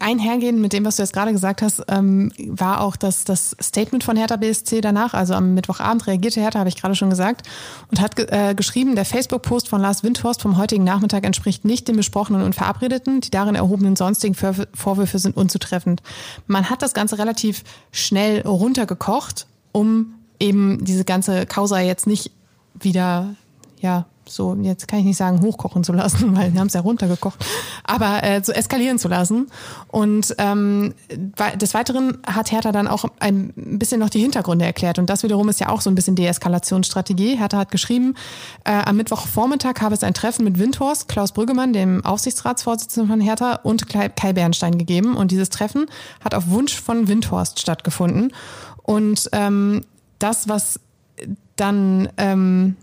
einhergehend 0.00 0.58
mit 0.58 0.72
dem, 0.72 0.84
was 0.84 0.96
du 0.96 1.02
jetzt 1.02 1.12
gerade 1.12 1.32
gesagt 1.32 1.62
hast, 1.62 1.82
ähm, 1.88 2.32
war 2.38 2.80
auch 2.80 2.96
das, 2.96 3.24
das 3.24 3.56
Statement 3.62 4.02
von 4.02 4.16
Hertha 4.16 4.36
BSC 4.36 4.80
danach. 4.80 5.14
Also 5.14 5.34
am 5.34 5.54
Mittwochabend 5.54 6.06
reagierte 6.06 6.40
Hertha, 6.40 6.58
habe 6.58 6.68
ich 6.68 6.76
gerade 6.76 6.94
schon 6.94 7.10
gesagt, 7.10 7.46
und 7.90 8.00
hat 8.00 8.18
äh, 8.18 8.54
geschrieben, 8.54 8.96
der 8.96 9.04
Facebook-Post 9.04 9.68
von 9.68 9.80
Lars 9.80 10.02
Windhorst 10.02 10.42
vom 10.42 10.56
heutigen 10.56 10.84
Nachmittag 10.84 11.24
entspricht 11.24 11.64
nicht 11.64 11.86
dem 11.86 11.96
besprochenen 11.96 12.42
und 12.42 12.54
verabredeten. 12.54 13.20
Die 13.20 13.30
darin 13.30 13.54
erhobenen 13.54 13.94
sonstigen 13.94 14.34
Vorwürfe 14.34 15.18
sind 15.18 15.36
unzutreffend. 15.36 16.02
Man 16.46 16.70
hat 16.70 16.82
das 16.82 16.94
Ganze 16.94 17.18
relativ 17.18 17.62
schnell 17.92 18.40
runtergekocht, 18.40 19.46
um 19.72 20.14
eben 20.40 20.84
diese 20.84 21.04
ganze 21.04 21.46
Causa 21.46 21.80
jetzt 21.80 22.06
nicht 22.06 22.32
wieder 22.80 23.34
ja 23.80 24.06
so, 24.30 24.56
jetzt 24.62 24.88
kann 24.88 25.00
ich 25.00 25.04
nicht 25.04 25.16
sagen, 25.16 25.40
hochkochen 25.40 25.84
zu 25.84 25.92
lassen, 25.92 26.36
weil 26.36 26.52
wir 26.52 26.60
haben 26.60 26.68
es 26.68 26.74
ja 26.74 26.80
runtergekocht, 26.80 27.44
aber 27.84 28.22
äh, 28.22 28.42
so 28.42 28.52
eskalieren 28.52 28.98
zu 28.98 29.08
lassen. 29.08 29.48
Und 29.88 30.34
ähm, 30.38 30.94
des 31.56 31.74
Weiteren 31.74 32.18
hat 32.26 32.52
Hertha 32.52 32.72
dann 32.72 32.88
auch 32.88 33.04
ein 33.20 33.52
bisschen 33.54 34.00
noch 34.00 34.10
die 34.10 34.20
Hintergründe 34.20 34.64
erklärt. 34.64 34.98
Und 34.98 35.10
das 35.10 35.22
wiederum 35.22 35.48
ist 35.48 35.60
ja 35.60 35.68
auch 35.68 35.80
so 35.80 35.90
ein 35.90 35.94
bisschen 35.94 36.16
Deeskalationsstrategie. 36.16 37.36
Hertha 37.36 37.58
hat 37.58 37.70
geschrieben, 37.70 38.14
äh, 38.64 38.72
am 38.72 38.96
Mittwochvormittag 38.96 39.80
habe 39.80 39.94
es 39.94 40.02
ein 40.02 40.14
Treffen 40.14 40.44
mit 40.44 40.58
Windhorst, 40.58 41.08
Klaus 41.08 41.32
Brüggemann, 41.32 41.72
dem 41.72 42.04
Aufsichtsratsvorsitzenden 42.04 43.10
von 43.10 43.20
Hertha, 43.20 43.60
und 43.62 43.88
Kai 43.88 44.32
Bernstein 44.32 44.78
gegeben. 44.78 45.16
Und 45.16 45.30
dieses 45.30 45.50
Treffen 45.50 45.86
hat 46.24 46.34
auf 46.34 46.48
Wunsch 46.48 46.80
von 46.80 47.08
Windhorst 47.08 47.60
stattgefunden. 47.60 48.32
Und 48.82 49.28
ähm, 49.32 49.82
das, 50.18 50.48
was 50.48 50.80
dann... 51.56 52.08
Ähm, 52.16 52.76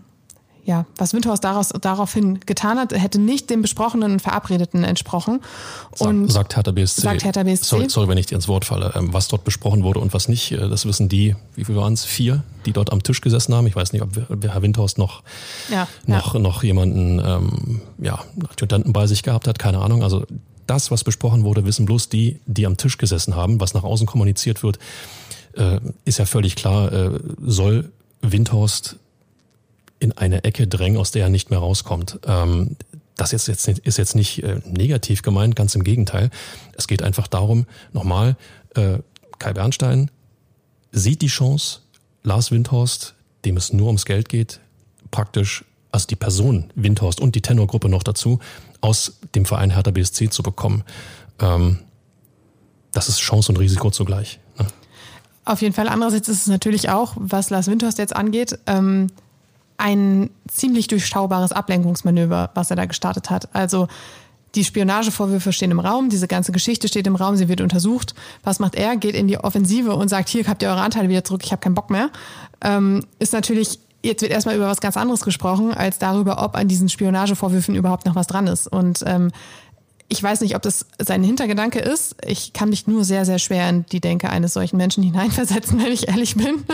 ja, 0.66 0.84
was 0.96 1.14
Windhorst 1.14 1.44
daraus, 1.44 1.68
daraufhin 1.80 2.40
getan 2.44 2.78
hat, 2.78 2.92
hätte 2.92 3.20
nicht 3.20 3.50
dem 3.50 3.62
besprochenen 3.62 4.12
und 4.12 4.20
verabredeten 4.20 4.82
entsprochen. 4.82 5.40
Und 5.98 6.30
sagt 6.30 6.56
Hertha 6.56 6.72
BSC. 6.72 7.02
Sagt 7.02 7.24
Hertha 7.24 7.44
BSC. 7.44 7.64
Sorry, 7.64 7.88
sorry, 7.88 8.08
wenn 8.08 8.18
ich 8.18 8.26
dir 8.26 8.34
ins 8.34 8.48
Wort 8.48 8.64
falle. 8.64 8.92
Ähm, 8.96 9.12
was 9.12 9.28
dort 9.28 9.44
besprochen 9.44 9.84
wurde 9.84 10.00
und 10.00 10.12
was 10.12 10.28
nicht, 10.28 10.50
äh, 10.50 10.68
das 10.68 10.84
wissen 10.84 11.08
die, 11.08 11.36
wie 11.54 11.64
viel 11.64 11.76
waren 11.76 11.92
es? 11.92 12.04
Vier, 12.04 12.42
die 12.66 12.72
dort 12.72 12.92
am 12.92 13.04
Tisch 13.04 13.20
gesessen 13.20 13.54
haben. 13.54 13.68
Ich 13.68 13.76
weiß 13.76 13.92
nicht, 13.92 14.02
ob 14.02 14.44
Herr 14.44 14.60
Windhorst 14.60 14.98
noch, 14.98 15.22
ja, 15.70 15.86
noch, 16.04 16.34
ja. 16.34 16.40
noch 16.40 16.64
jemanden, 16.64 17.20
ähm, 17.24 17.80
ja, 17.98 18.18
Adjutanten 18.50 18.92
bei 18.92 19.06
sich 19.06 19.22
gehabt 19.22 19.46
hat, 19.46 19.60
keine 19.60 19.78
Ahnung. 19.78 20.02
Also 20.02 20.26
das, 20.66 20.90
was 20.90 21.04
besprochen 21.04 21.44
wurde, 21.44 21.64
wissen 21.64 21.86
bloß 21.86 22.08
die, 22.08 22.40
die 22.46 22.66
am 22.66 22.76
Tisch 22.76 22.98
gesessen 22.98 23.36
haben, 23.36 23.60
was 23.60 23.72
nach 23.74 23.84
außen 23.84 24.08
kommuniziert 24.08 24.64
wird, 24.64 24.80
äh, 25.56 25.78
ist 26.04 26.18
ja 26.18 26.26
völlig 26.26 26.56
klar, 26.56 26.92
äh, 26.92 27.20
soll 27.40 27.92
Windhorst 28.20 28.96
in 29.98 30.12
eine 30.12 30.44
Ecke 30.44 30.66
drängen, 30.66 30.98
aus 30.98 31.10
der 31.10 31.24
er 31.24 31.28
nicht 31.28 31.50
mehr 31.50 31.58
rauskommt. 31.58 32.20
Ähm, 32.26 32.76
das 33.16 33.32
ist 33.32 33.48
jetzt, 33.48 33.66
ist 33.66 33.98
jetzt 33.98 34.14
nicht 34.14 34.42
äh, 34.42 34.60
negativ 34.66 35.22
gemeint, 35.22 35.56
ganz 35.56 35.74
im 35.74 35.84
Gegenteil. 35.84 36.30
Es 36.74 36.86
geht 36.86 37.02
einfach 37.02 37.26
darum, 37.26 37.66
nochmal, 37.92 38.36
äh, 38.74 38.98
Kai 39.38 39.52
Bernstein 39.52 40.10
sieht 40.92 41.22
die 41.22 41.28
Chance, 41.28 41.80
Lars 42.22 42.50
Windhorst, 42.50 43.14
dem 43.44 43.56
es 43.56 43.72
nur 43.72 43.86
ums 43.86 44.04
Geld 44.04 44.28
geht, 44.28 44.60
praktisch, 45.10 45.64
also 45.92 46.06
die 46.06 46.16
Person 46.16 46.70
Windhorst 46.74 47.20
und 47.20 47.34
die 47.34 47.42
Tenorgruppe 47.42 47.88
noch 47.88 48.02
dazu, 48.02 48.38
aus 48.80 49.18
dem 49.34 49.46
Verein 49.46 49.70
Hertha 49.70 49.90
BSC 49.90 50.28
zu 50.30 50.42
bekommen. 50.42 50.84
Ähm, 51.38 51.78
das 52.92 53.08
ist 53.08 53.20
Chance 53.20 53.52
und 53.52 53.58
Risiko 53.58 53.90
zugleich. 53.90 54.40
Ne? 54.58 54.66
Auf 55.44 55.62
jeden 55.62 55.74
Fall. 55.74 55.88
Andererseits 55.88 56.28
ist 56.28 56.42
es 56.42 56.46
natürlich 56.48 56.88
auch, 56.90 57.14
was 57.16 57.50
Lars 57.50 57.68
Windhorst 57.68 57.98
jetzt 57.98 58.16
angeht, 58.16 58.58
ähm, 58.66 59.08
ein 59.78 60.30
ziemlich 60.48 60.88
durchschaubares 60.88 61.52
Ablenkungsmanöver, 61.52 62.50
was 62.54 62.70
er 62.70 62.76
da 62.76 62.86
gestartet 62.86 63.30
hat. 63.30 63.54
Also 63.54 63.88
die 64.54 64.64
Spionagevorwürfe 64.64 65.52
stehen 65.52 65.70
im 65.70 65.80
Raum, 65.80 66.08
diese 66.08 66.28
ganze 66.28 66.50
Geschichte 66.50 66.88
steht 66.88 67.06
im 67.06 67.16
Raum, 67.16 67.36
sie 67.36 67.48
wird 67.48 67.60
untersucht. 67.60 68.14
Was 68.42 68.58
macht 68.58 68.74
er? 68.74 68.96
Geht 68.96 69.14
in 69.14 69.28
die 69.28 69.38
Offensive 69.38 69.94
und 69.94 70.08
sagt, 70.08 70.28
hier 70.28 70.46
habt 70.46 70.62
ihr 70.62 70.68
eure 70.68 70.80
Anteile 70.80 71.08
wieder 71.08 71.24
zurück, 71.24 71.42
ich 71.44 71.52
habe 71.52 71.60
keinen 71.60 71.74
Bock 71.74 71.90
mehr. 71.90 72.10
Ähm, 72.62 73.04
ist 73.18 73.34
natürlich, 73.34 73.78
jetzt 74.02 74.22
wird 74.22 74.32
erstmal 74.32 74.56
über 74.56 74.66
was 74.66 74.80
ganz 74.80 74.96
anderes 74.96 75.20
gesprochen, 75.20 75.74
als 75.74 75.98
darüber, 75.98 76.42
ob 76.42 76.56
an 76.56 76.68
diesen 76.68 76.88
Spionagevorwürfen 76.88 77.74
überhaupt 77.74 78.06
noch 78.06 78.14
was 78.14 78.26
dran 78.26 78.46
ist. 78.46 78.66
Und 78.66 79.04
ähm, 79.06 79.30
ich 80.08 80.22
weiß 80.22 80.40
nicht, 80.40 80.54
ob 80.56 80.62
das 80.62 80.86
sein 80.98 81.22
Hintergedanke 81.22 81.80
ist. 81.80 82.16
Ich 82.24 82.52
kann 82.52 82.70
mich 82.70 82.86
nur 82.86 83.04
sehr, 83.04 83.24
sehr 83.24 83.38
schwer 83.38 83.68
in 83.68 83.84
die 83.86 84.00
Denke 84.00 84.30
eines 84.30 84.54
solchen 84.54 84.76
Menschen 84.76 85.02
hineinversetzen, 85.02 85.78
wenn 85.82 85.92
ich 85.92 86.08
ehrlich 86.08 86.34
bin. 86.36 86.64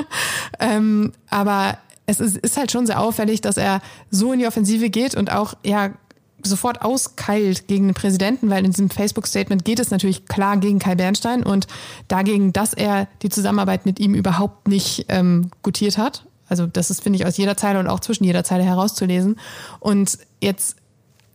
ähm, 0.60 1.12
aber 1.28 1.78
es 2.12 2.20
ist, 2.20 2.36
ist 2.36 2.56
halt 2.56 2.70
schon 2.70 2.86
sehr 2.86 3.00
auffällig, 3.00 3.40
dass 3.40 3.56
er 3.56 3.80
so 4.10 4.32
in 4.32 4.38
die 4.38 4.46
Offensive 4.46 4.90
geht 4.90 5.14
und 5.14 5.32
auch 5.32 5.54
ja 5.64 5.90
sofort 6.44 6.82
auskeilt 6.82 7.68
gegen 7.68 7.88
den 7.88 7.94
Präsidenten, 7.94 8.50
weil 8.50 8.64
in 8.64 8.72
diesem 8.72 8.90
Facebook-Statement 8.90 9.64
geht 9.64 9.78
es 9.78 9.90
natürlich 9.90 10.26
klar 10.26 10.56
gegen 10.56 10.78
Kai 10.78 10.96
Bernstein 10.96 11.44
und 11.44 11.66
dagegen, 12.08 12.52
dass 12.52 12.74
er 12.74 13.06
die 13.22 13.28
Zusammenarbeit 13.28 13.86
mit 13.86 14.00
ihm 14.00 14.14
überhaupt 14.14 14.66
nicht 14.66 15.06
ähm, 15.08 15.50
gutiert 15.62 15.98
hat. 15.98 16.26
Also 16.48 16.66
das 16.66 16.90
ist, 16.90 17.02
finde 17.02 17.18
ich, 17.18 17.26
aus 17.26 17.36
jeder 17.36 17.56
Zeile 17.56 17.78
und 17.78 17.86
auch 17.86 18.00
zwischen 18.00 18.24
jeder 18.24 18.44
Zeile 18.44 18.64
herauszulesen. 18.64 19.38
Und 19.78 20.18
jetzt 20.40 20.76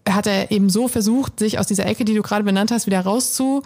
hat 0.08 0.28
er 0.28 0.52
eben 0.52 0.70
so 0.70 0.88
versucht, 0.88 1.40
sich 1.40 1.58
aus 1.58 1.68
dieser 1.68 1.86
Ecke, 1.86 2.06
die 2.06 2.13
du 2.13 2.22
gerade 2.22 2.44
benannt 2.44 2.72
hast, 2.72 2.86
wieder 2.86 3.02
rauszu 3.02 3.63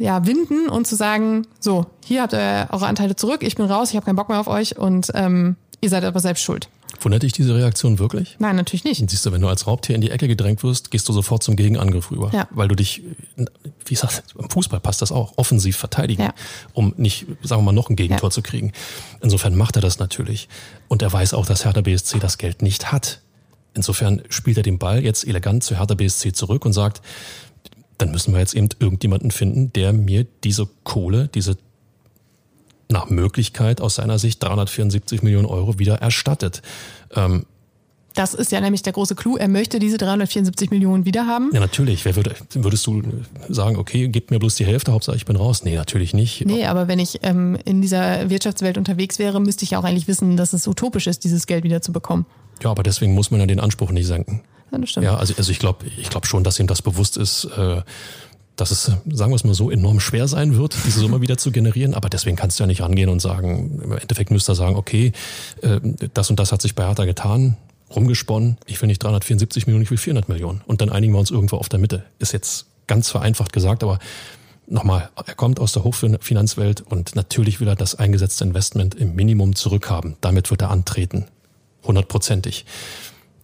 ja, 0.00 0.26
winden 0.26 0.70
und 0.70 0.86
zu 0.86 0.96
sagen, 0.96 1.46
so, 1.60 1.84
hier 2.06 2.22
habt 2.22 2.32
ihr 2.32 2.68
eure 2.72 2.86
Anteile 2.86 3.16
zurück, 3.16 3.42
ich 3.42 3.56
bin 3.56 3.66
raus, 3.66 3.90
ich 3.90 3.96
habe 3.96 4.06
keinen 4.06 4.16
Bock 4.16 4.30
mehr 4.30 4.40
auf 4.40 4.48
euch 4.48 4.78
und 4.78 5.12
ähm, 5.14 5.56
Ihr 5.80 5.88
seid 5.88 6.04
aber 6.04 6.20
selbst 6.20 6.42
schuld. 6.42 6.68
Wundert 7.00 7.22
dich 7.22 7.32
diese 7.32 7.54
Reaktion 7.54 7.98
wirklich? 7.98 8.36
Nein, 8.38 8.56
natürlich 8.56 8.84
nicht. 8.84 9.00
Und 9.00 9.10
siehst 9.10 9.24
du, 9.24 9.32
wenn 9.32 9.40
du 9.40 9.48
als 9.48 9.66
Raubtier 9.66 9.94
in 9.94 10.00
die 10.00 10.10
Ecke 10.10 10.28
gedrängt 10.28 10.62
wirst, 10.62 10.90
gehst 10.90 11.08
du 11.08 11.12
sofort 11.12 11.42
zum 11.42 11.56
Gegenangriff 11.56 12.10
rüber. 12.10 12.30
Ja. 12.34 12.48
Weil 12.50 12.68
du 12.68 12.74
dich, 12.74 13.02
wie 13.36 13.94
gesagt, 13.94 14.34
im 14.38 14.50
Fußball 14.50 14.80
passt 14.80 15.00
das 15.00 15.12
auch, 15.12 15.32
offensiv 15.36 15.76
verteidigen, 15.76 16.22
ja. 16.22 16.34
um 16.74 16.92
nicht, 16.96 17.26
sagen 17.42 17.62
wir 17.62 17.66
mal, 17.66 17.72
noch 17.72 17.88
ein 17.88 17.96
Gegentor 17.96 18.28
ja. 18.28 18.32
zu 18.32 18.42
kriegen. 18.42 18.72
Insofern 19.22 19.56
macht 19.56 19.76
er 19.76 19.82
das 19.82 19.98
natürlich. 19.98 20.48
Und 20.88 21.02
er 21.02 21.12
weiß 21.12 21.32
auch, 21.34 21.46
dass 21.46 21.64
Hertha 21.64 21.80
BSC 21.80 22.18
das 22.18 22.36
Geld 22.38 22.60
nicht 22.60 22.92
hat. 22.92 23.20
Insofern 23.74 24.22
spielt 24.28 24.56
er 24.56 24.62
den 24.62 24.78
Ball 24.78 25.02
jetzt 25.02 25.26
elegant 25.26 25.62
zu 25.62 25.78
Hertha 25.78 25.94
BSC 25.94 26.32
zurück 26.32 26.66
und 26.66 26.72
sagt, 26.72 27.00
dann 27.98 28.10
müssen 28.10 28.32
wir 28.32 28.40
jetzt 28.40 28.54
eben 28.54 28.68
irgendjemanden 28.78 29.30
finden, 29.30 29.72
der 29.72 29.92
mir 29.92 30.26
diese 30.42 30.68
Kohle, 30.84 31.28
diese 31.28 31.56
nach 32.90 33.08
Möglichkeit 33.10 33.80
aus 33.80 33.96
seiner 33.96 34.18
Sicht 34.18 34.42
374 34.42 35.22
Millionen 35.22 35.46
Euro 35.46 35.78
wieder 35.78 35.96
erstattet. 35.96 36.62
Ähm, 37.14 37.46
Das 38.14 38.34
ist 38.34 38.50
ja 38.50 38.60
nämlich 38.60 38.82
der 38.82 38.92
große 38.92 39.14
Clou. 39.14 39.36
Er 39.36 39.46
möchte 39.48 39.78
diese 39.78 39.96
374 39.96 40.70
Millionen 40.72 41.04
wiederhaben. 41.04 41.50
Ja, 41.52 41.60
natürlich. 41.60 42.04
Wer 42.04 42.16
würde, 42.16 42.34
würdest 42.54 42.86
du 42.86 43.02
sagen, 43.48 43.76
okay, 43.76 44.08
gib 44.08 44.30
mir 44.32 44.38
bloß 44.40 44.56
die 44.56 44.66
Hälfte, 44.66 44.92
Hauptsache 44.92 45.16
ich 45.16 45.24
bin 45.26 45.36
raus? 45.36 45.62
Nee, 45.62 45.76
natürlich 45.76 46.12
nicht. 46.12 46.44
Nee, 46.44 46.66
aber 46.66 46.88
wenn 46.88 46.98
ich 46.98 47.20
ähm, 47.22 47.56
in 47.64 47.80
dieser 47.80 48.28
Wirtschaftswelt 48.28 48.78
unterwegs 48.78 49.18
wäre, 49.20 49.40
müsste 49.40 49.64
ich 49.64 49.70
ja 49.70 49.78
auch 49.78 49.84
eigentlich 49.84 50.08
wissen, 50.08 50.36
dass 50.36 50.52
es 50.52 50.66
utopisch 50.66 51.06
ist, 51.06 51.22
dieses 51.22 51.46
Geld 51.46 51.62
wieder 51.62 51.82
zu 51.82 51.92
bekommen. 51.92 52.26
Ja, 52.62 52.70
aber 52.70 52.82
deswegen 52.82 53.14
muss 53.14 53.30
man 53.30 53.40
ja 53.40 53.46
den 53.46 53.60
Anspruch 53.60 53.90
nicht 53.92 54.06
senken. 54.06 54.42
Ja, 54.72 54.78
das 54.78 54.90
stimmt. 54.90 55.04
Ja, 55.04 55.16
also, 55.16 55.34
also 55.36 55.50
ich 55.50 55.58
glaube 55.60 55.86
ich 55.96 56.10
glaub 56.10 56.26
schon, 56.26 56.44
dass 56.44 56.58
ihm 56.58 56.66
das 56.66 56.82
bewusst 56.82 57.16
ist, 57.16 57.44
äh, 57.56 57.82
dass 58.60 58.70
es, 58.70 58.84
sagen 58.84 59.32
wir 59.32 59.36
es 59.36 59.44
mal 59.44 59.54
so, 59.54 59.70
enorm 59.70 60.00
schwer 60.00 60.28
sein 60.28 60.56
wird, 60.56 60.76
diese 60.84 61.00
Summe 61.00 61.22
wieder 61.22 61.38
zu 61.38 61.50
generieren. 61.50 61.94
Aber 61.94 62.10
deswegen 62.10 62.36
kannst 62.36 62.58
du 62.58 62.64
ja 62.64 62.66
nicht 62.66 62.82
rangehen 62.82 63.08
und 63.08 63.20
sagen, 63.20 63.80
im 63.82 63.92
Endeffekt 63.92 64.30
müsste 64.30 64.52
er 64.52 64.56
sagen, 64.56 64.76
okay, 64.76 65.12
äh, 65.62 65.80
das 66.12 66.28
und 66.28 66.38
das 66.38 66.52
hat 66.52 66.60
sich 66.60 66.74
bei 66.74 66.86
Hertha 66.86 67.06
getan, 67.06 67.56
rumgesponnen, 67.94 68.58
ich 68.66 68.80
will 68.80 68.88
nicht 68.88 69.02
374 69.02 69.66
Millionen, 69.66 69.84
ich 69.84 69.90
will 69.90 69.98
400 69.98 70.28
Millionen. 70.28 70.60
Und 70.66 70.82
dann 70.82 70.90
einigen 70.90 71.14
wir 71.14 71.18
uns 71.18 71.30
irgendwo 71.30 71.56
auf 71.56 71.68
der 71.68 71.78
Mitte. 71.78 72.04
Ist 72.18 72.32
jetzt 72.32 72.66
ganz 72.86 73.10
vereinfacht 73.10 73.52
gesagt, 73.52 73.82
aber 73.82 73.98
nochmal, 74.66 75.08
er 75.26 75.34
kommt 75.34 75.58
aus 75.58 75.72
der 75.72 75.84
Hochfinanzwelt 75.84 76.82
und 76.82 77.16
natürlich 77.16 77.60
will 77.60 77.68
er 77.68 77.76
das 77.76 77.94
eingesetzte 77.94 78.44
Investment 78.44 78.94
im 78.94 79.14
Minimum 79.14 79.54
zurückhaben. 79.54 80.16
Damit 80.20 80.50
wird 80.50 80.62
er 80.62 80.70
antreten. 80.70 81.26
Hundertprozentig. 81.84 82.66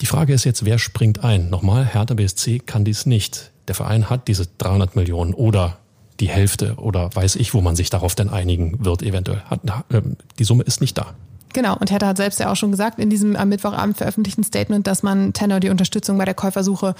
Die 0.03 0.07
Frage 0.07 0.35
ist 0.35 0.45
jetzt, 0.45 0.67
wer 0.67 0.79
springt 0.79 1.25
ein? 1.25 1.49
Nochmal, 1.49 1.87
Hertha 1.87 2.15
BSC 2.15 2.59
kann 2.59 2.85
dies 2.85 3.07
nicht 3.07 3.51
der 3.69 3.75
Verein 3.75 4.11
hat 4.11 4.29
diese 4.29 4.47
300 4.59 4.97
Millionen 4.97 5.35
oder 5.35 5.79
die 6.21 6.29
Hälfte 6.29 6.75
oder 6.77 7.11
weiß 7.15 7.37
ich, 7.37 7.55
wo 7.55 7.61
man 7.61 7.77
sich 7.77 7.91
darauf 7.91 8.15
denn 8.15 8.31
einigen 8.31 8.85
wird 8.85 9.03
eventuell. 9.03 9.43
Hat, 9.43 9.61
äh, 9.91 10.03
die 10.39 10.45
Summe 10.45 10.63
ist 10.63 10.81
nicht 10.81 10.97
da. 10.97 11.15
Genau, 11.53 11.77
und 11.79 11.91
Hertha 11.91 12.09
hat 12.09 12.19
selbst 12.19 12.39
ja 12.39 12.51
auch 12.53 12.57
schon 12.57 12.71
gesagt 12.71 12.99
in 12.99 13.09
diesem 13.09 13.35
am 13.35 13.49
Mittwochabend 13.49 13.97
veröffentlichten 13.97 14.45
Statement, 14.45 14.87
dass 14.87 15.03
man 15.03 15.33
Tenor 15.33 15.61
die 15.61 15.71
Unterstützung 15.71 16.19
bei 16.19 16.27
der 16.27 16.35
Käufersuche 16.35 16.95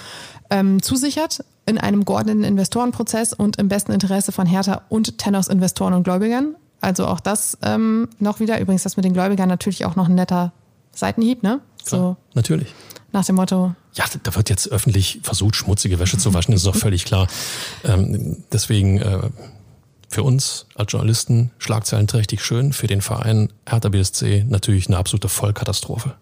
ähm, 0.49 0.81
zusichert 0.81 1.43
in 1.67 1.77
einem 1.77 2.05
geordneten 2.05 2.43
Investorenprozess 2.43 3.33
und 3.33 3.57
im 3.57 3.67
besten 3.67 3.91
Interesse 3.91 4.31
von 4.31 4.47
Hertha 4.47 4.81
und 4.89 5.19
Tenors 5.19 5.47
Investoren 5.47 5.93
und 5.93 6.03
Gläubigern. 6.03 6.55
Also 6.81 7.05
auch 7.05 7.19
das 7.19 7.57
ähm, 7.61 8.09
noch 8.19 8.39
wieder. 8.39 8.59
Übrigens 8.59 8.83
das 8.83 8.97
mit 8.97 9.05
den 9.05 9.13
Gläubigern 9.13 9.49
natürlich 9.49 9.85
auch 9.85 9.95
noch 9.95 10.09
ein 10.09 10.15
netter 10.15 10.53
Seitenhieb, 10.91 11.43
ne? 11.43 11.59
Klar, 11.85 12.01
so 12.01 12.17
natürlich. 12.33 12.73
Nach 13.11 13.25
dem 13.25 13.35
Motto, 13.35 13.75
ja, 13.97 14.05
da 14.23 14.35
wird 14.35 14.49
jetzt 14.49 14.71
öffentlich 14.71 15.19
versucht, 15.23 15.55
schmutzige 15.55 15.99
Wäsche 15.99 16.17
zu 16.17 16.33
waschen, 16.33 16.51
das 16.51 16.61
ist 16.61 16.67
doch 16.67 16.75
völlig 16.79 17.05
klar. 17.05 17.27
Ähm, 17.83 18.37
deswegen 18.51 18.99
äh, 18.99 19.29
für 20.09 20.23
uns 20.23 20.67
als 20.75 20.91
Journalisten 20.91 21.51
schlagzeilenträchtig 21.57 22.43
schön, 22.43 22.73
für 22.73 22.87
den 22.87 23.01
Verein 23.01 23.51
Hertha 23.67 23.89
BSC 23.89 24.45
natürlich 24.47 24.87
eine 24.87 24.97
absolute 24.97 25.29
Vollkatastrophe. 25.29 26.15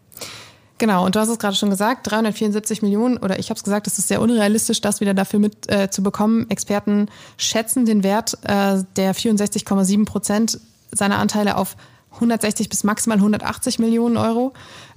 Genau, 0.78 1.05
und 1.05 1.15
du 1.15 1.19
hast 1.19 1.30
es 1.30 1.39
gerade 1.39 1.55
schon 1.55 1.69
gesagt, 1.69 2.11
374 2.11 2.82
Millionen, 2.82 3.17
oder 3.17 3.39
ich 3.39 3.49
habe 3.49 3.57
es 3.57 3.63
gesagt, 3.63 3.88
es 3.88 3.97
ist 3.97 4.09
sehr 4.09 4.21
unrealistisch, 4.21 4.82
das 4.82 4.99
wieder 4.99 5.13
dafür 5.13 5.39
mit 5.39 5.71
äh, 5.71 5.89
zu 5.89 6.03
bekommen. 6.03 6.49
Experten 6.49 7.07
schätzen 7.38 7.86
den 7.86 8.03
Wert 8.03 8.38
äh, 8.43 8.84
der 8.97 9.15
64,7 9.15 10.05
Prozent 10.05 10.59
seiner 10.91 11.19
Anteile 11.19 11.55
auf 11.55 11.78
160 12.15 12.67
bis 12.67 12.84
maximal 12.84 13.17
180 13.17 13.80
Millionen 13.80 14.17
Euro. 14.17 14.53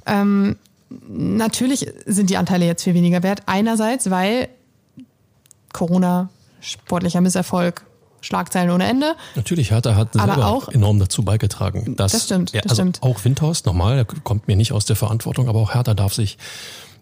Ähm, 0.07 0.57
natürlich 0.91 1.91
sind 2.07 2.31
die 2.31 2.37
Anteile 2.37 2.67
jetzt 2.67 2.85
viel 2.85 2.95
weniger 2.95 3.23
wert. 3.23 3.43
Einerseits, 3.47 4.11
weil 4.11 4.49
Corona, 5.73 6.31
sportlicher 6.61 7.21
Misserfolg, 7.21 7.85
Schlagzeilen 8.21 8.71
ohne 8.71 8.85
Ende. 8.87 9.15
Natürlich, 9.37 9.71
Hertha 9.71 9.95
hat 9.95 10.17
aber 10.17 10.35
selber 10.35 10.47
auch, 10.49 10.69
enorm 10.69 10.99
dazu 10.99 11.23
beigetragen. 11.23 11.95
Dass, 11.97 12.13
das 12.13 12.25
stimmt, 12.25 12.55
das 12.55 12.63
also 12.65 12.75
stimmt. 12.75 13.03
Auch 13.03 13.25
Windhorst, 13.25 13.67
normal, 13.67 13.95
der 13.97 14.05
kommt 14.05 14.49
mir 14.49 14.57
nicht 14.57 14.73
aus 14.73 14.85
der 14.87 14.97
Verantwortung, 14.97 15.49
aber 15.49 15.61
auch 15.61 15.75
Hertha 15.75 15.95
darf 15.95 16.15
sich 16.15 16.37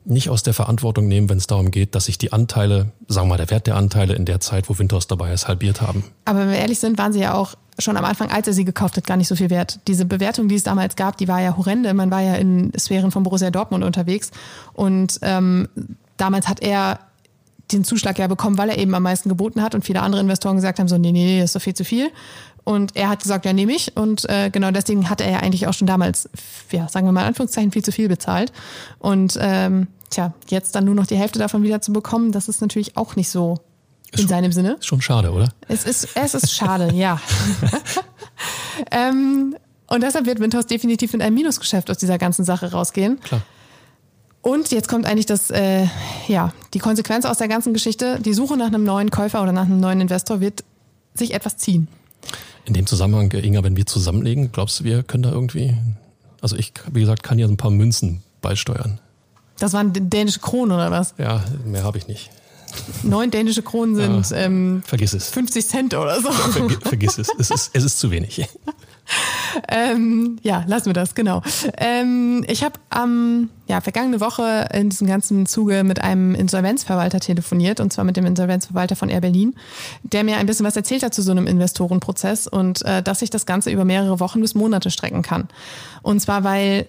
nicht 0.06 0.30
aus 0.30 0.42
der 0.42 0.54
Verantwortung 0.54 1.08
nehmen, 1.08 1.28
wenn 1.28 1.38
es 1.38 1.46
darum 1.46 1.70
geht, 1.70 1.94
dass 1.94 2.06
sich 2.06 2.16
die 2.18 2.32
Anteile, 2.32 2.92
sagen 3.08 3.26
wir 3.26 3.30
mal, 3.30 3.36
der 3.36 3.50
Wert 3.50 3.66
der 3.66 3.76
Anteile 3.76 4.14
in 4.14 4.24
der 4.24 4.40
Zeit, 4.40 4.68
wo 4.68 4.78
Windhorst 4.78 5.10
dabei 5.10 5.32
ist, 5.32 5.48
halbiert 5.48 5.82
haben. 5.82 6.04
Aber 6.24 6.40
wenn 6.40 6.50
wir 6.50 6.56
ehrlich 6.56 6.78
sind, 6.78 6.96
waren 6.98 7.12
sie 7.12 7.20
ja 7.20 7.34
auch 7.34 7.54
schon 7.78 7.96
am 7.96 8.04
Anfang, 8.04 8.30
als 8.30 8.46
er 8.46 8.52
sie 8.52 8.64
gekauft 8.64 8.96
hat, 8.96 9.06
gar 9.06 9.16
nicht 9.16 9.28
so 9.28 9.36
viel 9.36 9.50
wert. 9.50 9.80
Diese 9.86 10.04
Bewertung, 10.04 10.48
die 10.48 10.54
es 10.54 10.62
damals 10.62 10.96
gab, 10.96 11.16
die 11.16 11.28
war 11.28 11.42
ja 11.42 11.56
horrende. 11.56 11.92
Man 11.92 12.10
war 12.10 12.22
ja 12.22 12.34
in 12.36 12.72
Sphären 12.78 13.10
von 13.10 13.22
Borussia 13.22 13.50
Dortmund 13.50 13.84
unterwegs 13.84 14.30
und 14.72 15.18
ähm, 15.22 15.68
damals 16.16 16.48
hat 16.48 16.62
er 16.62 17.00
den 17.72 17.84
Zuschlag 17.84 18.18
ja 18.18 18.28
bekommen, 18.28 18.58
weil 18.58 18.70
er 18.70 18.78
eben 18.78 18.94
am 18.94 19.02
meisten 19.02 19.28
geboten 19.28 19.60
hat 19.60 19.74
und 19.74 19.84
viele 19.84 20.00
andere 20.00 20.20
Investoren 20.20 20.56
gesagt 20.56 20.78
haben 20.78 20.88
so, 20.88 20.98
nee, 20.98 21.12
nee, 21.12 21.24
nee, 21.24 21.40
das 21.40 21.50
ist 21.50 21.56
doch 21.56 21.62
viel 21.62 21.74
zu 21.74 21.84
viel. 21.84 22.10
Und 22.62 22.96
er 22.96 23.08
hat 23.08 23.22
gesagt, 23.22 23.44
ja, 23.44 23.52
nehme 23.52 23.72
ich. 23.72 23.96
Und 23.96 24.28
äh, 24.28 24.50
genau 24.50 24.72
deswegen 24.72 25.08
hatte 25.08 25.22
er 25.22 25.30
ja 25.30 25.38
eigentlich 25.38 25.68
auch 25.68 25.72
schon 25.72 25.86
damals, 25.86 26.28
ja, 26.72 26.88
sagen 26.88 27.06
wir 27.06 27.12
mal 27.12 27.24
Anführungszeichen, 27.24 27.70
viel 27.70 27.84
zu 27.84 27.92
viel 27.92 28.08
bezahlt. 28.08 28.52
Und 28.98 29.38
ähm, 29.40 29.86
tja, 30.10 30.34
jetzt 30.48 30.74
dann 30.74 30.84
nur 30.84 30.94
noch 30.94 31.06
die 31.06 31.16
Hälfte 31.16 31.38
davon 31.38 31.62
wieder 31.62 31.80
zu 31.80 31.92
bekommen, 31.92 32.32
das 32.32 32.48
ist 32.48 32.60
natürlich 32.60 32.96
auch 32.96 33.16
nicht 33.16 33.28
so 33.28 33.58
in 34.12 34.20
schon, 34.20 34.28
seinem 34.28 34.52
Sinne. 34.52 34.76
Ist 34.78 34.86
schon 34.86 35.02
schade, 35.02 35.32
oder? 35.32 35.52
Es 35.68 35.84
ist, 35.84 36.08
es 36.14 36.34
ist 36.34 36.52
schade, 36.52 36.92
ja. 36.94 37.20
ähm, 38.90 39.56
und 39.88 40.02
deshalb 40.02 40.26
wird 40.26 40.40
Windhaus 40.40 40.66
definitiv 40.66 41.12
mit 41.12 41.22
einem 41.22 41.34
Minusgeschäft 41.34 41.90
aus 41.90 41.98
dieser 41.98 42.18
ganzen 42.18 42.44
Sache 42.44 42.72
rausgehen. 42.72 43.20
Klar. 43.20 43.42
Und 44.42 44.70
jetzt 44.70 44.88
kommt 44.88 45.06
eigentlich 45.06 45.26
das, 45.26 45.50
äh, 45.50 45.86
ja, 46.28 46.52
die 46.72 46.78
Konsequenz 46.78 47.24
aus 47.24 47.38
der 47.38 47.48
ganzen 47.48 47.72
Geschichte. 47.72 48.20
Die 48.20 48.32
Suche 48.32 48.56
nach 48.56 48.66
einem 48.66 48.84
neuen 48.84 49.10
Käufer 49.10 49.42
oder 49.42 49.52
nach 49.52 49.64
einem 49.64 49.80
neuen 49.80 50.00
Investor 50.00 50.40
wird 50.40 50.62
sich 51.14 51.34
etwas 51.34 51.56
ziehen. 51.56 51.88
In 52.64 52.74
dem 52.74 52.86
Zusammenhang, 52.86 53.32
Inga, 53.32 53.64
wenn 53.64 53.76
wir 53.76 53.86
zusammenlegen, 53.86 54.52
glaubst 54.52 54.80
du, 54.80 54.84
wir 54.84 55.02
können 55.02 55.24
da 55.24 55.32
irgendwie, 55.32 55.76
also 56.40 56.56
ich, 56.56 56.72
wie 56.92 57.00
gesagt, 57.00 57.22
kann 57.22 57.38
hier 57.38 57.48
ein 57.48 57.56
paar 57.56 57.70
Münzen 57.70 58.22
beisteuern. 58.40 59.00
Das 59.58 59.72
waren 59.72 59.92
dänische 59.92 60.40
Kronen 60.40 60.72
oder 60.72 60.90
was? 60.90 61.14
Ja, 61.18 61.42
mehr 61.64 61.84
habe 61.84 61.98
ich 61.98 62.08
nicht. 62.08 62.30
Neun 63.02 63.30
dänische 63.30 63.62
Kronen 63.62 63.94
sind 63.94 64.30
ja, 64.30 64.44
ähm, 64.44 64.82
vergiss 64.84 65.12
es. 65.12 65.28
50 65.28 65.66
Cent 65.66 65.94
oder 65.94 66.20
so. 66.20 66.30
Ver, 66.30 66.68
vergiss 66.82 67.18
es. 67.18 67.28
Es 67.38 67.50
ist, 67.50 67.70
es 67.72 67.84
ist 67.84 67.98
zu 67.98 68.10
wenig. 68.10 68.46
ähm, 69.68 70.38
ja, 70.42 70.64
lassen 70.66 70.86
wir 70.86 70.92
das, 70.92 71.14
genau. 71.14 71.42
Ähm, 71.76 72.44
ich 72.48 72.64
habe 72.64 72.74
am 72.90 73.50
ja, 73.66 73.80
vergangene 73.80 74.20
Woche 74.20 74.68
in 74.72 74.90
diesem 74.90 75.06
ganzen 75.06 75.46
Zuge 75.46 75.84
mit 75.84 76.00
einem 76.00 76.34
Insolvenzverwalter 76.34 77.20
telefoniert, 77.20 77.80
und 77.80 77.92
zwar 77.92 78.04
mit 78.04 78.16
dem 78.16 78.26
Insolvenzverwalter 78.26 78.96
von 78.96 79.08
Air 79.08 79.20
Berlin, 79.20 79.54
der 80.02 80.24
mir 80.24 80.36
ein 80.36 80.46
bisschen 80.46 80.66
was 80.66 80.76
erzählt 80.76 81.02
hat 81.02 81.14
zu 81.14 81.22
so 81.22 81.30
einem 81.30 81.46
Investorenprozess 81.46 82.46
und 82.46 82.82
äh, 82.82 83.02
dass 83.02 83.20
sich 83.20 83.30
das 83.30 83.46
Ganze 83.46 83.70
über 83.70 83.84
mehrere 83.84 84.20
Wochen 84.20 84.40
bis 84.40 84.54
Monate 84.54 84.90
strecken 84.90 85.22
kann. 85.22 85.48
Und 86.02 86.20
zwar, 86.20 86.44
weil 86.44 86.86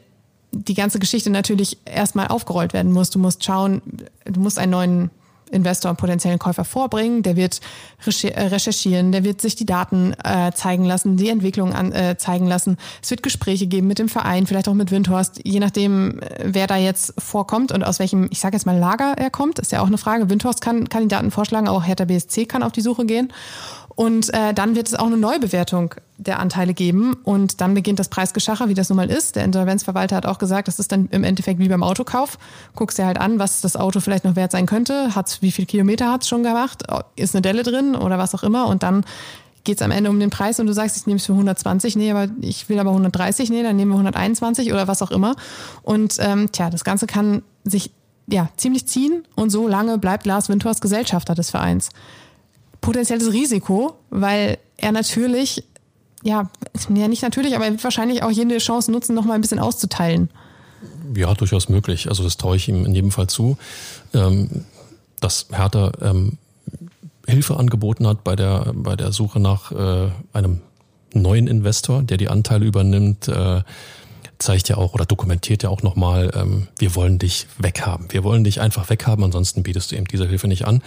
die 0.51 0.73
ganze 0.73 0.99
Geschichte 0.99 1.29
natürlich 1.29 1.77
erstmal 1.85 2.27
aufgerollt 2.27 2.73
werden 2.73 2.91
muss. 2.91 3.09
Du 3.09 3.19
musst 3.19 3.43
schauen, 3.43 3.81
du 4.25 4.39
musst 4.39 4.59
einen 4.59 4.71
neuen 4.71 5.11
Investor 5.51 5.91
und 5.91 5.97
potenziellen 5.97 6.39
Käufer 6.39 6.65
vorbringen. 6.65 7.23
Der 7.23 7.35
wird 7.35 7.61
äh, 8.05 8.41
recherchieren, 8.47 9.11
der 9.11 9.23
wird 9.23 9.41
sich 9.41 9.55
die 9.55 9.65
Daten 9.65 10.13
äh, 10.23 10.51
zeigen 10.53 10.85
lassen, 10.85 11.17
die 11.17 11.29
Entwicklung 11.29 11.73
an, 11.73 11.91
äh, 11.91 12.17
zeigen 12.17 12.47
lassen. 12.47 12.77
Es 13.01 13.09
wird 13.11 13.23
Gespräche 13.23 13.67
geben 13.67 13.87
mit 13.87 13.99
dem 13.99 14.09
Verein, 14.09 14.47
vielleicht 14.47 14.67
auch 14.67 14.73
mit 14.73 14.91
Windhorst, 14.91 15.41
je 15.43 15.59
nachdem, 15.59 16.19
äh, 16.19 16.25
wer 16.43 16.67
da 16.67 16.77
jetzt 16.77 17.13
vorkommt 17.17 17.71
und 17.71 17.83
aus 17.83 17.99
welchem, 17.99 18.27
ich 18.31 18.39
sage 18.39 18.55
jetzt 18.55 18.65
mal, 18.65 18.77
Lager 18.77 19.13
er 19.17 19.29
kommt. 19.29 19.59
Ist 19.59 19.71
ja 19.71 19.81
auch 19.81 19.87
eine 19.87 19.97
Frage. 19.97 20.29
Windhorst 20.29 20.61
kann 20.61 20.89
Kandidaten 20.89 21.31
vorschlagen, 21.31 21.67
auch 21.67 21.85
Hertha 21.85 22.05
BSC 22.05 22.45
kann 22.45 22.63
auf 22.63 22.71
die 22.71 22.81
Suche 22.81 23.05
gehen. 23.05 23.31
Und 23.97 24.31
äh, 24.31 24.53
dann 24.53 24.75
wird 24.75 24.87
es 24.87 24.93
auch 24.93 25.07
eine 25.07 25.17
Neubewertung 25.17 25.95
der 26.17 26.39
Anteile 26.39 26.75
geben. 26.75 27.15
Und 27.23 27.61
dann 27.61 27.73
beginnt 27.73 27.97
das 27.97 28.09
Preisgeschacher, 28.09 28.69
wie 28.69 28.75
das 28.75 28.89
nun 28.89 28.95
mal 28.95 29.09
ist. 29.09 29.35
Der 29.35 29.43
Insolvenzverwalter 29.43 30.15
hat 30.15 30.27
auch 30.27 30.37
gesagt, 30.37 30.67
das 30.67 30.77
ist 30.77 30.91
dann 30.91 31.07
im 31.09 31.23
Endeffekt 31.23 31.59
wie 31.59 31.67
beim 31.67 31.81
Autokauf. 31.81 32.37
Guckst 32.75 32.99
dir 32.99 33.07
halt 33.07 33.19
an, 33.19 33.39
was 33.39 33.61
das 33.61 33.75
Auto 33.75 33.99
vielleicht 33.99 34.23
noch 34.23 34.35
wert 34.35 34.51
sein 34.51 34.67
könnte, 34.67 35.15
hat's, 35.15 35.41
wie 35.41 35.51
viel 35.51 35.65
Kilometer 35.65 36.11
hat's 36.11 36.27
schon 36.27 36.43
gemacht, 36.43 36.83
ist 37.15 37.33
eine 37.33 37.41
Delle 37.41 37.63
drin 37.63 37.95
oder 37.95 38.19
was 38.19 38.35
auch 38.35 38.43
immer. 38.43 38.67
Und 38.67 38.83
dann 38.83 39.03
geht's 39.63 39.81
am 39.81 39.89
Ende 39.89 40.11
um 40.11 40.19
den 40.19 40.29
Preis 40.29 40.59
und 40.59 40.67
du 40.67 40.73
sagst, 40.73 40.95
ich 40.95 41.07
nehme 41.07 41.17
es 41.17 41.25
für 41.25 41.33
120, 41.33 41.95
nee, 41.95 42.11
aber 42.11 42.27
ich 42.41 42.69
will 42.69 42.77
aber 42.77 42.91
130, 42.91 43.49
nee, 43.49 43.63
dann 43.63 43.77
nehmen 43.77 43.89
wir 43.89 43.95
121 43.95 44.71
oder 44.73 44.87
was 44.87 45.01
auch 45.01 45.09
immer. 45.09 45.35
Und 45.81 46.17
ähm, 46.19 46.51
tja, 46.51 46.69
das 46.69 46.83
Ganze 46.83 47.07
kann 47.07 47.41
sich 47.63 47.89
ja 48.27 48.49
ziemlich 48.57 48.87
ziehen. 48.87 49.23
Und 49.33 49.49
so 49.49 49.67
lange 49.67 49.97
bleibt 49.97 50.27
Lars 50.27 50.49
Windhorst 50.49 50.81
Gesellschafter 50.81 51.33
des 51.33 51.49
Vereins 51.49 51.89
potenzielles 52.81 53.31
Risiko, 53.31 53.95
weil 54.09 54.57
er 54.77 54.91
natürlich, 54.91 55.63
ja, 56.23 56.49
ja 56.93 57.07
nicht 57.07 57.23
natürlich, 57.23 57.55
aber 57.55 57.65
er 57.65 57.71
wird 57.71 57.83
wahrscheinlich 57.83 58.23
auch 58.23 58.31
jede 58.31 58.57
Chance 58.57 58.91
nutzen, 58.91 59.15
noch 59.15 59.25
mal 59.25 59.33
ein 59.33 59.41
bisschen 59.41 59.59
auszuteilen. 59.59 60.29
Ja, 61.15 61.33
durchaus 61.33 61.69
möglich. 61.69 62.09
Also 62.09 62.23
das 62.23 62.37
traue 62.37 62.57
ich 62.57 62.67
ihm 62.67 62.85
in 62.85 62.93
jedem 62.93 63.11
Fall 63.11 63.27
zu. 63.27 63.57
Ähm, 64.13 64.65
dass 65.19 65.47
Hertha 65.51 65.91
ähm, 66.01 66.37
Hilfe 67.27 67.57
angeboten 67.57 68.07
hat 68.07 68.23
bei 68.23 68.35
der, 68.35 68.71
bei 68.73 68.95
der 68.95 69.11
Suche 69.11 69.39
nach 69.39 69.71
äh, 69.71 70.09
einem 70.33 70.61
neuen 71.13 71.47
Investor, 71.47 72.03
der 72.03 72.17
die 72.17 72.29
Anteile 72.29 72.65
übernimmt, 72.65 73.27
äh, 73.27 73.61
zeigt 74.37 74.69
ja 74.69 74.77
auch 74.77 74.93
oder 74.93 75.05
dokumentiert 75.05 75.63
ja 75.63 75.69
auch 75.69 75.81
nochmal, 75.81 76.31
ähm, 76.35 76.67
wir 76.77 76.95
wollen 76.95 77.19
dich 77.19 77.47
weghaben. 77.57 78.07
Wir 78.11 78.23
wollen 78.23 78.43
dich 78.43 78.61
einfach 78.61 78.89
weghaben, 78.89 79.23
ansonsten 79.23 79.63
bietest 79.63 79.91
du 79.91 79.95
eben 79.95 80.05
diese 80.05 80.27
Hilfe 80.27 80.47
nicht 80.47 80.65
an. 80.65 80.81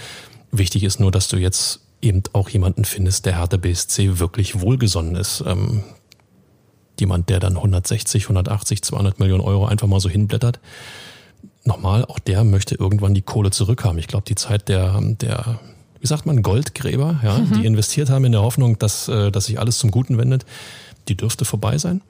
Wichtig 0.52 0.84
ist 0.84 1.00
nur, 1.00 1.10
dass 1.10 1.28
du 1.28 1.36
jetzt 1.36 1.80
eben 2.02 2.22
auch 2.32 2.48
jemanden 2.48 2.84
findest, 2.84 3.26
der 3.26 3.38
Hertha 3.38 3.56
BSC 3.56 4.18
wirklich 4.18 4.60
wohlgesonnen 4.60 5.16
ist. 5.16 5.44
Ähm, 5.46 5.82
jemand, 6.98 7.28
der 7.28 7.40
dann 7.40 7.56
160, 7.56 8.24
180, 8.24 8.82
200 8.82 9.18
Millionen 9.18 9.42
Euro 9.42 9.66
einfach 9.66 9.86
mal 9.86 10.00
so 10.00 10.08
hinblättert. 10.08 10.60
nochmal, 11.64 12.04
auch 12.06 12.18
der 12.18 12.44
möchte 12.44 12.74
irgendwann 12.74 13.14
die 13.14 13.22
Kohle 13.22 13.50
zurückhaben. 13.50 13.98
Ich 13.98 14.08
glaube, 14.08 14.24
die 14.26 14.34
Zeit 14.34 14.68
der, 14.68 14.98
der, 15.02 15.60
wie 16.00 16.06
sagt 16.06 16.26
man, 16.26 16.42
Goldgräber, 16.42 17.20
ja, 17.22 17.38
mhm. 17.38 17.52
die 17.52 17.66
investiert 17.66 18.08
haben 18.08 18.24
in 18.24 18.32
der 18.32 18.42
Hoffnung, 18.42 18.78
dass, 18.78 19.08
äh, 19.08 19.30
dass 19.30 19.46
sich 19.46 19.58
alles 19.58 19.78
zum 19.78 19.90
Guten 19.90 20.16
wendet, 20.18 20.46
die 21.08 21.16
dürfte 21.16 21.44
vorbei 21.44 21.78
sein. 21.78 22.00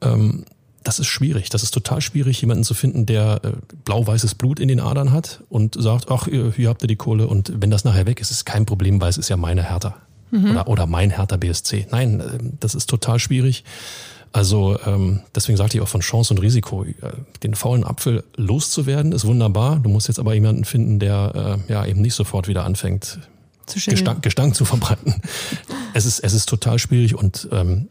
Ähm, 0.00 0.44
das 0.84 0.98
ist 0.98 1.06
schwierig. 1.08 1.48
Das 1.48 1.62
ist 1.62 1.72
total 1.72 2.00
schwierig, 2.00 2.40
jemanden 2.40 2.62
zu 2.62 2.74
finden, 2.74 3.06
der 3.06 3.40
äh, 3.42 3.52
blau-weißes 3.84 4.34
Blut 4.36 4.60
in 4.60 4.68
den 4.68 4.80
Adern 4.80 5.12
hat 5.12 5.42
und 5.48 5.76
sagt, 5.80 6.10
ach, 6.10 6.26
hier 6.28 6.68
habt 6.68 6.82
ihr 6.82 6.88
die 6.88 6.96
Kohle 6.96 7.26
und 7.26 7.52
wenn 7.60 7.70
das 7.70 7.84
nachher 7.84 8.06
weg 8.06 8.20
ist, 8.20 8.30
ist 8.30 8.44
kein 8.44 8.66
Problem, 8.66 9.00
weil 9.00 9.08
es 9.08 9.16
ist 9.16 9.28
ja 9.28 9.36
meine 9.36 9.68
Hertha. 9.68 9.96
Mhm. 10.30 10.50
Oder, 10.50 10.68
oder 10.68 10.86
mein 10.86 11.10
Hertha 11.10 11.36
BSC. 11.36 11.86
Nein, 11.90 12.20
äh, 12.20 12.24
das 12.60 12.74
ist 12.74 12.88
total 12.88 13.18
schwierig. 13.18 13.64
Also 14.32 14.76
ähm, 14.84 15.20
deswegen 15.34 15.56
sagte 15.56 15.76
ich 15.76 15.82
auch 15.82 15.88
von 15.88 16.00
Chance 16.00 16.34
und 16.34 16.40
Risiko. 16.40 16.84
Äh, 16.84 16.92
den 17.44 17.54
faulen 17.54 17.84
Apfel 17.84 18.24
loszuwerden 18.36 19.12
ist 19.12 19.24
wunderbar. 19.24 19.78
Du 19.78 19.88
musst 19.88 20.08
jetzt 20.08 20.18
aber 20.18 20.34
jemanden 20.34 20.64
finden, 20.64 20.98
der 20.98 21.60
äh, 21.68 21.72
ja 21.72 21.86
eben 21.86 22.02
nicht 22.02 22.14
sofort 22.14 22.48
wieder 22.48 22.64
anfängt, 22.64 23.20
zu 23.66 23.78
Gestank, 23.78 24.22
Gestank 24.22 24.54
zu 24.54 24.64
verbreiten. 24.64 25.14
es 25.94 26.04
ist 26.04 26.18
es 26.18 26.34
ist 26.34 26.48
total 26.48 26.78
schwierig 26.78 27.14
und 27.14 27.48
ähm, 27.52 27.88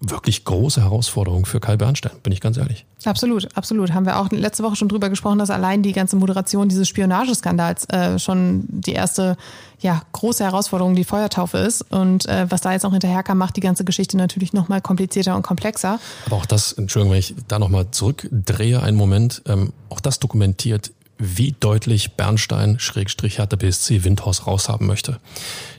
wirklich 0.00 0.44
große 0.44 0.80
Herausforderung 0.80 1.44
für 1.44 1.58
Kai 1.58 1.76
Bernstein, 1.76 2.12
bin 2.22 2.32
ich 2.32 2.40
ganz 2.40 2.56
ehrlich. 2.56 2.86
Absolut, 3.04 3.48
absolut. 3.56 3.92
Haben 3.92 4.06
wir 4.06 4.18
auch 4.18 4.30
letzte 4.30 4.62
Woche 4.62 4.76
schon 4.76 4.88
drüber 4.88 5.08
gesprochen, 5.10 5.38
dass 5.38 5.50
allein 5.50 5.82
die 5.82 5.92
ganze 5.92 6.16
Moderation 6.16 6.68
dieses 6.68 6.88
Spionageskandals 6.88 7.84
äh, 7.86 8.18
schon 8.18 8.64
die 8.68 8.92
erste 8.92 9.36
ja, 9.80 10.02
große 10.12 10.44
Herausforderung, 10.44 10.94
die 10.94 11.04
Feuertaufe 11.04 11.58
ist. 11.58 11.82
Und 11.90 12.26
äh, 12.26 12.46
was 12.48 12.60
da 12.60 12.72
jetzt 12.72 12.84
noch 12.84 12.92
hinterherkam, 12.92 13.38
macht 13.38 13.56
die 13.56 13.60
ganze 13.60 13.84
Geschichte 13.84 14.16
natürlich 14.16 14.52
nochmal 14.52 14.80
komplizierter 14.80 15.34
und 15.34 15.42
komplexer. 15.42 15.98
Aber 16.26 16.36
auch 16.36 16.46
das, 16.46 16.72
Entschuldigung, 16.72 17.12
wenn 17.12 17.20
ich 17.20 17.34
da 17.48 17.58
nochmal 17.58 17.90
zurückdrehe 17.90 18.82
einen 18.82 18.96
Moment, 18.96 19.42
ähm, 19.46 19.72
auch 19.88 20.00
das 20.00 20.20
dokumentiert, 20.20 20.92
wie 21.18 21.56
deutlich 21.58 22.12
Bernstein, 22.12 22.78
Schrägstrich, 22.78 23.38
Hertha 23.38 23.56
BSC, 23.56 24.04
Windhorst 24.04 24.46
raushaben 24.46 24.86
möchte. 24.86 25.18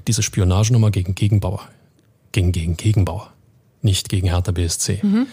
Diese 0.07 0.24
Spionagenummer 0.24 0.91
gegen 0.91 1.15
Gegenbauer. 1.15 1.61
Gegen, 2.34 2.51
gegen 2.51 2.76
Gegenbauer 2.76 3.32
nicht 3.82 4.09
gegen 4.09 4.27
Hertha 4.27 4.51
BSC. 4.51 4.99
Mhm. 5.01 5.27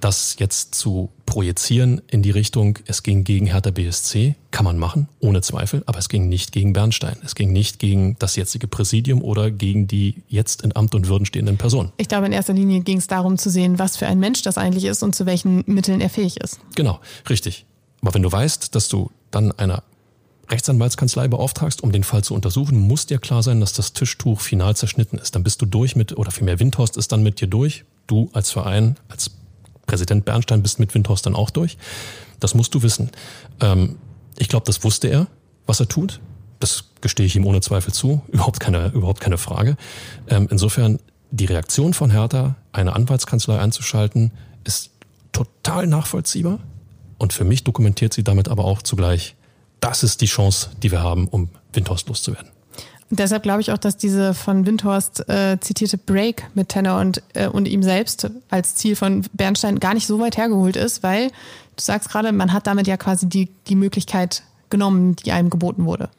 Das 0.00 0.36
jetzt 0.38 0.76
zu 0.76 1.10
projizieren 1.26 2.00
in 2.06 2.22
die 2.22 2.30
Richtung, 2.30 2.78
es 2.86 3.02
ging 3.02 3.24
gegen 3.24 3.46
Hertha 3.46 3.72
BSC, 3.72 4.36
kann 4.52 4.64
man 4.64 4.78
machen, 4.78 5.08
ohne 5.18 5.40
Zweifel, 5.40 5.82
aber 5.86 5.98
es 5.98 6.08
ging 6.08 6.28
nicht 6.28 6.52
gegen 6.52 6.72
Bernstein. 6.72 7.16
Es 7.24 7.34
ging 7.34 7.52
nicht 7.52 7.80
gegen 7.80 8.14
das 8.20 8.36
jetzige 8.36 8.68
Präsidium 8.68 9.22
oder 9.22 9.50
gegen 9.50 9.88
die 9.88 10.22
jetzt 10.28 10.62
in 10.62 10.76
Amt 10.76 10.94
und 10.94 11.08
Würden 11.08 11.26
stehenden 11.26 11.56
Personen. 11.56 11.90
Ich 11.96 12.06
glaube, 12.06 12.26
in 12.26 12.32
erster 12.32 12.52
Linie 12.52 12.80
ging 12.80 12.98
es 12.98 13.08
darum 13.08 13.38
zu 13.38 13.50
sehen, 13.50 13.80
was 13.80 13.96
für 13.96 14.06
ein 14.06 14.20
Mensch 14.20 14.42
das 14.42 14.56
eigentlich 14.56 14.84
ist 14.84 15.02
und 15.02 15.16
zu 15.16 15.26
welchen 15.26 15.64
Mitteln 15.66 16.00
er 16.00 16.10
fähig 16.10 16.40
ist. 16.40 16.60
Genau, 16.76 17.00
richtig. 17.28 17.66
Aber 18.00 18.14
wenn 18.14 18.22
du 18.22 18.30
weißt, 18.30 18.76
dass 18.76 18.88
du 18.88 19.10
dann 19.32 19.50
einer 19.52 19.82
Rechtsanwaltskanzlei 20.50 21.28
beauftragst, 21.28 21.82
um 21.82 21.92
den 21.92 22.04
Fall 22.04 22.24
zu 22.24 22.34
untersuchen, 22.34 22.78
muss 22.78 23.06
dir 23.06 23.18
klar 23.18 23.42
sein, 23.42 23.60
dass 23.60 23.72
das 23.72 23.92
Tischtuch 23.92 24.40
final 24.40 24.74
zerschnitten 24.74 25.18
ist. 25.18 25.34
Dann 25.34 25.42
bist 25.42 25.60
du 25.60 25.66
durch 25.66 25.96
mit, 25.96 26.16
oder 26.16 26.30
vielmehr 26.30 26.58
Windhorst 26.58 26.96
ist 26.96 27.12
dann 27.12 27.22
mit 27.22 27.40
dir 27.40 27.48
durch. 27.48 27.84
Du 28.06 28.30
als 28.32 28.50
Verein, 28.50 28.96
als 29.08 29.30
Präsident 29.86 30.24
Bernstein 30.24 30.62
bist 30.62 30.78
mit 30.78 30.94
Windhorst 30.94 31.26
dann 31.26 31.34
auch 31.34 31.50
durch. 31.50 31.76
Das 32.40 32.54
musst 32.54 32.74
du 32.74 32.82
wissen. 32.82 33.10
Ähm, 33.60 33.96
ich 34.38 34.48
glaube, 34.48 34.66
das 34.66 34.84
wusste 34.84 35.08
er, 35.08 35.26
was 35.66 35.80
er 35.80 35.88
tut. 35.88 36.20
Das 36.60 36.84
gestehe 37.00 37.26
ich 37.26 37.36
ihm 37.36 37.46
ohne 37.46 37.60
Zweifel 37.60 37.92
zu. 37.92 38.22
Überhaupt 38.28 38.60
keine, 38.60 38.88
überhaupt 38.88 39.20
keine 39.20 39.38
Frage. 39.38 39.76
Ähm, 40.28 40.48
insofern, 40.50 40.98
die 41.30 41.44
Reaktion 41.44 41.92
von 41.92 42.10
Hertha, 42.10 42.56
eine 42.72 42.94
Anwaltskanzlei 42.94 43.58
einzuschalten, 43.58 44.32
ist 44.64 44.90
total 45.32 45.86
nachvollziehbar. 45.86 46.58
Und 47.18 47.32
für 47.32 47.44
mich 47.44 47.64
dokumentiert 47.64 48.14
sie 48.14 48.24
damit 48.24 48.48
aber 48.48 48.64
auch 48.64 48.82
zugleich 48.82 49.34
das 49.80 50.02
ist 50.02 50.20
die 50.20 50.26
Chance, 50.26 50.70
die 50.82 50.90
wir 50.90 51.02
haben, 51.02 51.28
um 51.28 51.48
Windhorst 51.72 52.08
loszuwerden. 52.08 52.50
Deshalb 53.10 53.42
glaube 53.42 53.62
ich 53.62 53.72
auch, 53.72 53.78
dass 53.78 53.96
diese 53.96 54.34
von 54.34 54.66
Windhorst 54.66 55.28
äh, 55.30 55.58
zitierte 55.60 55.96
Break 55.96 56.46
mit 56.54 56.68
Tenor 56.68 57.00
und, 57.00 57.22
äh, 57.32 57.48
und 57.48 57.66
ihm 57.66 57.82
selbst 57.82 58.28
als 58.50 58.74
Ziel 58.74 58.96
von 58.96 59.24
Bernstein 59.32 59.80
gar 59.80 59.94
nicht 59.94 60.06
so 60.06 60.20
weit 60.20 60.36
hergeholt 60.36 60.76
ist, 60.76 61.02
weil 61.02 61.28
du 61.28 61.82
sagst 61.82 62.10
gerade, 62.10 62.32
man 62.32 62.52
hat 62.52 62.66
damit 62.66 62.86
ja 62.86 62.98
quasi 62.98 63.26
die, 63.26 63.48
die 63.66 63.76
Möglichkeit 63.76 64.42
genommen, 64.68 65.16
die 65.16 65.32
einem 65.32 65.48
geboten 65.48 65.86
wurde. 65.86 66.10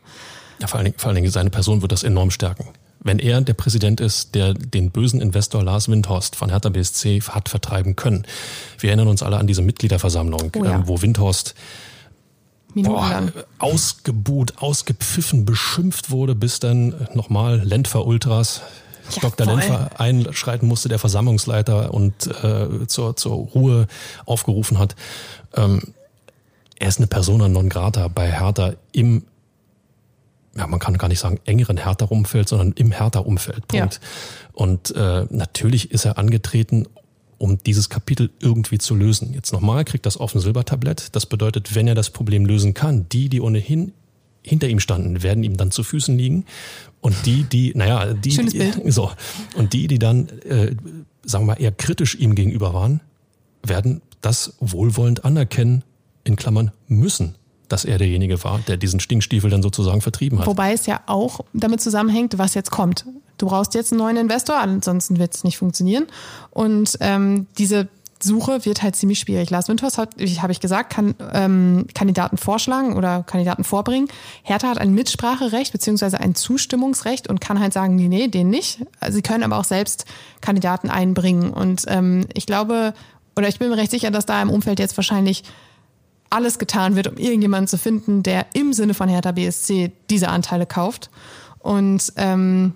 Ja, 0.60 0.68
vor 0.68 0.80
allen, 0.80 0.86
Dingen, 0.86 0.98
vor 0.98 1.10
allen 1.10 1.16
Dingen 1.16 1.30
seine 1.30 1.52
Person 1.52 1.84
wird 1.84 1.92
das 1.92 2.04
enorm 2.04 2.32
stärken. 2.32 2.70
Wenn 3.02 3.20
er 3.20 3.40
der 3.40 3.54
Präsident 3.54 4.02
ist, 4.02 4.34
der 4.36 4.54
den 4.54 4.90
bösen 4.92 5.22
Investor 5.22 5.64
Lars 5.64 5.88
Windhorst 5.90 6.36
von 6.36 6.50
Hertha 6.50 6.70
BSC 6.70 7.22
hat 7.22 7.48
vertreiben 7.48 7.96
können. 7.96 8.26
Wir 8.78 8.90
erinnern 8.90 9.08
uns 9.08 9.24
alle 9.24 9.38
an 9.38 9.48
diese 9.48 9.62
Mitgliederversammlung, 9.62 10.52
oh 10.58 10.66
ja. 10.66 10.76
ähm, 10.76 10.84
wo 10.88 11.02
Windhorst 11.02 11.56
Boah, 12.76 13.32
ausgebuht, 13.58 14.54
ausgepfiffen, 14.60 15.46
beschimpft 15.46 16.12
wurde, 16.12 16.36
bis 16.36 16.60
dann 16.60 17.08
nochmal 17.14 17.60
Lentfer 17.64 18.06
Ultras 18.06 18.62
ja, 19.16 19.22
Dr. 19.22 19.48
Voll. 19.48 19.56
Lentfer 19.56 20.00
einschreiten 20.00 20.68
musste, 20.68 20.90
der 20.90 21.00
Versammlungsleiter 21.00 21.94
und 21.94 22.28
äh, 22.44 22.88
zur, 22.88 23.16
zur 23.16 23.34
Ruhe 23.34 23.88
aufgerufen 24.26 24.78
hat. 24.78 24.96
Ähm, 25.56 25.82
er 26.78 26.88
ist 26.88 27.00
eine 27.00 27.08
Persona 27.08 27.50
non 27.50 27.70
grata 27.70 28.08
bei 28.08 28.32
Hertha 28.32 28.74
im, 28.92 29.24
ja, 30.56 30.68
man 30.68 30.80
kann 30.80 30.98
gar 30.98 31.08
nicht 31.08 31.20
sagen 31.20 31.40
engeren 31.46 31.78
Hertha-Umfeld, 31.78 32.48
sondern 32.48 32.72
im 32.74 32.92
Hertha-Umfeld. 32.92 33.68
Punkt. 33.68 33.96
Ja. 33.96 34.00
Und 34.54 34.96
äh, 34.96 35.26
natürlich 35.30 35.92
ist 35.92 36.06
er 36.06 36.18
angetreten, 36.18 36.88
um 37.40 37.58
dieses 37.58 37.90
Kapitel 37.90 38.30
irgendwie 38.40 38.78
zu 38.78 38.94
lösen. 38.94 39.34
Jetzt 39.34 39.52
nochmal, 39.52 39.86
kriegt 39.86 40.06
das 40.06 40.18
auf 40.18 40.36
ein 40.36 40.40
Silbertablett. 40.40 41.16
Das 41.16 41.26
bedeutet, 41.26 41.74
wenn 41.74 41.88
er 41.88 41.96
das 41.96 42.12
Problem 42.12 42.46
lösen 42.46 42.76
kann, 42.76 43.08
die, 43.10 43.30
die 43.30 43.42
ohnehin 43.42 43.94
hinter 44.44 44.68
ihm 44.68 44.80
standen, 44.80 45.24
werden 45.24 45.44
ihm 45.44 45.58
dann 45.58 45.72
zu 45.72 45.84
Füßen 45.84 46.18
liegen. 46.18 46.46
Und 47.02 47.16
die, 47.26 47.44
die, 47.44 47.74
naja, 47.76 48.14
die, 48.14 48.32
Schönes 48.32 48.54
Bild. 48.54 48.82
so. 48.88 49.12
Und 49.56 49.74
die, 49.74 49.88
die 49.88 50.00
dann, 50.00 50.28
äh, 50.44 50.76
sagen 51.24 51.46
wir 51.46 51.54
mal, 51.54 51.62
eher 51.62 51.72
kritisch 51.72 52.16
ihm 52.16 52.36
gegenüber 52.36 52.74
waren, 52.74 53.00
werden 53.64 54.02
das 54.22 54.54
wohlwollend 54.60 55.24
anerkennen, 55.26 55.84
in 56.26 56.36
Klammern 56.36 56.72
müssen 56.88 57.36
dass 57.70 57.86
er 57.86 57.98
derjenige 57.98 58.44
war, 58.44 58.60
der 58.68 58.78
diesen 58.78 59.00
Stinkstiefel 59.00 59.50
dann 59.50 59.62
sozusagen 59.62 60.02
vertrieben 60.02 60.40
hat. 60.40 60.48
Wobei 60.48 60.74
es 60.74 60.86
ja 60.86 61.02
auch 61.06 61.42
damit 61.54 61.82
zusammenhängt, 61.82 62.38
was 62.38 62.54
jetzt 62.54 62.72
kommt. 62.72 63.06
Du 63.38 63.48
brauchst 63.48 63.74
jetzt 63.74 63.94
einen 63.94 64.00
neuen 64.00 64.18
Investor, 64.18 64.58
ansonsten 64.58 65.18
wird 65.18 65.34
es 65.34 65.44
nicht 65.44 65.58
funktionieren. 65.58 66.08
Und 66.52 66.98
ähm, 67.00 67.48
diese 67.58 67.88
Suche 68.22 68.66
wird 68.66 68.84
halt 68.84 68.96
ziemlich 68.96 69.20
schwierig. 69.20 69.50
Lars 69.50 69.70
Windhorst 69.70 69.98
hat, 69.98 70.10
wie 70.18 70.42
habe 70.42 70.52
ich 70.52 70.60
gesagt, 70.60 70.92
kann 70.92 71.16
ähm, 71.34 71.88
Kandidaten 71.94 72.38
vorschlagen 72.38 72.98
oder 72.98 73.24
Kandidaten 73.24 73.64
vorbringen. 73.64 74.10
Hertha 74.44 74.68
hat 74.68 74.78
ein 74.78 74.94
Mitspracherecht 74.94 75.72
beziehungsweise 75.72 76.20
ein 76.20 76.36
Zustimmungsrecht 76.36 77.30
und 77.30 77.40
kann 77.40 77.60
halt 77.60 77.72
sagen, 77.72 77.96
nee, 77.96 78.10
nee, 78.10 78.28
den 78.28 78.50
nicht. 78.50 78.86
Also 79.00 79.16
sie 79.16 79.22
können 79.22 79.44
aber 79.44 79.58
auch 79.58 79.64
selbst 79.64 80.06
Kandidaten 80.42 80.90
einbringen. 80.90 81.52
Und 81.52 81.86
ähm, 81.88 82.26
ich 82.34 82.46
glaube, 82.46 82.94
oder 83.38 83.48
ich 83.48 83.60
bin 83.60 83.70
mir 83.70 83.78
recht 83.78 83.92
sicher, 83.92 84.12
dass 84.12 84.26
da 84.26 84.42
im 84.42 84.50
Umfeld 84.50 84.80
jetzt 84.80 84.98
wahrscheinlich 84.98 85.44
alles 86.30 86.60
getan 86.60 86.96
wird, 86.96 87.08
um 87.08 87.18
irgendjemanden 87.18 87.68
zu 87.68 87.78
finden, 87.78 88.24
der 88.24 88.46
im 88.54 88.74
Sinne 88.74 88.94
von 88.94 89.10
Hertha 89.10 89.32
BSC 89.32 89.92
diese 90.10 90.30
Anteile 90.30 90.66
kauft. 90.66 91.10
Und 91.60 92.14
ähm, 92.16 92.74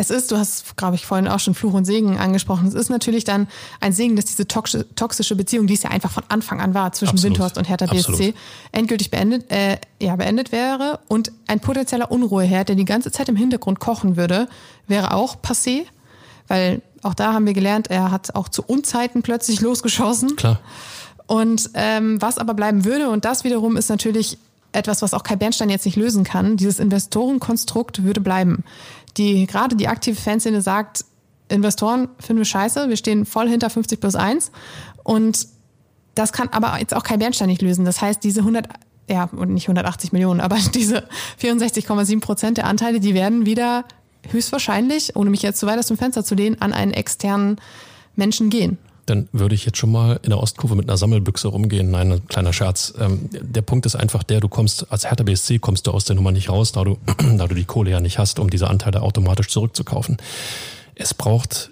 es 0.00 0.08
ist, 0.08 0.32
du 0.32 0.38
hast, 0.38 0.78
glaube 0.78 0.94
ich, 0.94 1.04
vorhin 1.04 1.28
auch 1.28 1.40
schon 1.40 1.52
Fluch 1.54 1.74
und 1.74 1.84
Segen 1.84 2.16
angesprochen, 2.16 2.66
es 2.66 2.72
ist 2.72 2.88
natürlich 2.88 3.24
dann 3.24 3.48
ein 3.80 3.92
Segen, 3.92 4.16
dass 4.16 4.24
diese 4.24 4.48
toxische 4.48 5.36
Beziehung, 5.36 5.66
die 5.66 5.74
es 5.74 5.82
ja 5.82 5.90
einfach 5.90 6.10
von 6.10 6.22
Anfang 6.28 6.58
an 6.60 6.72
war 6.72 6.92
zwischen 6.92 7.16
Absolut. 7.16 7.36
Windhorst 7.36 7.58
und 7.58 7.68
Hertha 7.68 7.84
BSC, 7.84 8.08
Absolut. 8.08 8.34
endgültig 8.72 9.10
beendet, 9.10 9.50
äh, 9.50 9.76
ja, 10.00 10.16
beendet 10.16 10.52
wäre. 10.52 11.00
Und 11.08 11.32
ein 11.46 11.60
potenzieller 11.60 12.10
Unruheherd, 12.10 12.70
der 12.70 12.76
die 12.76 12.86
ganze 12.86 13.12
Zeit 13.12 13.28
im 13.28 13.36
Hintergrund 13.36 13.78
kochen 13.78 14.16
würde, 14.16 14.48
wäre 14.86 15.12
auch 15.12 15.36
passé. 15.36 15.82
Weil 16.48 16.80
auch 17.02 17.14
da 17.14 17.34
haben 17.34 17.44
wir 17.44 17.52
gelernt, 17.52 17.88
er 17.90 18.10
hat 18.10 18.34
auch 18.34 18.48
zu 18.48 18.62
Unzeiten 18.62 19.22
plötzlich 19.22 19.60
losgeschossen. 19.60 20.34
Klar. 20.36 20.60
Und 21.30 21.70
ähm, 21.74 22.20
was 22.20 22.38
aber 22.38 22.54
bleiben 22.54 22.84
würde, 22.84 23.08
und 23.08 23.24
das 23.24 23.44
wiederum 23.44 23.76
ist 23.76 23.88
natürlich 23.88 24.36
etwas, 24.72 25.00
was 25.00 25.14
auch 25.14 25.22
Kai 25.22 25.36
Bernstein 25.36 25.70
jetzt 25.70 25.84
nicht 25.84 25.94
lösen 25.94 26.24
kann, 26.24 26.56
dieses 26.56 26.80
Investorenkonstrukt 26.80 28.02
würde 28.02 28.20
bleiben. 28.20 28.64
Die, 29.16 29.46
gerade 29.46 29.76
die 29.76 29.86
aktive 29.86 30.20
Fanszene 30.20 30.60
sagt, 30.60 31.04
Investoren 31.48 32.08
finden 32.18 32.40
wir 32.40 32.46
scheiße, 32.46 32.88
wir 32.88 32.96
stehen 32.96 33.26
voll 33.26 33.48
hinter 33.48 33.70
50 33.70 34.00
plus 34.00 34.16
1 34.16 34.50
und 35.04 35.46
das 36.16 36.32
kann 36.32 36.48
aber 36.48 36.80
jetzt 36.80 36.94
auch 36.94 37.04
Kai 37.04 37.16
Bernstein 37.16 37.46
nicht 37.46 37.62
lösen. 37.62 37.84
Das 37.84 38.02
heißt, 38.02 38.24
diese 38.24 38.40
100, 38.40 38.66
ja, 39.08 39.30
und 39.30 39.54
nicht 39.54 39.66
180 39.66 40.10
Millionen, 40.10 40.40
aber 40.40 40.58
diese 40.74 41.04
64,7 41.40 42.20
Prozent 42.20 42.58
der 42.58 42.66
Anteile, 42.66 42.98
die 42.98 43.14
werden 43.14 43.46
wieder 43.46 43.84
höchstwahrscheinlich, 44.30 45.14
ohne 45.14 45.30
mich 45.30 45.42
jetzt 45.42 45.60
zu 45.60 45.68
weit 45.68 45.78
aus 45.78 45.86
dem 45.86 45.96
Fenster 45.96 46.24
zu 46.24 46.34
lehnen, 46.34 46.60
an 46.60 46.72
einen 46.72 46.92
externen 46.92 47.60
Menschen 48.16 48.50
gehen 48.50 48.78
dann 49.10 49.28
würde 49.32 49.54
ich 49.54 49.66
jetzt 49.66 49.78
schon 49.78 49.92
mal 49.92 50.20
in 50.22 50.30
der 50.30 50.38
Ostkurve 50.38 50.76
mit 50.76 50.88
einer 50.88 50.96
Sammelbüchse 50.96 51.48
rumgehen. 51.48 51.90
Nein, 51.90 52.12
ein 52.12 52.26
kleiner 52.28 52.52
Scherz. 52.52 52.94
Ähm, 52.98 53.28
der 53.32 53.62
Punkt 53.62 53.84
ist 53.86 53.96
einfach 53.96 54.22
der, 54.22 54.40
du 54.40 54.48
kommst 54.48 54.90
als 54.90 55.04
Hertha 55.04 55.24
BSC 55.24 55.58
kommst 55.58 55.86
du 55.86 55.90
aus 55.90 56.04
der 56.04 56.16
Nummer 56.16 56.32
nicht 56.32 56.48
raus, 56.48 56.72
da 56.72 56.84
du, 56.84 56.98
da 57.36 57.46
du 57.46 57.54
die 57.54 57.64
Kohle 57.64 57.90
ja 57.90 58.00
nicht 58.00 58.18
hast, 58.18 58.38
um 58.38 58.48
diese 58.48 58.68
Anteile 58.68 59.02
automatisch 59.02 59.48
zurückzukaufen. 59.48 60.16
Es 60.94 61.12
braucht 61.12 61.70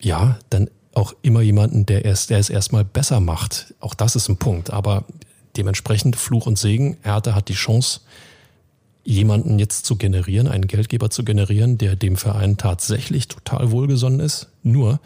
ja 0.00 0.38
dann 0.50 0.68
auch 0.94 1.14
immer 1.22 1.40
jemanden, 1.40 1.86
der 1.86 2.04
es, 2.04 2.26
der 2.26 2.38
es 2.38 2.50
erstmal 2.50 2.84
besser 2.84 3.20
macht. 3.20 3.74
Auch 3.80 3.94
das 3.94 4.16
ist 4.16 4.28
ein 4.28 4.36
Punkt. 4.36 4.72
Aber 4.72 5.04
dementsprechend 5.56 6.16
Fluch 6.16 6.46
und 6.46 6.58
Segen. 6.58 6.96
Hertha 7.02 7.34
hat 7.34 7.48
die 7.48 7.54
Chance, 7.54 8.00
jemanden 9.04 9.58
jetzt 9.58 9.84
zu 9.86 9.96
generieren, 9.96 10.48
einen 10.48 10.66
Geldgeber 10.66 11.10
zu 11.10 11.24
generieren, 11.24 11.78
der 11.78 11.94
dem 11.94 12.16
Verein 12.16 12.56
tatsächlich 12.56 13.28
total 13.28 13.70
wohlgesonnen 13.70 14.20
ist. 14.20 14.48
Nur, 14.62 15.00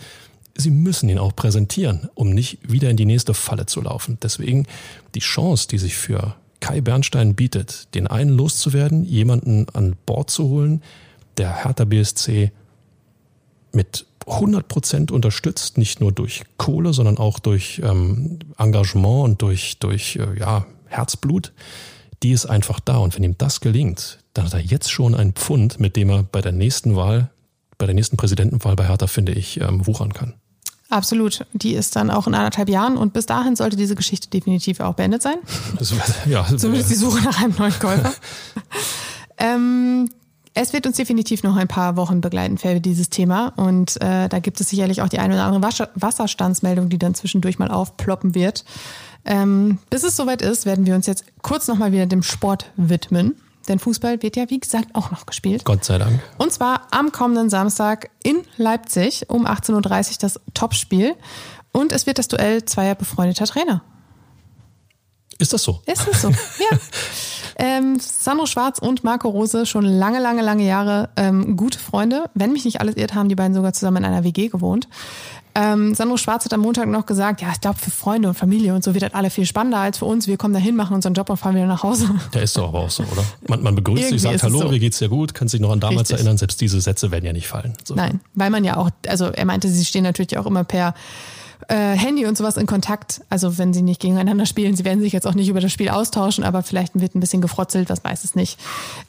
sie 0.59 0.71
müssen 0.71 1.09
ihn 1.09 1.19
auch 1.19 1.35
präsentieren, 1.35 2.11
um 2.15 2.31
nicht 2.31 2.59
wieder 2.71 2.91
in 2.91 2.97
die 2.97 3.07
nächste 3.07 3.33
Falle 3.33 3.67
zu 3.67 3.81
laufen. 3.81 4.19
Deswegen 4.23 4.67
die 5.15 5.21
Chance, 5.21 5.69
die 5.69 5.79
sich 5.79 5.97
für 5.97 6.35
Kai 6.61 6.81
Bernstein 6.81 7.35
bietet, 7.35 7.95
den 7.95 8.09
einen 8.09 8.31
loszuwerden, 8.31 9.05
jemanden 9.05 9.67
an 9.73 9.97
Bord 10.05 10.31
zu 10.31 10.49
holen, 10.49 10.83
der 11.37 11.65
Hertha 11.65 11.85
BSC 11.85 12.51
mit 13.73 14.07
100 14.27 14.67
Prozent 14.69 15.11
unterstützt, 15.13 15.79
nicht 15.79 16.01
nur 16.01 16.13
durch 16.13 16.43
Kohle, 16.57 16.93
sondern 16.93 17.17
auch 17.17 17.39
durch 17.39 17.81
ähm, 17.85 18.41
Engagement 18.59 19.25
und 19.25 19.43
durch, 19.43 19.79
durch 19.79 20.17
äh, 20.17 20.39
ja, 20.39 20.67
Herzblut, 20.87 21.53
die 22.23 22.33
ist 22.33 22.47
einfach 22.47 22.81
da. 22.81 22.99
Und 22.99 23.15
wenn 23.15 23.23
ihm 23.23 23.39
das 23.39 23.61
gelingt, 23.61 24.19
dann 24.35 24.47
hat 24.47 24.55
er 24.55 24.61
jetzt 24.61 24.91
schon 24.91 25.15
einen 25.15 25.33
Pfund, 25.33 25.79
mit 25.79 25.97
dem 25.97 26.11
er 26.11 26.25
bei 26.25 26.41
der 26.41 26.53
nächsten 26.53 26.97
Wahl, 26.97 27.31
bei 27.79 27.87
der 27.87 27.95
nächsten 27.95 28.17
Präsidentenwahl 28.17 28.75
bei 28.75 28.89
Hertha, 28.89 29.07
finde 29.07 29.33
ich, 29.33 29.61
ähm, 29.61 29.87
wuchern 29.87 30.13
kann. 30.13 30.35
Absolut. 30.91 31.45
Die 31.53 31.75
ist 31.75 31.97
dann 31.97 32.11
auch 32.11 32.27
in 32.27 32.35
anderthalb 32.35 32.69
Jahren 32.69 32.97
und 32.97 33.13
bis 33.13 33.27
dahin 33.27 33.57
sollte 33.57 33.77
diese 33.77 33.95
Geschichte 33.95 34.29
definitiv 34.31 34.81
auch 34.81 34.95
beendet 34.95 35.23
sein. 35.23 35.37
Ja, 36.27 36.47
Zumindest 36.57 36.91
die 36.91 36.95
Suche 36.95 37.23
nach 37.23 37.43
einem 37.43 37.55
neuen 37.59 37.79
Käufer. 37.79 38.13
ähm, 39.39 40.09
es 40.55 40.73
wird 40.73 40.87
uns 40.87 40.97
definitiv 40.97 41.43
noch 41.43 41.57
ein 41.57 41.69
paar 41.69 41.97
Wochen 41.97 42.21
begleiten 42.21 42.59
für 42.59 42.81
dieses 42.81 43.11
Thema 43.11 43.53
und 43.57 44.01
äh, 44.01 44.29
da 44.29 44.39
gibt 44.41 44.61
es 44.61 44.69
sicherlich 44.71 45.03
auch 45.03 45.09
die 45.09 45.19
eine 45.19 45.35
oder 45.35 45.45
andere 45.45 45.91
Wasserstandsmeldung, 45.95 46.89
die 46.89 46.99
dann 46.99 47.15
zwischendurch 47.15 47.59
mal 47.59 47.71
aufploppen 47.71 48.35
wird. 48.35 48.65
Ähm, 49.25 49.79
bis 49.91 50.05
es 50.05 50.17
soweit 50.17 50.43
ist, 50.43 50.67
werden 50.67 50.87
wir 50.87 50.95
uns 50.95 51.07
jetzt 51.07 51.25
kurz 51.43 51.69
nochmal 51.69 51.93
wieder 51.93 52.07
dem 52.07 52.23
Sport 52.23 52.71
widmen. 52.77 53.37
Denn 53.69 53.79
Fußball 53.79 54.23
wird 54.23 54.37
ja, 54.37 54.51
wie 54.51 54.59
gesagt, 54.61 54.95
auch 54.95 55.11
noch 55.11 55.27
gespielt. 55.27 55.65
Gott 55.65 55.85
sei 55.85 55.99
Dank. 55.99 56.21
Und 56.39 56.53
zwar 56.53 56.89
am 56.91 57.13
kommenden 57.13 57.51
Samstag 57.51 58.11
in 58.23 58.43
Leipzig 58.57 59.29
um 59.29 59.47
18.30 59.47 59.75
Uhr 59.75 60.17
das 60.21 60.41
Topspiel. 60.55 61.15
Und 61.73 61.93
es 61.93 62.07
wird 62.07 62.19
das 62.19 62.29
Duell 62.29 62.65
zweier 62.65 62.95
befreundeter 62.95 63.47
Trainer. 63.47 63.83
Ist 65.39 65.53
das 65.53 65.63
so? 65.63 65.81
Ist 65.87 66.07
das 66.07 66.23
so, 66.23 66.29
ja. 66.71 66.79
Ähm, 67.61 67.99
Sandro 68.01 68.47
Schwarz 68.47 68.79
und 68.79 69.05
Marco 69.05 69.29
Rose 69.29 69.67
schon 69.67 69.85
lange, 69.85 70.21
lange, 70.21 70.43
lange 70.43 70.65
Jahre 70.65 71.11
ähm, 71.17 71.57
gute 71.57 71.79
Freunde. 71.79 72.31
Wenn 72.35 72.53
mich 72.53 72.65
nicht 72.65 72.81
alles 72.81 72.97
irrt, 72.97 73.15
haben 73.15 73.29
die 73.29 73.35
beiden 73.35 73.55
sogar 73.55 73.73
zusammen 73.73 73.99
in 73.99 74.05
einer 74.05 74.25
WG 74.25 74.49
gewohnt. 74.49 74.89
Ähm, 75.61 75.93
Sandro 75.93 76.17
Schwarz 76.17 76.45
hat 76.45 76.53
am 76.53 76.61
Montag 76.61 76.87
noch 76.87 77.05
gesagt, 77.05 77.43
ja, 77.43 77.49
ich 77.51 77.61
glaube, 77.61 77.79
für 77.79 77.91
Freunde 77.91 78.29
und 78.29 78.35
Familie 78.35 78.75
und 78.77 78.85
so 78.85 78.95
wird 78.95 79.03
das 79.03 79.15
alle 79.15 79.29
viel 79.29 79.45
spannender 79.45 79.79
als 79.79 79.99
für 79.99 80.05
uns. 80.05 80.29
Wir 80.29 80.37
kommen 80.37 80.55
da 80.55 80.61
hin, 80.61 80.77
machen 80.77 80.95
unseren 80.95 81.15
Job 81.15 81.29
und 81.31 81.37
fahren 81.37 81.57
wieder 81.57 81.67
nach 81.67 81.83
Hause. 81.83 82.09
Der 82.33 82.45
ist 82.45 82.57
doch 82.57 82.69
aber 82.69 82.79
auch 82.79 82.91
so, 82.91 83.03
oder? 83.03 83.25
Man, 83.49 83.65
man 83.65 83.75
begrüßt 83.75 84.11
sich, 84.11 84.23
sagt 84.23 84.45
Hallo, 84.45 84.61
so. 84.61 84.71
wie 84.71 84.79
geht's 84.79 84.99
dir 84.99 85.09
gut? 85.09 85.35
Kannst 85.35 85.55
dich 85.55 85.61
noch 85.61 85.73
an 85.73 85.81
damals 85.81 86.11
Richtig. 86.11 86.19
erinnern? 86.19 86.39
Selbst 86.39 86.61
diese 86.61 86.81
Sätze 86.81 87.11
werden 87.11 87.25
ja 87.25 87.33
nicht 87.33 87.49
fallen. 87.49 87.75
So. 87.83 87.97
Nein, 87.97 88.21
weil 88.35 88.51
man 88.51 88.63
ja 88.63 88.77
auch, 88.77 88.91
also 89.09 89.27
er 89.27 89.45
meinte, 89.47 89.69
sie 89.69 89.85
stehen 89.85 90.05
natürlich 90.05 90.39
auch 90.39 90.47
immer 90.47 90.63
per 90.63 90.95
äh, 91.67 91.75
Handy 91.75 92.25
und 92.27 92.39
sowas 92.39 92.57
in 92.57 92.67
Kontakt. 92.67 93.23
Also 93.29 93.59
wenn 93.59 93.75
sie 93.75 93.83
nicht 93.83 94.01
gegeneinander 94.01 94.47
spielen, 94.47 94.77
sie 94.77 94.85
werden 94.85 95.01
sich 95.01 95.13
jetzt 95.13 95.27
auch 95.27 95.35
nicht 95.35 95.49
über 95.49 95.61
das 95.61 95.73
Spiel 95.73 95.89
austauschen, 95.89 96.45
aber 96.45 96.63
vielleicht 96.63 97.01
wird 97.01 97.17
ein 97.17 97.21
bisschen 97.21 97.41
gefrotzelt, 97.41 97.91
das 97.91 98.05
weiß 98.05 98.23
es 98.23 98.37
nicht. 98.37 98.61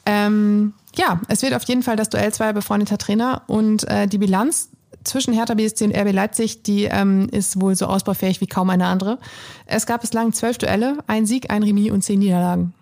Ähm, 0.04 0.72
ja, 0.96 1.20
es 1.28 1.42
wird 1.42 1.54
auf 1.54 1.62
jeden 1.64 1.84
Fall 1.84 1.94
das 1.94 2.08
Duell 2.08 2.34
zweier 2.34 2.52
befreundeter 2.52 2.98
Trainer 2.98 3.42
und 3.46 3.86
äh, 3.86 4.08
die 4.08 4.18
Bilanz 4.18 4.70
zwischen 5.10 5.34
Hertha 5.34 5.54
BSC 5.54 5.84
und 5.84 5.96
RB 5.96 6.12
Leipzig, 6.12 6.62
die 6.62 6.84
ähm, 6.84 7.28
ist 7.30 7.60
wohl 7.60 7.74
so 7.74 7.86
ausbaufähig 7.86 8.40
wie 8.40 8.46
kaum 8.46 8.70
eine 8.70 8.86
andere. 8.86 9.18
Es 9.66 9.86
gab 9.86 10.00
bislang 10.00 10.32
zwölf 10.32 10.56
Duelle, 10.58 10.98
ein 11.06 11.26
Sieg, 11.26 11.50
ein 11.50 11.62
Remis 11.62 11.90
und 11.90 12.02
zehn 12.02 12.20
Niederlagen. 12.20 12.72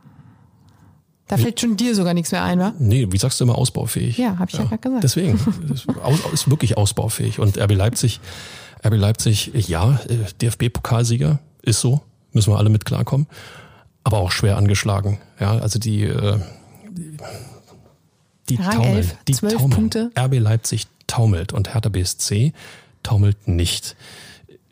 Da 1.26 1.36
fällt 1.36 1.60
schon 1.60 1.76
dir 1.76 1.94
sogar 1.94 2.14
nichts 2.14 2.32
mehr 2.32 2.42
ein, 2.42 2.58
wa? 2.58 2.72
Nee, 2.78 3.06
wie 3.10 3.18
sagst 3.18 3.38
du 3.38 3.44
immer 3.44 3.58
ausbaufähig? 3.58 4.16
Ja, 4.16 4.38
habe 4.38 4.50
ich 4.50 4.56
ja, 4.56 4.62
ja 4.62 4.66
gerade 4.66 4.80
gesagt. 4.80 5.04
Deswegen, 5.04 5.34
ist, 6.32 6.50
wirklich 6.50 6.78
ausbaufähig. 6.78 7.38
Und 7.38 7.58
RB 7.58 7.72
Leipzig, 7.72 8.20
RB 8.84 8.94
Leipzig, 8.94 9.50
ja, 9.54 10.00
äh, 10.08 10.24
DFB-Pokalsieger, 10.40 11.38
ist 11.62 11.80
so, 11.80 12.00
müssen 12.32 12.52
wir 12.52 12.58
alle 12.58 12.70
mit 12.70 12.86
klarkommen, 12.86 13.26
aber 14.04 14.18
auch 14.18 14.30
schwer 14.30 14.56
angeschlagen. 14.56 15.18
Ja, 15.38 15.58
also 15.58 15.78
die, 15.78 16.04
äh, 16.04 16.38
die, 16.90 17.18
die 18.48 18.56
taumeln, 18.56 19.10
die 19.26 19.32
taumeln. 19.32 19.70
Punkte. 19.70 20.10
RB 20.18 20.38
Leipzig 20.38 20.86
taumelt 21.09 21.52
und 21.52 21.74
Hertha 21.74 21.88
BSC 21.88 22.52
taumelt 23.02 23.48
nicht. 23.48 23.96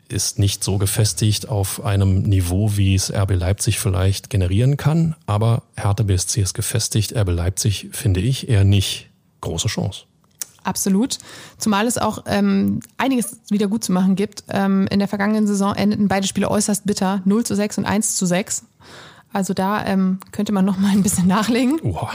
Ist 0.07 0.39
nicht 0.39 0.63
so 0.63 0.77
gefestigt 0.77 1.49
auf 1.49 1.83
einem 1.83 2.21
Niveau, 2.21 2.77
wie 2.77 2.95
es 2.95 3.11
RB 3.11 3.35
Leipzig 3.35 3.79
vielleicht 3.79 4.29
generieren 4.29 4.77
kann, 4.77 5.15
aber 5.25 5.63
Hertha 5.75 6.03
BSC 6.03 6.41
ist 6.41 6.53
gefestigt, 6.53 7.13
RB 7.13 7.31
Leipzig 7.31 7.89
finde 7.91 8.21
ich 8.21 8.47
eher 8.47 8.63
nicht. 8.63 9.09
Große 9.41 9.67
Chance. 9.67 10.05
Absolut. 10.63 11.17
Zumal 11.57 11.87
es 11.87 11.97
auch 11.97 12.23
ähm, 12.25 12.81
einiges 12.97 13.37
wieder 13.49 13.67
gut 13.67 13.85
zu 13.85 13.93
machen 13.93 14.17
gibt. 14.17 14.43
Ähm, 14.49 14.85
in 14.91 14.99
der 14.99 15.07
vergangenen 15.07 15.47
Saison 15.47 15.73
endeten 15.73 16.09
beide 16.09 16.27
Spiele 16.27 16.51
äußerst 16.51 16.85
bitter. 16.85 17.21
0 17.23 17.45
zu 17.45 17.55
6 17.55 17.77
und 17.77 17.85
1 17.85 18.15
zu 18.17 18.25
6. 18.25 18.63
Also 19.33 19.53
da 19.53 19.85
ähm, 19.85 20.19
könnte 20.31 20.51
man 20.51 20.65
noch 20.65 20.77
mal 20.77 20.91
ein 20.91 21.03
bisschen 21.03 21.27
nachlegen. 21.27 21.79
Oha. 21.81 22.11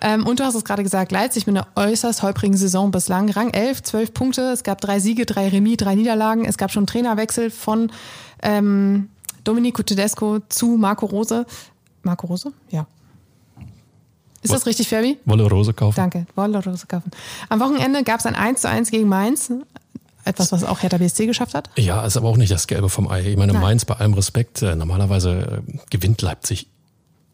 Ähm, 0.00 0.26
und 0.26 0.40
du 0.40 0.44
hast 0.44 0.54
es 0.54 0.64
gerade 0.64 0.82
gesagt, 0.82 1.12
Leipzig 1.12 1.46
mit 1.46 1.56
einer 1.56 1.66
äußerst 1.76 2.22
holprigen 2.22 2.56
Saison 2.56 2.90
bislang. 2.90 3.30
Rang 3.30 3.50
11, 3.50 3.82
12 3.82 4.14
Punkte. 4.14 4.42
Es 4.52 4.62
gab 4.62 4.80
drei 4.80 4.98
Siege, 4.98 5.26
drei 5.26 5.48
Remis, 5.48 5.76
drei 5.76 5.94
Niederlagen. 5.94 6.44
Es 6.44 6.56
gab 6.56 6.70
schon 6.70 6.86
Trainerwechsel 6.86 7.50
von 7.50 7.92
ähm, 8.42 9.10
Domenico 9.44 9.82
Tedesco 9.82 10.38
zu 10.48 10.76
Marco 10.78 11.06
Rose. 11.06 11.46
Marco 12.02 12.26
Rose? 12.26 12.52
Ja. 12.70 12.86
Ist 14.42 14.54
das 14.54 14.64
richtig, 14.64 14.88
Fabi? 14.88 15.18
Wolle 15.26 15.44
Rose 15.44 15.74
kaufen. 15.74 15.96
Danke, 15.96 16.26
Wolle 16.34 16.64
Rose 16.64 16.86
kaufen. 16.86 17.10
Am 17.50 17.60
Wochenende 17.60 18.02
gab 18.04 18.20
es 18.20 18.26
ein 18.26 18.34
1 18.34 18.62
zu 18.62 18.68
1 18.70 18.90
gegen 18.90 19.06
Mainz. 19.06 19.52
Etwas, 20.24 20.52
was 20.52 20.64
auch 20.64 20.82
Hertha 20.82 20.98
BSC 20.98 21.26
geschafft 21.26 21.54
hat? 21.54 21.70
Ja, 21.76 22.04
ist 22.04 22.16
aber 22.16 22.28
auch 22.28 22.36
nicht 22.36 22.52
das 22.52 22.66
Gelbe 22.66 22.88
vom 22.88 23.08
Ei. 23.08 23.30
Ich 23.30 23.36
meine, 23.36 23.52
Nein. 23.52 23.62
Mainz, 23.62 23.84
bei 23.84 23.94
allem 23.94 24.14
Respekt, 24.14 24.62
äh, 24.62 24.76
normalerweise 24.76 25.62
äh, 25.66 25.78
gewinnt 25.90 26.22
Leipzig 26.22 26.68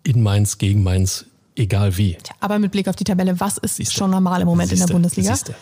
in 0.02 0.22
Mainz 0.22 0.58
gegen 0.58 0.82
Mainz 0.82 1.26
egal 1.56 1.96
wie. 1.96 2.14
Tja, 2.22 2.34
aber 2.40 2.58
mit 2.58 2.70
Blick 2.70 2.88
auf 2.88 2.96
die 2.96 3.04
Tabelle, 3.04 3.40
was 3.40 3.58
ist 3.58 3.76
Siehste. 3.76 3.94
schon 3.94 4.10
normal 4.10 4.40
im 4.40 4.46
Moment 4.46 4.68
Siehste. 4.68 4.84
in 4.84 4.86
der 4.88 4.94
Bundesliga? 4.94 5.34
Siehste. 5.34 5.54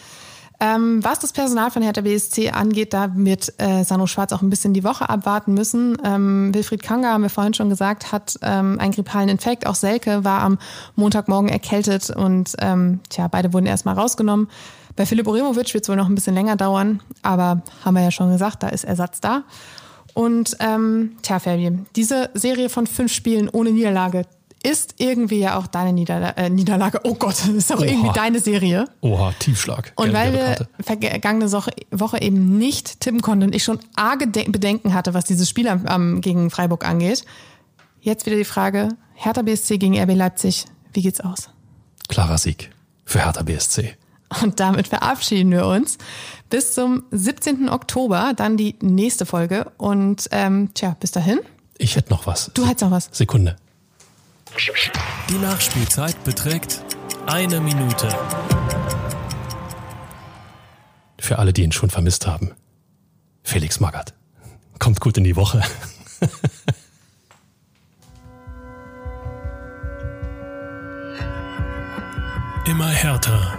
Ähm, 0.61 1.03
was 1.03 1.19
das 1.19 1.33
Personal 1.33 1.71
von 1.71 1.83
Hertha 1.83 2.01
BSC 2.01 2.51
angeht, 2.51 2.93
da 2.95 3.11
wird 3.15 3.53
äh, 3.59 3.83
Sano 3.83 4.07
Schwarz 4.07 4.33
auch 4.33 4.41
ein 4.41 4.51
bisschen 4.51 4.73
die 4.73 4.85
Woche 4.85 5.09
abwarten 5.09 5.53
müssen. 5.53 5.99
Ähm, 6.05 6.55
Wilfried 6.55 6.83
Kanga, 6.83 7.09
haben 7.09 7.23
wir 7.23 7.31
vorhin 7.31 7.55
schon 7.55 7.69
gesagt, 7.69 8.13
hat 8.13 8.39
ähm, 8.43 8.79
einen 8.79 8.93
grippalen 8.93 9.29
Infekt. 9.29 9.67
Auch 9.67 9.75
Selke 9.75 10.25
war 10.25 10.43
am 10.43 10.59
Montagmorgen 10.95 11.49
erkältet 11.49 12.11
und 12.11 12.55
ähm, 12.61 13.01
tja, 13.09 13.27
beide 13.27 13.53
wurden 13.53 13.67
erstmal 13.67 13.97
rausgenommen. 13.97 14.49
Bei 14.97 15.07
Philipp 15.07 15.27
Oremovic 15.27 15.75
wird 15.75 15.85
es 15.85 15.89
wohl 15.89 15.97
noch 15.97 16.09
ein 16.09 16.15
bisschen 16.15 16.35
länger 16.35 16.57
dauern, 16.57 17.03
aber 17.23 17.63
haben 17.85 17.95
wir 17.95 18.03
ja 18.03 18.11
schon 18.11 18.31
gesagt, 18.31 18.63
da 18.63 18.69
ist 18.69 18.85
Ersatz 18.85 19.21
da. 19.21 19.43
Und 20.15 20.57
ähm, 20.61 21.17
tja, 21.23 21.41
Fabi, 21.41 21.79
diese 21.97 22.31
Serie 22.35 22.69
von 22.69 22.87
fünf 22.87 23.13
Spielen 23.13 23.49
ohne 23.49 23.71
Niederlage, 23.71 24.25
ist 24.65 24.95
irgendwie 24.97 25.41
ja 25.41 25.59
auch 25.59 25.67
deine 25.67 25.93
Niederla 25.93 26.31
äh, 26.31 26.49
Niederlage. 26.49 27.01
Oh 27.05 27.15
Gott, 27.15 27.35
das 27.41 27.49
ist 27.49 27.73
auch 27.73 27.79
Oha. 27.79 27.85
irgendwie 27.85 28.13
deine 28.15 28.41
Serie. 28.41 28.87
Oha, 29.03 29.33
Tiefschlag. 29.39 29.93
Und 29.97 30.13
weil 30.15 30.33
wir 30.33 30.67
vergangene 30.81 31.53
Woche 31.53 32.23
eben 32.23 32.57
nicht 32.57 33.01
tippen 33.01 33.21
konnten 33.21 33.45
und 33.45 33.55
ich 33.55 33.63
schon 33.63 33.79
arge 33.95 34.27
Bedenken 34.27 34.95
hatte, 34.95 35.13
was 35.13 35.25
dieses 35.25 35.49
Spiel 35.51 35.67
ähm, 35.67 36.21
gegen 36.23 36.51
Freiburg 36.51 36.87
angeht, 36.87 37.25
jetzt 38.01 38.25
wieder 38.25 38.37
die 38.37 38.45
Frage, 38.45 38.89
Hertha 39.15 39.43
BSC 39.43 39.77
gegen 39.77 39.99
RB 40.01 40.15
Leipzig, 40.15 40.65
wie 40.95 41.03
geht's 41.03 41.21
aus? 41.21 41.51
Klarer 42.09 42.39
Sieg 42.39 42.71
für 43.05 43.23
Hertha 43.23 43.43
BSC. 43.43 43.97
Und 44.43 44.61
damit 44.61 44.89
verabschieden 44.89 45.51
wir 45.51 45.67
uns. 45.67 45.99
Bis 46.51 46.75
zum 46.75 47.05
17. 47.11 47.69
Oktober, 47.69 48.33
dann 48.37 48.57
die 48.57 48.77
nächste 48.81 49.27
Folge. 49.27 49.73
Und 49.77 50.29
ähm, 50.31 50.71
tja, 50.75 50.97
bis 51.01 51.11
dahin. 51.11 51.41
Ich 51.79 51.97
hätte 51.97 52.11
noch 52.11 52.27
was. 52.27 52.51
Du 52.55 52.67
hättest 52.67 52.83
noch 52.83 52.91
was. 52.91 53.09
Sekunde. 53.13 53.57
Die 55.29 55.39
Nachspielzeit 55.39 56.23
beträgt 56.23 56.81
eine 57.27 57.61
Minute. 57.61 58.09
Für 61.19 61.39
alle, 61.39 61.53
die 61.53 61.63
ihn 61.63 61.73
schon 61.73 61.91
vermisst 61.91 62.27
haben. 62.27 62.53
Felix 63.43 63.81
Magath. 63.81 64.15
Kommt 64.79 65.01
gut 65.01 65.17
in 65.17 65.25
die 65.25 65.35
Woche. 65.37 65.63
Immer 72.67 72.89
härter. 72.89 73.59